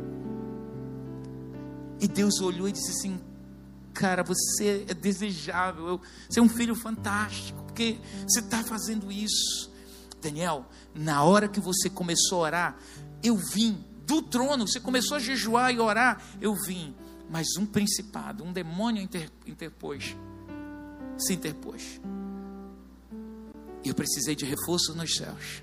E 2.01 2.07
Deus 2.09 2.41
olhou 2.41 2.69
e 2.69 2.73
disse 2.73 2.91
assim: 2.91 3.21
Cara, 3.93 4.23
você 4.23 4.85
é 4.89 4.95
desejável, 4.95 6.01
você 6.29 6.39
é 6.39 6.43
um 6.43 6.49
filho 6.49 6.75
fantástico, 6.75 7.63
porque 7.63 7.99
você 8.27 8.41
está 8.41 8.63
fazendo 8.63 9.11
isso. 9.11 9.71
Daniel, 10.21 10.67
na 10.95 11.23
hora 11.23 11.49
que 11.49 11.61
você 11.61 11.89
começou 11.89 12.39
a 12.39 12.43
orar, 12.43 12.79
eu 13.23 13.37
vim 13.37 13.85
do 14.07 14.23
trono, 14.23 14.67
você 14.67 14.81
começou 14.81 15.17
a 15.17 15.21
jejuar 15.21 15.73
e 15.73 15.81
orar, 15.81 16.23
eu 16.41 16.55
vim. 16.55 16.95
Mas 17.29 17.47
um 17.59 17.67
principado, 17.67 18.45
um 18.45 18.53
demônio 18.53 19.03
inter, 19.03 19.31
interpôs, 19.47 20.17
se 21.17 21.33
interpôs. 21.33 22.01
E 23.85 23.89
eu 23.89 23.95
precisei 23.95 24.35
de 24.35 24.45
reforço 24.45 24.95
nos 24.95 25.15
céus. 25.15 25.63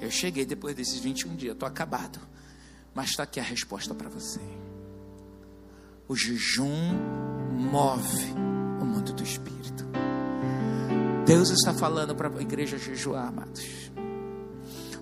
Eu 0.00 0.10
cheguei 0.10 0.44
depois 0.44 0.74
desses 0.74 0.98
21 0.98 1.36
dias, 1.36 1.54
estou 1.54 1.68
acabado. 1.68 2.18
Mas 2.94 3.10
está 3.10 3.22
aqui 3.22 3.38
a 3.38 3.42
resposta 3.42 3.94
para 3.94 4.08
você. 4.08 4.40
O 6.10 6.16
jejum 6.16 6.98
move 7.52 8.32
o 8.80 8.84
mundo 8.84 9.12
do 9.12 9.22
espírito. 9.22 9.86
Deus 11.24 11.50
está 11.50 11.72
falando 11.72 12.16
para 12.16 12.28
a 12.28 12.42
igreja 12.42 12.76
jejuar, 12.76 13.28
amados. 13.28 13.92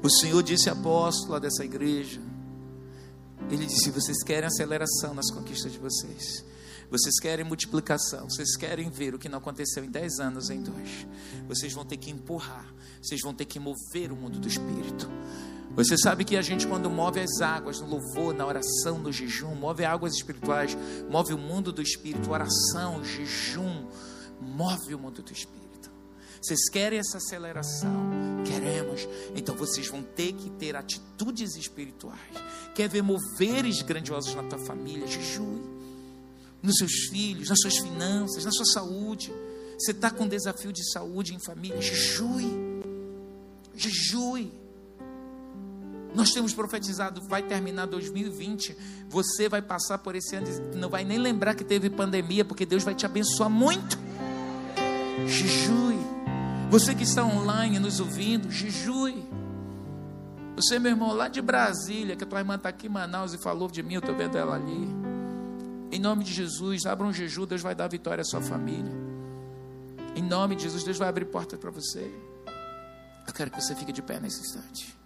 O 0.02 0.10
Senhor 0.10 0.42
disse 0.42 0.68
apóstola 0.68 1.40
dessa 1.40 1.64
igreja, 1.64 2.20
ele 3.50 3.64
disse: 3.64 3.90
vocês 3.90 4.22
querem 4.22 4.48
aceleração 4.48 5.14
nas 5.14 5.30
conquistas 5.30 5.72
de 5.72 5.78
vocês. 5.78 6.44
Vocês 6.90 7.18
querem 7.18 7.42
multiplicação, 7.42 8.28
vocês 8.28 8.54
querem 8.54 8.90
ver 8.90 9.14
o 9.14 9.18
que 9.18 9.30
não 9.30 9.38
aconteceu 9.38 9.82
em 9.82 9.90
dez 9.90 10.18
anos, 10.18 10.50
em 10.50 10.62
dois. 10.62 11.06
Vocês 11.48 11.72
vão 11.72 11.86
ter 11.86 11.96
que 11.96 12.10
empurrar, 12.10 12.70
vocês 13.00 13.22
vão 13.22 13.32
ter 13.32 13.46
que 13.46 13.58
mover 13.58 14.12
o 14.12 14.16
mundo 14.16 14.38
do 14.38 14.46
Espírito. 14.46 15.10
Você 15.74 15.96
sabe 15.96 16.24
que 16.24 16.36
a 16.36 16.42
gente, 16.42 16.66
quando 16.66 16.90
move 16.90 17.20
as 17.20 17.40
águas, 17.40 17.80
no 17.80 17.86
louvor, 17.86 18.34
na 18.34 18.46
oração, 18.46 18.98
no 18.98 19.12
jejum, 19.12 19.54
move 19.54 19.84
águas 19.84 20.14
espirituais, 20.14 20.76
move 21.08 21.32
o 21.34 21.38
mundo 21.38 21.70
do 21.72 21.80
Espírito, 21.80 22.30
oração, 22.30 23.04
jejum, 23.04 23.86
move 24.40 24.94
o 24.94 24.98
mundo 24.98 25.22
do 25.22 25.32
Espírito. 25.32 25.58
Vocês 26.40 26.68
querem 26.68 26.98
essa 26.98 27.18
aceleração? 27.18 28.42
Queremos. 28.44 29.08
Então 29.34 29.54
vocês 29.54 29.88
vão 29.88 30.02
ter 30.02 30.32
que 30.32 30.50
ter 30.50 30.76
atitudes 30.76 31.56
espirituais. 31.56 32.18
Quer 32.74 32.88
ver 32.88 33.02
moveres 33.02 33.82
grandiosos 33.82 34.34
na 34.34 34.44
tua 34.44 34.58
família? 34.58 35.06
Jejue. 35.06 35.62
Nos 36.62 36.76
seus 36.76 37.08
filhos, 37.10 37.48
nas 37.48 37.60
suas 37.60 37.78
finanças, 37.78 38.44
na 38.44 38.50
sua 38.50 38.66
saúde. 38.66 39.32
Você 39.78 39.92
está 39.92 40.10
com 40.10 40.26
desafio 40.26 40.72
de 40.72 40.90
saúde 40.90 41.34
em 41.34 41.38
família? 41.38 41.80
Jejue. 41.80 42.50
Jejue. 43.74 44.52
Nós 46.18 46.32
temos 46.32 46.52
profetizado, 46.52 47.20
vai 47.20 47.44
terminar 47.44 47.86
2020. 47.86 48.76
Você 49.08 49.48
vai 49.48 49.62
passar 49.62 49.98
por 49.98 50.16
esse 50.16 50.34
ano, 50.34 50.48
não 50.74 50.88
vai 50.88 51.04
nem 51.04 51.16
lembrar 51.16 51.54
que 51.54 51.62
teve 51.62 51.88
pandemia, 51.88 52.44
porque 52.44 52.66
Deus 52.66 52.82
vai 52.82 52.92
te 52.92 53.06
abençoar 53.06 53.48
muito. 53.48 53.96
Jejue. 55.28 55.96
Você 56.70 56.92
que 56.92 57.04
está 57.04 57.24
online 57.24 57.78
nos 57.78 58.00
ouvindo, 58.00 58.50
jejue. 58.50 59.24
Você, 60.56 60.80
meu 60.80 60.90
irmão, 60.90 61.14
lá 61.14 61.28
de 61.28 61.40
Brasília, 61.40 62.16
que 62.16 62.24
a 62.24 62.26
tua 62.26 62.40
irmã 62.40 62.56
está 62.56 62.70
aqui 62.70 62.88
em 62.88 62.90
Manaus 62.90 63.32
e 63.32 63.38
falou 63.38 63.70
de 63.70 63.80
mim, 63.80 63.94
eu 63.94 64.00
estou 64.00 64.16
vendo 64.16 64.36
ela 64.36 64.56
ali. 64.56 64.88
Em 65.92 66.00
nome 66.00 66.24
de 66.24 66.32
Jesus, 66.32 66.84
abra 66.84 67.06
um 67.06 67.12
jejum, 67.12 67.46
Deus 67.46 67.62
vai 67.62 67.76
dar 67.76 67.86
vitória 67.86 68.22
à 68.22 68.24
sua 68.24 68.40
família. 68.40 68.92
Em 70.16 70.22
nome 70.22 70.56
de 70.56 70.64
Jesus, 70.64 70.82
Deus 70.82 70.98
vai 70.98 71.08
abrir 71.08 71.26
portas 71.26 71.60
para 71.60 71.70
você. 71.70 72.12
Eu 73.24 73.32
quero 73.32 73.52
que 73.52 73.62
você 73.62 73.72
fique 73.76 73.92
de 73.92 74.02
pé 74.02 74.18
nesse 74.18 74.40
instante. 74.40 74.97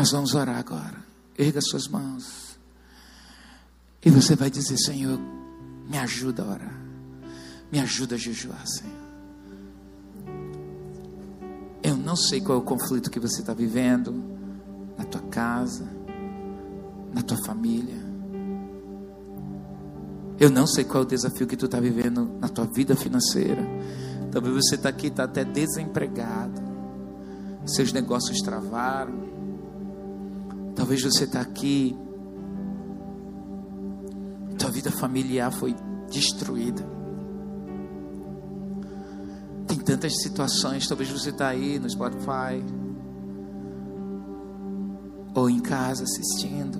Nós 0.00 0.12
vamos 0.12 0.34
orar 0.34 0.56
agora. 0.56 0.96
Erga 1.36 1.60
suas 1.60 1.86
mãos. 1.86 2.58
E 4.02 4.08
você 4.08 4.34
vai 4.34 4.48
dizer: 4.48 4.78
Senhor, 4.78 5.20
me 5.86 5.98
ajuda 5.98 6.42
a 6.42 6.46
orar. 6.46 6.80
Me 7.70 7.78
ajuda 7.80 8.14
a 8.14 8.18
jejuar, 8.18 8.66
Senhor. 8.66 8.96
Eu 11.82 11.98
não 11.98 12.16
sei 12.16 12.40
qual 12.40 12.56
é 12.56 12.60
o 12.62 12.64
conflito 12.64 13.10
que 13.10 13.20
você 13.20 13.42
está 13.42 13.52
vivendo 13.52 14.24
na 14.96 15.04
tua 15.04 15.20
casa, 15.20 15.86
na 17.12 17.20
tua 17.20 17.36
família. 17.44 18.02
Eu 20.38 20.48
não 20.48 20.66
sei 20.66 20.82
qual 20.84 21.02
é 21.02 21.06
o 21.06 21.08
desafio 21.10 21.46
que 21.46 21.58
tu 21.58 21.66
está 21.66 21.78
vivendo 21.78 22.38
na 22.40 22.48
tua 22.48 22.64
vida 22.64 22.96
financeira. 22.96 23.62
Talvez 24.32 24.64
você 24.64 24.76
está 24.76 24.88
aqui, 24.88 25.08
está 25.08 25.24
até 25.24 25.44
desempregado. 25.44 26.58
Seus 27.66 27.92
negócios 27.92 28.38
travaram. 28.38 29.39
Talvez 30.80 31.02
você 31.02 31.24
está 31.24 31.42
aqui 31.42 31.94
tua 34.56 34.70
vida 34.70 34.90
familiar 34.90 35.52
foi 35.52 35.76
destruída. 36.10 36.82
Tem 39.66 39.78
tantas 39.78 40.22
situações, 40.22 40.88
talvez 40.88 41.10
você 41.10 41.28
está 41.28 41.48
aí 41.48 41.78
no 41.78 41.88
Spotify, 41.88 42.64
ou 45.34 45.50
em 45.50 45.60
casa 45.60 46.04
assistindo, 46.04 46.78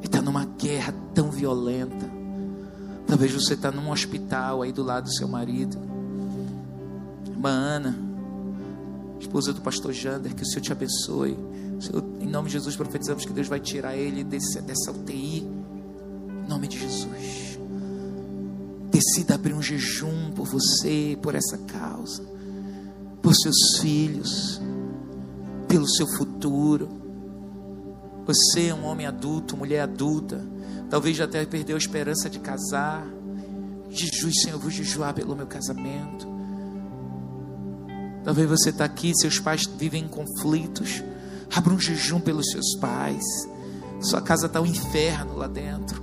e 0.00 0.06
está 0.06 0.22
numa 0.22 0.46
guerra 0.46 0.94
tão 1.12 1.30
violenta. 1.30 2.10
Talvez 3.06 3.30
você 3.30 3.52
está 3.52 3.70
num 3.70 3.90
hospital 3.90 4.62
aí 4.62 4.72
do 4.72 4.82
lado 4.82 5.04
do 5.04 5.12
seu 5.12 5.28
marido. 5.28 5.76
Irmã 7.26 7.50
Ana, 7.50 7.98
esposa 9.20 9.52
do 9.52 9.60
pastor 9.60 9.92
Jander, 9.92 10.34
que 10.34 10.42
o 10.42 10.46
Senhor 10.46 10.62
te 10.62 10.72
abençoe. 10.72 11.36
Em 12.22 12.26
nome 12.28 12.46
de 12.46 12.52
Jesus, 12.52 12.76
profetizamos 12.76 13.24
que 13.24 13.32
Deus 13.32 13.48
vai 13.48 13.58
tirar 13.58 13.96
ele 13.96 14.22
desse, 14.22 14.60
dessa 14.62 14.92
UTI. 14.92 15.40
Em 15.40 16.48
nome 16.48 16.68
de 16.68 16.78
Jesus. 16.78 17.58
Decida 18.90 19.34
abrir 19.34 19.52
um 19.54 19.60
jejum 19.60 20.30
por 20.30 20.46
você, 20.46 21.18
por 21.20 21.34
essa 21.34 21.58
causa, 21.58 22.22
por 23.20 23.34
seus 23.34 23.80
filhos, 23.80 24.60
pelo 25.66 25.88
seu 25.88 26.06
futuro. 26.16 26.88
Você 28.24 28.68
é 28.68 28.74
um 28.74 28.84
homem 28.84 29.06
adulto, 29.06 29.56
mulher 29.56 29.80
adulta, 29.80 30.46
talvez 30.88 31.16
já 31.16 31.24
até 31.24 31.44
perdeu 31.44 31.74
a 31.74 31.78
esperança 31.78 32.30
de 32.30 32.38
casar. 32.38 33.04
Jejue, 33.90 34.32
Senhor, 34.32 34.56
eu 34.56 34.60
vou 34.60 34.70
jejuar 34.70 35.12
pelo 35.12 35.34
meu 35.34 35.46
casamento. 35.46 36.28
Talvez 38.22 38.48
você 38.48 38.70
está 38.70 38.84
aqui, 38.84 39.12
seus 39.16 39.40
pais 39.40 39.66
vivem 39.66 40.06
conflitos. 40.06 41.02
Abra 41.54 41.74
um 41.74 41.78
jejum 41.78 42.18
pelos 42.18 42.50
seus 42.50 42.74
pais. 42.76 43.22
Sua 44.00 44.22
casa 44.22 44.46
está 44.46 44.60
um 44.60 44.66
inferno 44.66 45.36
lá 45.36 45.46
dentro. 45.46 46.02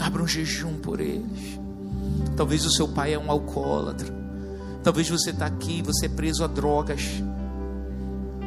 Abra 0.00 0.22
um 0.22 0.28
jejum 0.28 0.78
por 0.78 1.00
eles. 1.00 1.58
Talvez 2.36 2.64
o 2.64 2.70
seu 2.70 2.86
pai 2.86 3.12
é 3.12 3.18
um 3.18 3.30
alcoólatra. 3.30 4.14
Talvez 4.82 5.10
você 5.10 5.30
está 5.30 5.46
aqui, 5.46 5.82
você 5.82 6.06
é 6.06 6.08
preso 6.08 6.44
a 6.44 6.46
drogas. 6.46 7.02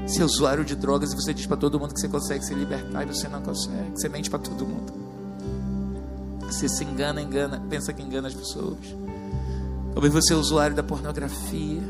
Você 0.08 0.22
é 0.22 0.26
usuário 0.26 0.64
de 0.64 0.76
drogas 0.76 1.12
e 1.12 1.16
você 1.16 1.34
diz 1.34 1.46
para 1.46 1.58
todo 1.58 1.80
mundo 1.80 1.94
que 1.94 2.00
você 2.00 2.08
consegue 2.08 2.46
se 2.46 2.54
libertar 2.54 3.04
e 3.04 3.14
você 3.14 3.28
não 3.28 3.42
consegue. 3.42 3.92
Você 3.94 4.08
mente 4.08 4.30
para 4.30 4.40
todo 4.40 4.66
mundo. 4.66 4.94
Você 6.42 6.70
se 6.70 6.86
engana, 6.86 7.22
engana, 7.22 7.62
pensa 7.70 7.92
que 7.92 8.02
engana 8.02 8.30
as 8.30 8.34
pessoas. 8.34 8.80
Talvez 9.94 10.14
você 10.14 10.34
é 10.34 10.38
usuário 10.38 10.76
da 10.76 10.84
pornografia. 10.84 11.82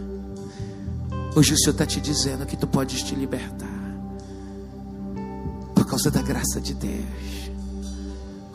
Hoje 1.36 1.54
o 1.54 1.58
Senhor 1.58 1.72
está 1.72 1.86
te 1.86 2.02
dizendo 2.02 2.46
que 2.46 2.58
tu 2.58 2.68
podes 2.68 3.04
te 3.04 3.16
libertar 3.16 3.73
por 5.84 5.90
causa 5.90 6.10
da 6.10 6.22
graça 6.22 6.62
de 6.62 6.74
Deus, 6.74 7.52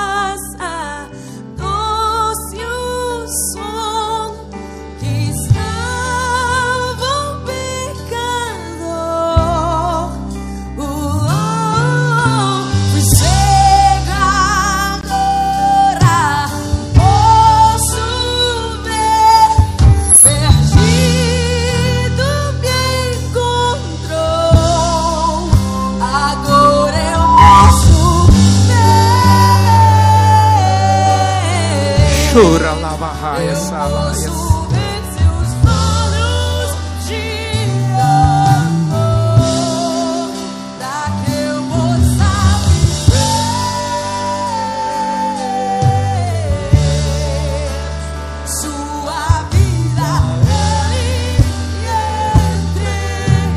vida 49.52 50.94
ele 50.94 51.38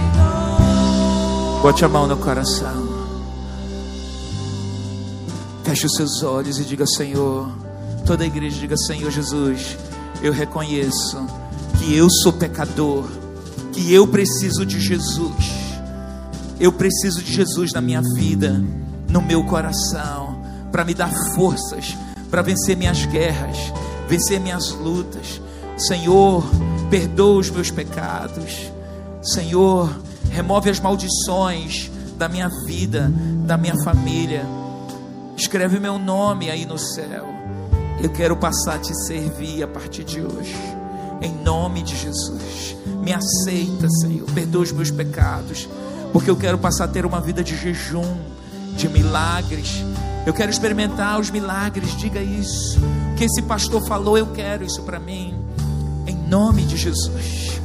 entregou. 0.00 1.62
Bote 1.62 1.84
a 1.84 1.88
mão 1.88 2.08
no 2.08 2.16
coração. 2.16 2.82
Feche 5.62 5.86
os 5.86 5.94
seus 5.94 6.24
olhos 6.24 6.58
e 6.58 6.64
diga: 6.64 6.84
Senhor. 6.84 7.71
Toda 8.04 8.24
a 8.24 8.26
igreja 8.26 8.58
diga: 8.58 8.76
Senhor 8.76 9.10
Jesus, 9.10 9.76
eu 10.22 10.32
reconheço 10.32 11.26
que 11.78 11.94
eu 11.94 12.08
sou 12.10 12.32
pecador, 12.32 13.04
que 13.72 13.92
eu 13.92 14.06
preciso 14.06 14.66
de 14.66 14.80
Jesus. 14.80 15.62
Eu 16.60 16.72
preciso 16.72 17.22
de 17.22 17.32
Jesus 17.32 17.72
na 17.72 17.80
minha 17.80 18.02
vida, 18.14 18.62
no 19.08 19.20
meu 19.20 19.44
coração, 19.44 20.42
para 20.70 20.84
me 20.84 20.94
dar 20.94 21.12
forças, 21.34 21.96
para 22.30 22.42
vencer 22.42 22.76
minhas 22.76 23.04
guerras, 23.06 23.56
vencer 24.08 24.38
minhas 24.38 24.70
lutas. 24.70 25.40
Senhor, 25.76 26.44
perdoa 26.90 27.40
os 27.40 27.50
meus 27.50 27.70
pecados. 27.70 28.70
Senhor, 29.22 29.92
remove 30.30 30.70
as 30.70 30.78
maldições 30.78 31.90
da 32.16 32.28
minha 32.28 32.48
vida, 32.66 33.12
da 33.44 33.56
minha 33.56 33.74
família. 33.82 34.44
Escreve 35.36 35.80
meu 35.80 35.98
nome 35.98 36.50
aí 36.50 36.64
no 36.64 36.78
céu. 36.78 37.31
Eu 38.02 38.10
quero 38.10 38.36
passar 38.36 38.74
a 38.74 38.78
te 38.78 38.92
servir 39.06 39.62
a 39.62 39.68
partir 39.68 40.02
de 40.02 40.20
hoje. 40.20 40.56
Em 41.20 41.32
nome 41.44 41.82
de 41.82 41.96
Jesus. 41.96 42.76
Me 43.00 43.12
aceita, 43.12 43.88
Senhor. 44.00 44.28
Perdoa 44.32 44.62
os 44.62 44.72
meus 44.72 44.90
pecados. 44.90 45.68
Porque 46.12 46.28
eu 46.28 46.36
quero 46.36 46.58
passar 46.58 46.86
a 46.86 46.88
ter 46.88 47.06
uma 47.06 47.20
vida 47.20 47.44
de 47.44 47.56
jejum, 47.56 48.18
de 48.76 48.88
milagres. 48.88 49.84
Eu 50.26 50.34
quero 50.34 50.50
experimentar 50.50 51.20
os 51.20 51.30
milagres. 51.30 51.96
Diga 51.96 52.20
isso. 52.20 52.80
O 53.12 53.14
que 53.14 53.24
esse 53.24 53.40
pastor 53.42 53.86
falou, 53.86 54.18
eu 54.18 54.26
quero 54.32 54.64
isso 54.64 54.82
para 54.82 54.98
mim. 54.98 55.38
Em 56.04 56.16
nome 56.28 56.64
de 56.64 56.76
Jesus. 56.76 57.60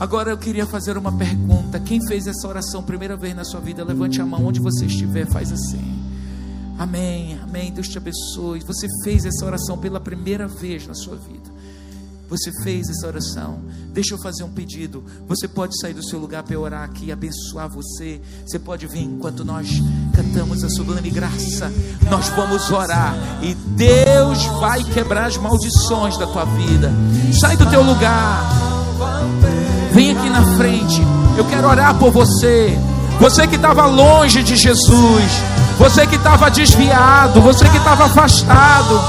Agora 0.00 0.30
eu 0.30 0.38
queria 0.38 0.64
fazer 0.64 0.96
uma 0.96 1.12
pergunta. 1.12 1.78
Quem 1.78 2.00
fez 2.06 2.26
essa 2.26 2.48
oração 2.48 2.82
primeira 2.82 3.14
vez 3.14 3.36
na 3.36 3.44
sua 3.44 3.60
vida, 3.60 3.84
levante 3.84 4.22
a 4.22 4.26
mão 4.26 4.46
onde 4.46 4.58
você 4.58 4.86
estiver, 4.86 5.26
faz 5.26 5.52
assim. 5.52 5.97
Amém, 6.78 7.38
amém. 7.42 7.72
Deus 7.72 7.88
te 7.88 7.98
abençoe. 7.98 8.60
Você 8.60 8.86
fez 9.02 9.24
essa 9.24 9.44
oração 9.44 9.76
pela 9.76 9.98
primeira 9.98 10.46
vez 10.46 10.86
na 10.86 10.94
sua 10.94 11.16
vida. 11.16 11.58
Você 12.28 12.52
fez 12.62 12.88
essa 12.90 13.06
oração. 13.06 13.60
Deixa 13.92 14.14
eu 14.14 14.18
fazer 14.18 14.44
um 14.44 14.50
pedido. 14.50 15.02
Você 15.26 15.48
pode 15.48 15.78
sair 15.80 15.94
do 15.94 16.04
seu 16.04 16.18
lugar 16.18 16.42
para 16.42 16.58
orar 16.58 16.84
aqui, 16.84 17.10
abençoar 17.10 17.68
você. 17.68 18.20
Você 18.46 18.58
pode 18.58 18.86
vir 18.86 19.02
enquanto 19.02 19.44
nós 19.44 19.68
cantamos 20.14 20.62
a 20.62 20.68
sublime 20.68 21.10
graça. 21.10 21.72
Nós 22.10 22.28
vamos 22.28 22.70
orar 22.70 23.14
e 23.42 23.54
Deus 23.54 24.44
vai 24.60 24.84
quebrar 24.84 25.26
as 25.26 25.38
maldições 25.38 26.18
da 26.18 26.26
tua 26.26 26.44
vida. 26.44 26.92
Sai 27.40 27.56
do 27.56 27.68
teu 27.70 27.82
lugar. 27.82 28.46
Vem 29.92 30.16
aqui 30.16 30.28
na 30.28 30.56
frente. 30.56 31.00
Eu 31.36 31.48
quero 31.48 31.66
orar 31.66 31.98
por 31.98 32.12
você. 32.12 32.76
Você 33.20 33.46
que 33.46 33.56
estava 33.56 33.84
longe 33.86 34.42
de 34.42 34.56
Jesus. 34.56 35.42
Você 35.78 36.06
que 36.06 36.16
estava 36.16 36.50
desviado. 36.50 37.40
Você 37.40 37.68
que 37.68 37.76
estava 37.76 38.06
afastado. 38.06 39.00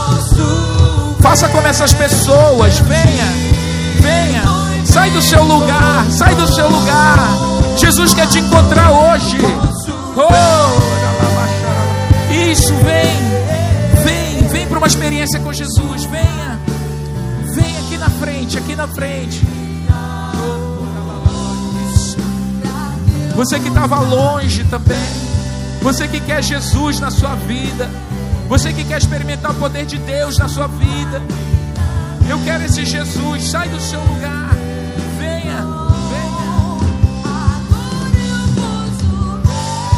Faça 1.19 1.48
como 1.49 1.68
essas 1.68 1.94
pessoas. 1.94 2.80
Venha. 2.80 3.26
Venha. 3.99 4.44
Sai 4.86 5.11
do 5.11 5.22
seu 5.22 5.44
lugar. 5.44 6.06
Sai 6.10 6.34
do 6.36 6.48
seu 6.48 6.68
lugar. 6.69 7.19
Jesus 7.77 8.14
quer 8.14 8.27
te 8.27 8.40
encontrar 8.40 8.91
hoje. 8.91 9.38
Oh, 10.15 10.99
isso, 12.34 12.73
vem. 12.73 13.15
Vem. 14.03 14.48
Vem 14.48 14.68
para 14.68 14.80
uma 14.80 14.88
experiência 14.88 15.40
com 15.40 15.53
Jesus. 15.53 16.06
Venha. 16.06 16.60
Vem 17.53 17.77
aqui 17.77 17.98
na 17.98 18.10
frente. 18.10 18.57
Aqui 18.57 18.76
na 18.76 18.88
frente. 18.88 19.59
Você 23.40 23.57
que 23.57 23.70
estava 23.70 24.02
longe 24.02 24.66
também. 24.66 24.98
Você 25.82 26.10
que 26.10 26.20
quer 26.20 26.44
Jesus 26.44 26.99
na 26.99 27.10
sua 27.10 27.36
vida. 27.36 27.90
Você 28.49 28.74
que 28.74 28.84
quer 28.84 28.98
experimentar 28.98 29.52
o 29.52 29.56
poder 29.56 29.86
de 29.86 29.98
Deus 29.98 30.38
na 30.38 30.49
sua 30.49 30.68
vida. 30.68 31.22
Eu 32.28 32.38
quero 32.44 32.66
esse 32.66 32.84
Jesus. 32.84 33.49
Sai 33.49 33.70
do 33.70 33.80
seu 33.80 34.02
lugar. 34.02 34.49
Venha, 35.18 35.66
venha. 36.10 36.80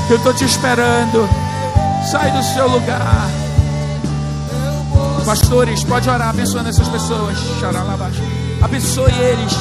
Eu 0.07 0.17
estou 0.17 0.35
te 0.35 0.45
esperando. 0.45 1.27
Sai 2.11 2.29
do 2.29 2.43
seu 2.43 2.69
lugar. 2.69 3.27
Pastores, 5.25 5.83
pode 5.83 6.07
orar 6.07 6.29
abençoando 6.29 6.69
essas 6.69 6.87
pessoas. 6.87 7.39
Abençoe 8.61 9.13
eles. 9.13 9.53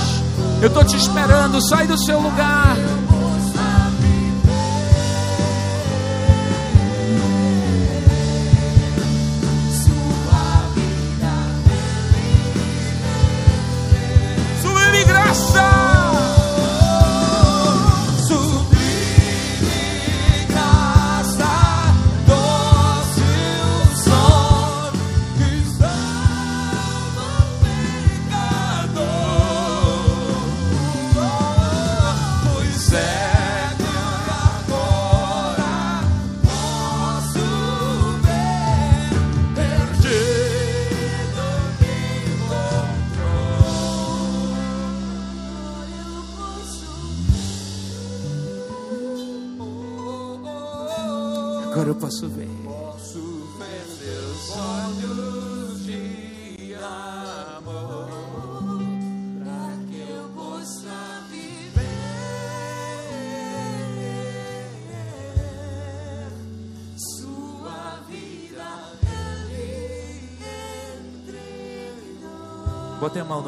Eu 0.61 0.69
estou 0.69 0.85
te 0.85 0.99
esperando. 0.99 1.67
Sai 1.67 1.87
do 1.87 1.97
seu 1.97 2.21
lugar. 2.21 2.77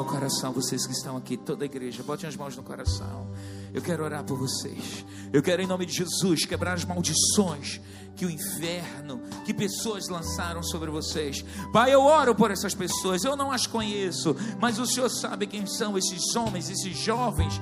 No 0.03 0.09
coração, 0.09 0.53
vocês 0.53 0.85
que 0.85 0.93
estão 0.93 1.17
aqui, 1.17 1.37
toda 1.37 1.65
a 1.65 1.67
igreja, 1.67 2.03
botem 2.03 2.29
as 2.29 2.35
mãos 2.35 2.57
no 2.57 2.63
coração. 2.65 3.31
Eu 3.73 3.81
quero 3.81 4.03
orar 4.03 4.25
por 4.25 4.37
vocês. 4.37 5.07
Eu 5.33 5.41
quero, 5.41 5.63
em 5.63 5.67
nome 5.67 5.87
de 5.87 5.93
Jesus, 5.93 6.45
quebrar 6.45 6.73
as 6.73 6.85
maldições 6.85 7.81
que 8.17 8.27
o 8.27 8.31
inferno, 8.31 9.21
que 9.45 9.55
pessoas 9.55 10.09
lançaram 10.09 10.63
sobre 10.63 10.91
vocês. 10.91 11.45
Pai, 11.73 11.93
eu 11.93 12.03
oro 12.03 12.35
por 12.35 12.51
essas 12.51 12.75
pessoas. 12.75 13.25
Eu 13.25 13.37
não 13.37 13.51
as 13.51 13.67
conheço, 13.67 14.37
mas 14.61 14.79
o 14.79 14.87
Senhor 14.87 15.09
sabe 15.09 15.47
quem 15.47 15.67
são 15.67 15.97
esses 15.97 16.35
homens, 16.35 16.71
esses 16.71 16.97
jovens, 16.97 17.61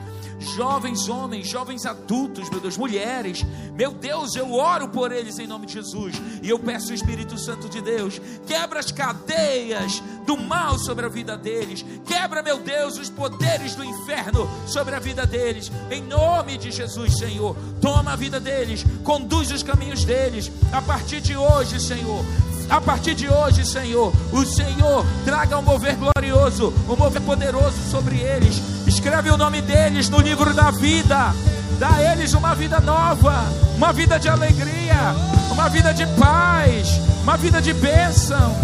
jovens 0.57 1.09
homens, 1.09 1.49
jovens 1.49 1.87
adultos, 1.87 2.49
meu 2.51 2.61
Deus, 2.61 2.77
mulheres. 2.77 3.45
Meu 3.75 3.93
Deus, 3.93 4.35
eu 4.37 4.53
oro 4.53 4.89
por 4.89 5.13
eles 5.13 5.39
em 5.39 5.47
nome 5.47 5.67
de 5.67 5.75
Jesus. 5.75 6.21
E 6.43 6.49
eu 6.49 6.59
peço 6.59 6.91
o 6.91 6.95
Espírito 6.95 7.39
Santo 7.39 7.69
de 7.69 7.81
Deus, 7.81 8.21
quebra 8.47 8.81
as 8.81 8.91
cadeias 8.91 10.03
do 10.27 10.37
mal 10.37 10.79
sobre 10.79 11.07
a 11.07 11.09
vida 11.09 11.37
deles. 11.37 11.85
Quebra, 12.07 12.43
meu 12.43 12.59
Deus, 12.59 12.99
os 12.99 13.11
poderes 13.11 13.75
do 13.75 13.85
inferno 13.85 14.49
sobre 14.67 14.95
a 14.95 14.99
vida 14.99 15.27
deles. 15.27 15.71
Em 15.91 16.03
nome 16.03 16.57
de 16.57 16.71
Jesus, 16.71 17.19
Senhor. 17.19 17.57
Toma 17.81 18.13
a 18.13 18.17
vida 18.17 18.39
deles, 18.39 18.85
conduz 19.03 19.51
os 19.51 19.63
caminhos 19.63 20.05
deles. 20.05 20.40
A 20.73 20.81
partir 20.81 21.21
de 21.21 21.37
hoje, 21.37 21.81
Senhor. 21.81 22.25
A 22.69 22.81
partir 22.81 23.17
de 23.17 23.29
hoje, 23.29 23.67
Senhor, 23.67 24.13
o 24.33 24.45
Senhor 24.45 25.05
traga 25.25 25.59
um 25.59 25.63
mover 25.63 25.97
glorioso, 25.97 26.73
um 26.89 26.95
mover 26.95 27.21
poderoso 27.23 27.77
sobre 27.91 28.17
eles. 28.21 28.63
Escreve 28.87 29.29
o 29.31 29.37
nome 29.37 29.61
deles 29.61 30.09
no 30.09 30.21
livro 30.21 30.55
da 30.55 30.71
vida. 30.71 31.35
Dá 31.81 31.95
a 31.95 32.13
eles 32.13 32.33
uma 32.33 32.55
vida 32.55 32.79
nova, 32.79 33.35
uma 33.75 33.93
vida 33.93 34.21
de 34.21 34.29
alegria, 34.29 35.15
uma 35.51 35.69
vida 35.69 35.93
de 35.93 36.07
paz, 36.19 37.01
uma 37.25 37.37
vida 37.37 37.61
de 37.61 37.73
bênção. 37.73 38.55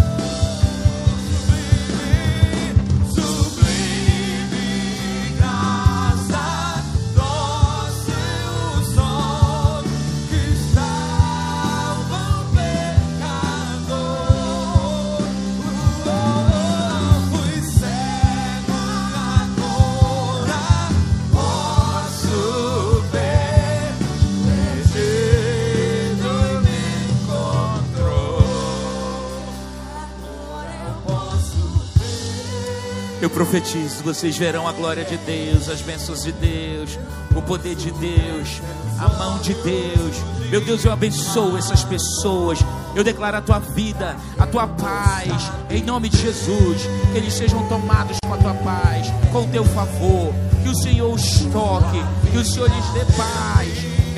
Profetizo, 33.37 34.03
vocês 34.03 34.35
verão 34.35 34.67
a 34.67 34.71
glória 34.71 35.05
de 35.05 35.15
Deus, 35.17 35.69
as 35.69 35.79
bênçãos 35.79 36.23
de 36.23 36.31
Deus, 36.31 36.97
o 37.35 37.41
poder 37.43 37.75
de 37.75 37.91
Deus, 37.91 38.59
a 38.97 39.07
mão 39.09 39.37
de 39.37 39.53
Deus. 39.53 40.17
Meu 40.49 40.59
Deus, 40.59 40.83
eu 40.83 40.91
abençoo 40.91 41.55
essas 41.55 41.83
pessoas. 41.83 42.57
Eu 42.95 43.03
declaro 43.03 43.37
a 43.37 43.41
tua 43.41 43.59
vida, 43.59 44.15
a 44.39 44.47
tua 44.47 44.67
paz, 44.67 45.51
em 45.69 45.83
nome 45.83 46.09
de 46.09 46.17
Jesus. 46.17 46.81
Que 47.11 47.19
eles 47.19 47.31
sejam 47.31 47.63
tomados 47.67 48.17
com 48.25 48.33
a 48.33 48.37
tua 48.37 48.55
paz, 48.55 49.05
com 49.31 49.43
o 49.43 49.47
teu 49.49 49.63
favor. 49.65 50.33
Que 50.63 50.69
o 50.69 50.75
Senhor 50.75 51.13
os 51.13 51.41
toque, 51.53 52.03
que 52.31 52.37
o 52.39 52.43
Senhor 52.43 52.67
lhes 52.67 52.85
dê 52.93 53.05
paz. 53.13 53.69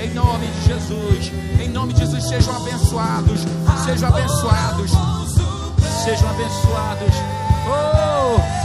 Em 0.02 0.14
nome 0.14 0.48
de 0.48 0.66
Jesus, 0.66 1.32
em 1.62 1.68
nome 1.68 1.92
de 1.92 2.00
Jesus, 2.00 2.26
sejam 2.26 2.56
abençoados, 2.56 3.42
sejam 3.84 4.08
abençoados, 4.08 4.92
sejam 6.06 6.30
abençoados. 6.30 7.16
Oh, 7.68 7.99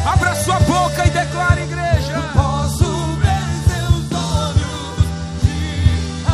abra 0.06 0.34
sua 0.36 0.58
boca 0.60 1.06
e 1.06 1.10
declare, 1.10 1.62
igreja. 1.62 2.22
Posso 2.32 2.84
ver 3.16 3.44
seus 3.68 4.12
olhos 4.12 4.96
de 5.42 6.24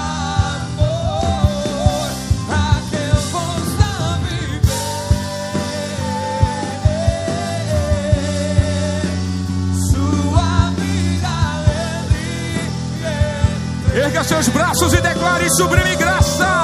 amor 0.72 1.10
para 2.46 2.80
que 2.88 2.96
eu 2.96 3.18
possa 3.32 3.90
viver 4.24 4.70
sua 9.90 10.50
vida 10.76 11.34
ele 13.94 14.04
Erga 14.04 14.22
seus 14.24 14.48
braços 14.48 14.92
e 14.92 15.00
declare 15.00 15.50
sublime 15.50 15.96
graça. 15.96 16.59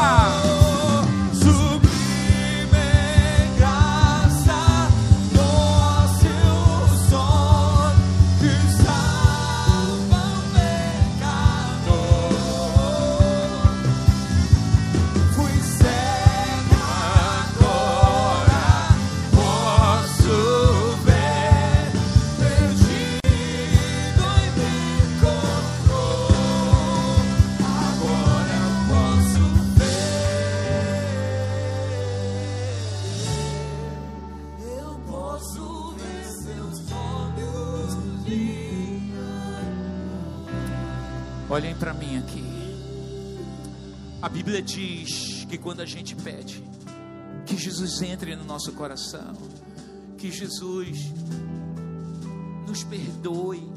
Bíblia 44.46 44.62
diz 44.62 45.44
que 45.50 45.58
quando 45.58 45.80
a 45.80 45.84
gente 45.84 46.14
pede 46.14 46.62
que 47.44 47.56
Jesus 47.56 48.00
entre 48.00 48.36
no 48.36 48.44
nosso 48.44 48.70
coração, 48.74 49.34
que 50.16 50.30
Jesus 50.30 51.12
nos 52.64 52.84
perdoe, 52.84 53.68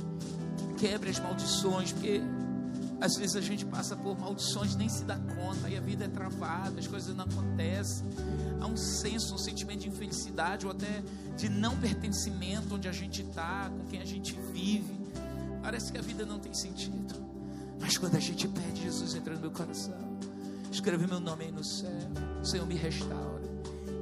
quebre 0.77 1.09
as 1.09 1.17
maldições, 1.17 1.91
porque 1.91 2.21
às 3.01 3.15
vezes 3.15 3.35
a 3.35 3.41
gente 3.41 3.65
passa 3.65 3.95
por 3.95 4.15
maldições 4.19 4.75
nem 4.75 4.87
se 4.87 5.03
dá 5.05 5.17
conta 5.17 5.67
e 5.67 5.75
a 5.75 5.81
vida 5.81 6.05
é 6.05 6.07
travada, 6.07 6.79
as 6.79 6.85
coisas 6.85 7.15
não 7.15 7.25
acontecem. 7.25 8.05
Há 8.61 8.67
um 8.67 8.77
senso, 8.77 9.33
um 9.33 9.39
sentimento 9.39 9.79
de 9.79 9.89
infelicidade 9.89 10.67
ou 10.67 10.71
até 10.71 11.01
de 11.35 11.49
não 11.49 11.75
pertencimento 11.77 12.75
onde 12.75 12.87
a 12.87 12.91
gente 12.91 13.23
está, 13.23 13.71
com 13.71 13.87
quem 13.87 14.01
a 14.01 14.05
gente 14.05 14.37
vive. 14.53 14.99
Parece 15.63 15.91
que 15.91 15.97
a 15.97 16.01
vida 16.03 16.27
não 16.27 16.37
tem 16.37 16.53
sentido. 16.53 17.15
Mas 17.79 17.97
quando 17.97 18.17
a 18.17 18.19
gente 18.19 18.47
pede, 18.47 18.83
Jesus 18.83 19.15
entra 19.15 19.33
no 19.33 19.41
meu 19.41 19.51
coração, 19.51 20.09
escreve 20.71 21.07
meu 21.07 21.19
nome 21.19 21.45
aí 21.45 21.51
no 21.51 21.63
céu, 21.63 21.89
o 22.41 22.45
Senhor 22.45 22.65
me 22.65 22.75
restaura. 22.75 23.49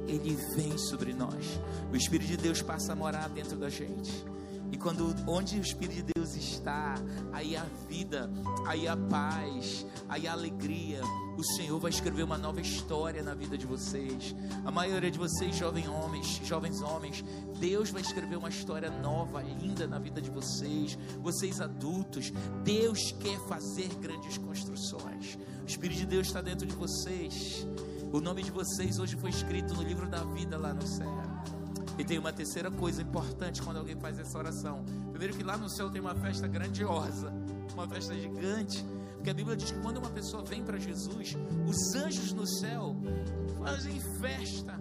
Ele 0.06 0.36
vem 0.54 0.76
sobre 0.78 1.12
nós. 1.12 1.60
O 1.92 1.96
Espírito 1.96 2.28
de 2.28 2.36
Deus 2.36 2.62
passa 2.62 2.92
a 2.92 2.96
morar 2.96 3.28
dentro 3.28 3.56
da 3.56 3.68
gente. 3.68 4.24
E 4.70 4.76
quando 4.76 5.14
onde 5.26 5.58
o 5.58 5.62
Espírito 5.62 5.96
de 5.96 6.12
Deus 6.14 6.34
está, 6.34 6.94
aí 7.32 7.56
a 7.56 7.64
vida, 7.88 8.30
aí 8.66 8.86
a 8.86 8.96
paz, 8.96 9.86
aí 10.08 10.26
a 10.26 10.32
alegria. 10.32 11.00
O 11.36 11.44
Senhor 11.56 11.78
vai 11.78 11.90
escrever 11.90 12.22
uma 12.22 12.36
nova 12.36 12.60
história 12.60 13.22
na 13.22 13.34
vida 13.34 13.56
de 13.56 13.64
vocês. 13.66 14.34
A 14.64 14.70
maioria 14.70 15.10
de 15.10 15.18
vocês, 15.18 15.56
jovens 15.56 15.88
homens, 15.88 16.40
jovens 16.44 16.82
homens, 16.82 17.24
Deus 17.58 17.90
vai 17.90 18.02
escrever 18.02 18.36
uma 18.36 18.48
história 18.48 18.90
nova, 18.90 19.42
linda 19.42 19.86
na 19.86 19.98
vida 19.98 20.20
de 20.20 20.30
vocês. 20.30 20.98
Vocês 21.20 21.60
adultos, 21.60 22.32
Deus 22.62 23.12
quer 23.12 23.38
fazer 23.46 23.88
grandes 24.00 24.36
construções. 24.36 25.38
O 25.68 25.70
Espírito 25.70 25.98
de 25.98 26.06
Deus 26.06 26.28
está 26.28 26.40
dentro 26.40 26.66
de 26.66 26.74
vocês. 26.74 27.68
O 28.10 28.22
nome 28.22 28.42
de 28.42 28.50
vocês 28.50 28.98
hoje 28.98 29.16
foi 29.16 29.28
escrito 29.28 29.74
no 29.74 29.82
livro 29.82 30.08
da 30.08 30.24
vida 30.24 30.56
lá 30.56 30.72
no 30.72 30.86
céu. 30.86 31.12
E 31.98 32.04
tem 32.04 32.18
uma 32.18 32.32
terceira 32.32 32.70
coisa 32.70 33.02
importante 33.02 33.60
quando 33.60 33.76
alguém 33.76 33.94
faz 34.00 34.18
essa 34.18 34.38
oração. 34.38 34.82
Primeiro 35.10 35.36
que 35.36 35.42
lá 35.42 35.58
no 35.58 35.68
céu 35.68 35.90
tem 35.90 36.00
uma 36.00 36.14
festa 36.14 36.48
grandiosa, 36.48 37.30
uma 37.74 37.86
festa 37.86 38.14
gigante. 38.14 38.82
Porque 39.16 39.28
a 39.28 39.34
Bíblia 39.34 39.54
diz 39.58 39.70
que 39.70 39.78
quando 39.80 39.98
uma 39.98 40.08
pessoa 40.08 40.42
vem 40.42 40.64
para 40.64 40.78
Jesus, 40.78 41.36
os 41.66 41.94
anjos 41.94 42.32
no 42.32 42.46
céu 42.46 42.96
fazem 43.58 44.00
festa. 44.22 44.80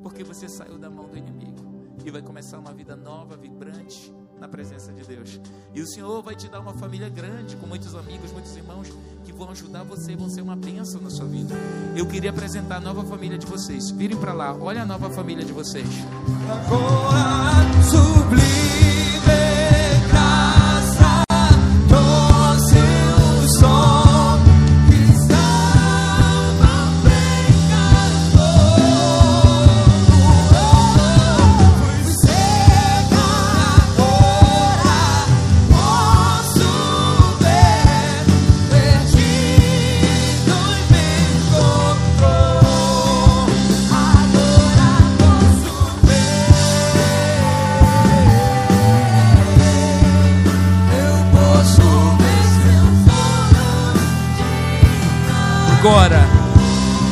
Porque 0.00 0.22
você 0.22 0.48
saiu 0.48 0.78
da 0.78 0.88
mão 0.88 1.08
do 1.08 1.18
inimigo. 1.18 1.90
E 2.06 2.08
vai 2.08 2.22
começar 2.22 2.60
uma 2.60 2.72
vida 2.72 2.94
nova, 2.94 3.36
vibrante, 3.36 4.14
na 4.40 4.48
presença 4.48 4.92
de 4.92 5.04
Deus. 5.04 5.38
E 5.74 5.80
o 5.80 5.86
Senhor 5.86 6.22
vai 6.22 6.34
te 6.34 6.48
dar 6.48 6.60
uma 6.60 6.72
família 6.72 7.08
grande, 7.08 7.56
com 7.56 7.66
muitos 7.66 7.94
amigos, 7.94 8.32
muitos 8.32 8.56
irmãos 8.56 8.88
que 9.24 9.32
vão 9.32 9.50
ajudar 9.50 9.84
você, 9.84 10.16
vão 10.16 10.28
ser 10.30 10.40
uma 10.40 10.56
bênção 10.56 11.00
na 11.00 11.10
sua 11.10 11.26
vida. 11.26 11.54
Eu 11.94 12.06
queria 12.06 12.30
apresentar 12.30 12.76
a 12.76 12.80
nova 12.80 13.04
família 13.04 13.38
de 13.38 13.46
vocês. 13.46 13.90
Virem 13.90 14.16
para 14.16 14.32
lá, 14.32 14.54
olha 14.54 14.82
a 14.82 14.86
nova 14.86 15.10
família 15.10 15.44
de 15.44 15.52
vocês. 15.52 15.86
Agora 16.48 17.82
sublime 17.84 18.99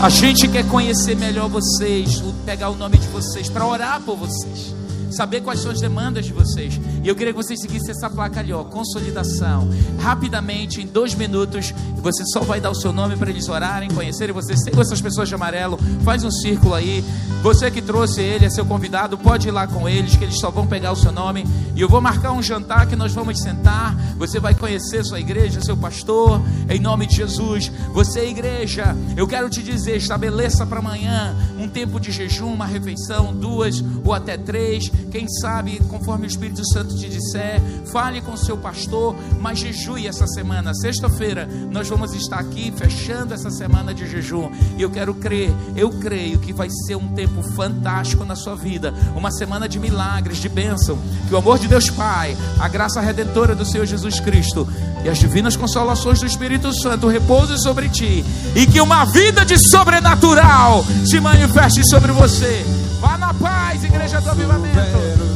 a 0.08 0.10
gente 0.10 0.48
quer 0.48 0.66
conhecer 0.66 1.14
melhor 1.14 1.50
vocês, 1.50 2.22
pegar 2.46 2.70
o 2.70 2.74
nome 2.74 2.96
de 2.96 3.06
vocês, 3.08 3.50
para 3.50 3.66
orar 3.66 4.00
por 4.00 4.16
vocês, 4.16 4.74
saber 5.18 5.40
quais 5.40 5.58
são 5.58 5.72
as 5.72 5.80
demandas 5.80 6.26
de 6.26 6.32
vocês. 6.32 6.80
E 7.02 7.08
eu 7.08 7.16
queria 7.16 7.32
que 7.32 7.36
vocês 7.36 7.60
seguissem 7.60 7.90
essa 7.90 8.08
placa 8.08 8.38
ali, 8.38 8.52
ó, 8.52 8.62
consolidação. 8.62 9.68
Rapidamente, 9.98 10.80
em 10.80 10.86
dois 10.86 11.12
minutos, 11.12 11.74
você 11.96 12.24
só 12.26 12.40
vai 12.40 12.60
dar 12.60 12.70
o 12.70 12.74
seu 12.74 12.92
nome 12.92 13.16
para 13.16 13.28
eles 13.28 13.48
orarem, 13.48 13.90
conhecerem 13.90 14.32
você. 14.32 14.56
Siga 14.56 14.80
essas 14.80 15.00
pessoas 15.00 15.28
de 15.28 15.34
amarelo, 15.34 15.76
faz 16.04 16.22
um 16.22 16.30
círculo 16.30 16.72
aí. 16.72 17.04
Você 17.42 17.68
que 17.68 17.82
trouxe 17.82 18.20
ele, 18.20 18.46
é 18.46 18.50
seu 18.50 18.64
convidado, 18.64 19.18
pode 19.18 19.48
ir 19.48 19.50
lá 19.50 19.66
com 19.66 19.88
eles, 19.88 20.16
que 20.16 20.22
eles 20.22 20.38
só 20.38 20.52
vão 20.52 20.68
pegar 20.68 20.92
o 20.92 20.96
seu 20.96 21.10
nome. 21.10 21.44
E 21.74 21.80
eu 21.80 21.88
vou 21.88 22.00
marcar 22.00 22.32
um 22.32 22.42
jantar 22.42 22.86
que 22.86 22.94
nós 22.94 23.12
vamos 23.12 23.40
sentar. 23.40 23.96
Você 24.18 24.38
vai 24.38 24.54
conhecer 24.54 25.04
sua 25.04 25.18
igreja, 25.18 25.60
seu 25.60 25.76
pastor, 25.76 26.40
em 26.68 26.78
nome 26.78 27.06
de 27.06 27.16
Jesus. 27.16 27.72
Você, 27.92 28.28
igreja, 28.28 28.96
eu 29.16 29.26
quero 29.26 29.50
te 29.50 29.64
dizer: 29.64 29.96
estabeleça 29.96 30.64
para 30.64 30.78
amanhã 30.78 31.34
um 31.58 31.67
tempo 31.78 32.00
de 32.00 32.10
jejum, 32.10 32.52
uma 32.54 32.66
refeição, 32.66 33.32
duas 33.32 33.84
ou 34.04 34.12
até 34.12 34.36
três. 34.36 34.90
Quem 35.12 35.28
sabe, 35.28 35.80
conforme 35.88 36.26
o 36.26 36.26
Espírito 36.26 36.66
Santo 36.72 36.96
te 36.96 37.08
disser, 37.08 37.62
fale 37.92 38.20
com 38.20 38.36
seu 38.36 38.56
pastor, 38.56 39.14
mas 39.40 39.60
jejue 39.60 40.08
essa 40.08 40.26
semana. 40.26 40.74
Sexta-feira, 40.74 41.48
nós 41.70 41.88
vamos 41.88 42.12
estar 42.14 42.40
aqui 42.40 42.72
fechando 42.76 43.32
essa 43.32 43.48
semana 43.48 43.94
de 43.94 44.10
jejum. 44.10 44.50
E 44.76 44.82
eu 44.82 44.90
quero 44.90 45.14
crer, 45.14 45.52
eu 45.76 45.88
creio 45.90 46.40
que 46.40 46.52
vai 46.52 46.68
ser 46.68 46.96
um 46.96 47.14
tempo 47.14 47.44
fantástico 47.54 48.24
na 48.24 48.34
sua 48.34 48.56
vida. 48.56 48.92
Uma 49.14 49.30
semana 49.30 49.68
de 49.68 49.78
milagres, 49.78 50.38
de 50.38 50.48
bênção. 50.48 50.98
Que 51.28 51.34
o 51.34 51.38
amor 51.38 51.60
de 51.60 51.68
Deus 51.68 51.88
Pai, 51.88 52.36
a 52.58 52.66
graça 52.66 53.00
redentora 53.00 53.54
do 53.54 53.64
Senhor 53.64 53.86
Jesus 53.86 54.18
Cristo 54.18 54.66
e 55.04 55.08
as 55.08 55.18
divinas 55.18 55.56
consolações 55.56 56.18
do 56.18 56.26
Espírito 56.26 56.72
Santo 56.72 57.06
repousem 57.06 57.56
sobre 57.58 57.88
ti. 57.88 58.24
E 58.56 58.66
que 58.66 58.80
uma 58.80 59.04
vida 59.04 59.44
de 59.44 59.56
sobrenatural 59.56 60.84
se 61.06 61.20
manifeste 61.20 61.67
sobre 61.84 62.12
você. 62.12 62.64
Vá 63.00 63.18
na 63.18 63.34
paz, 63.34 63.84
igreja 63.84 64.20
do 64.20 64.30
avivamento. 64.30 65.27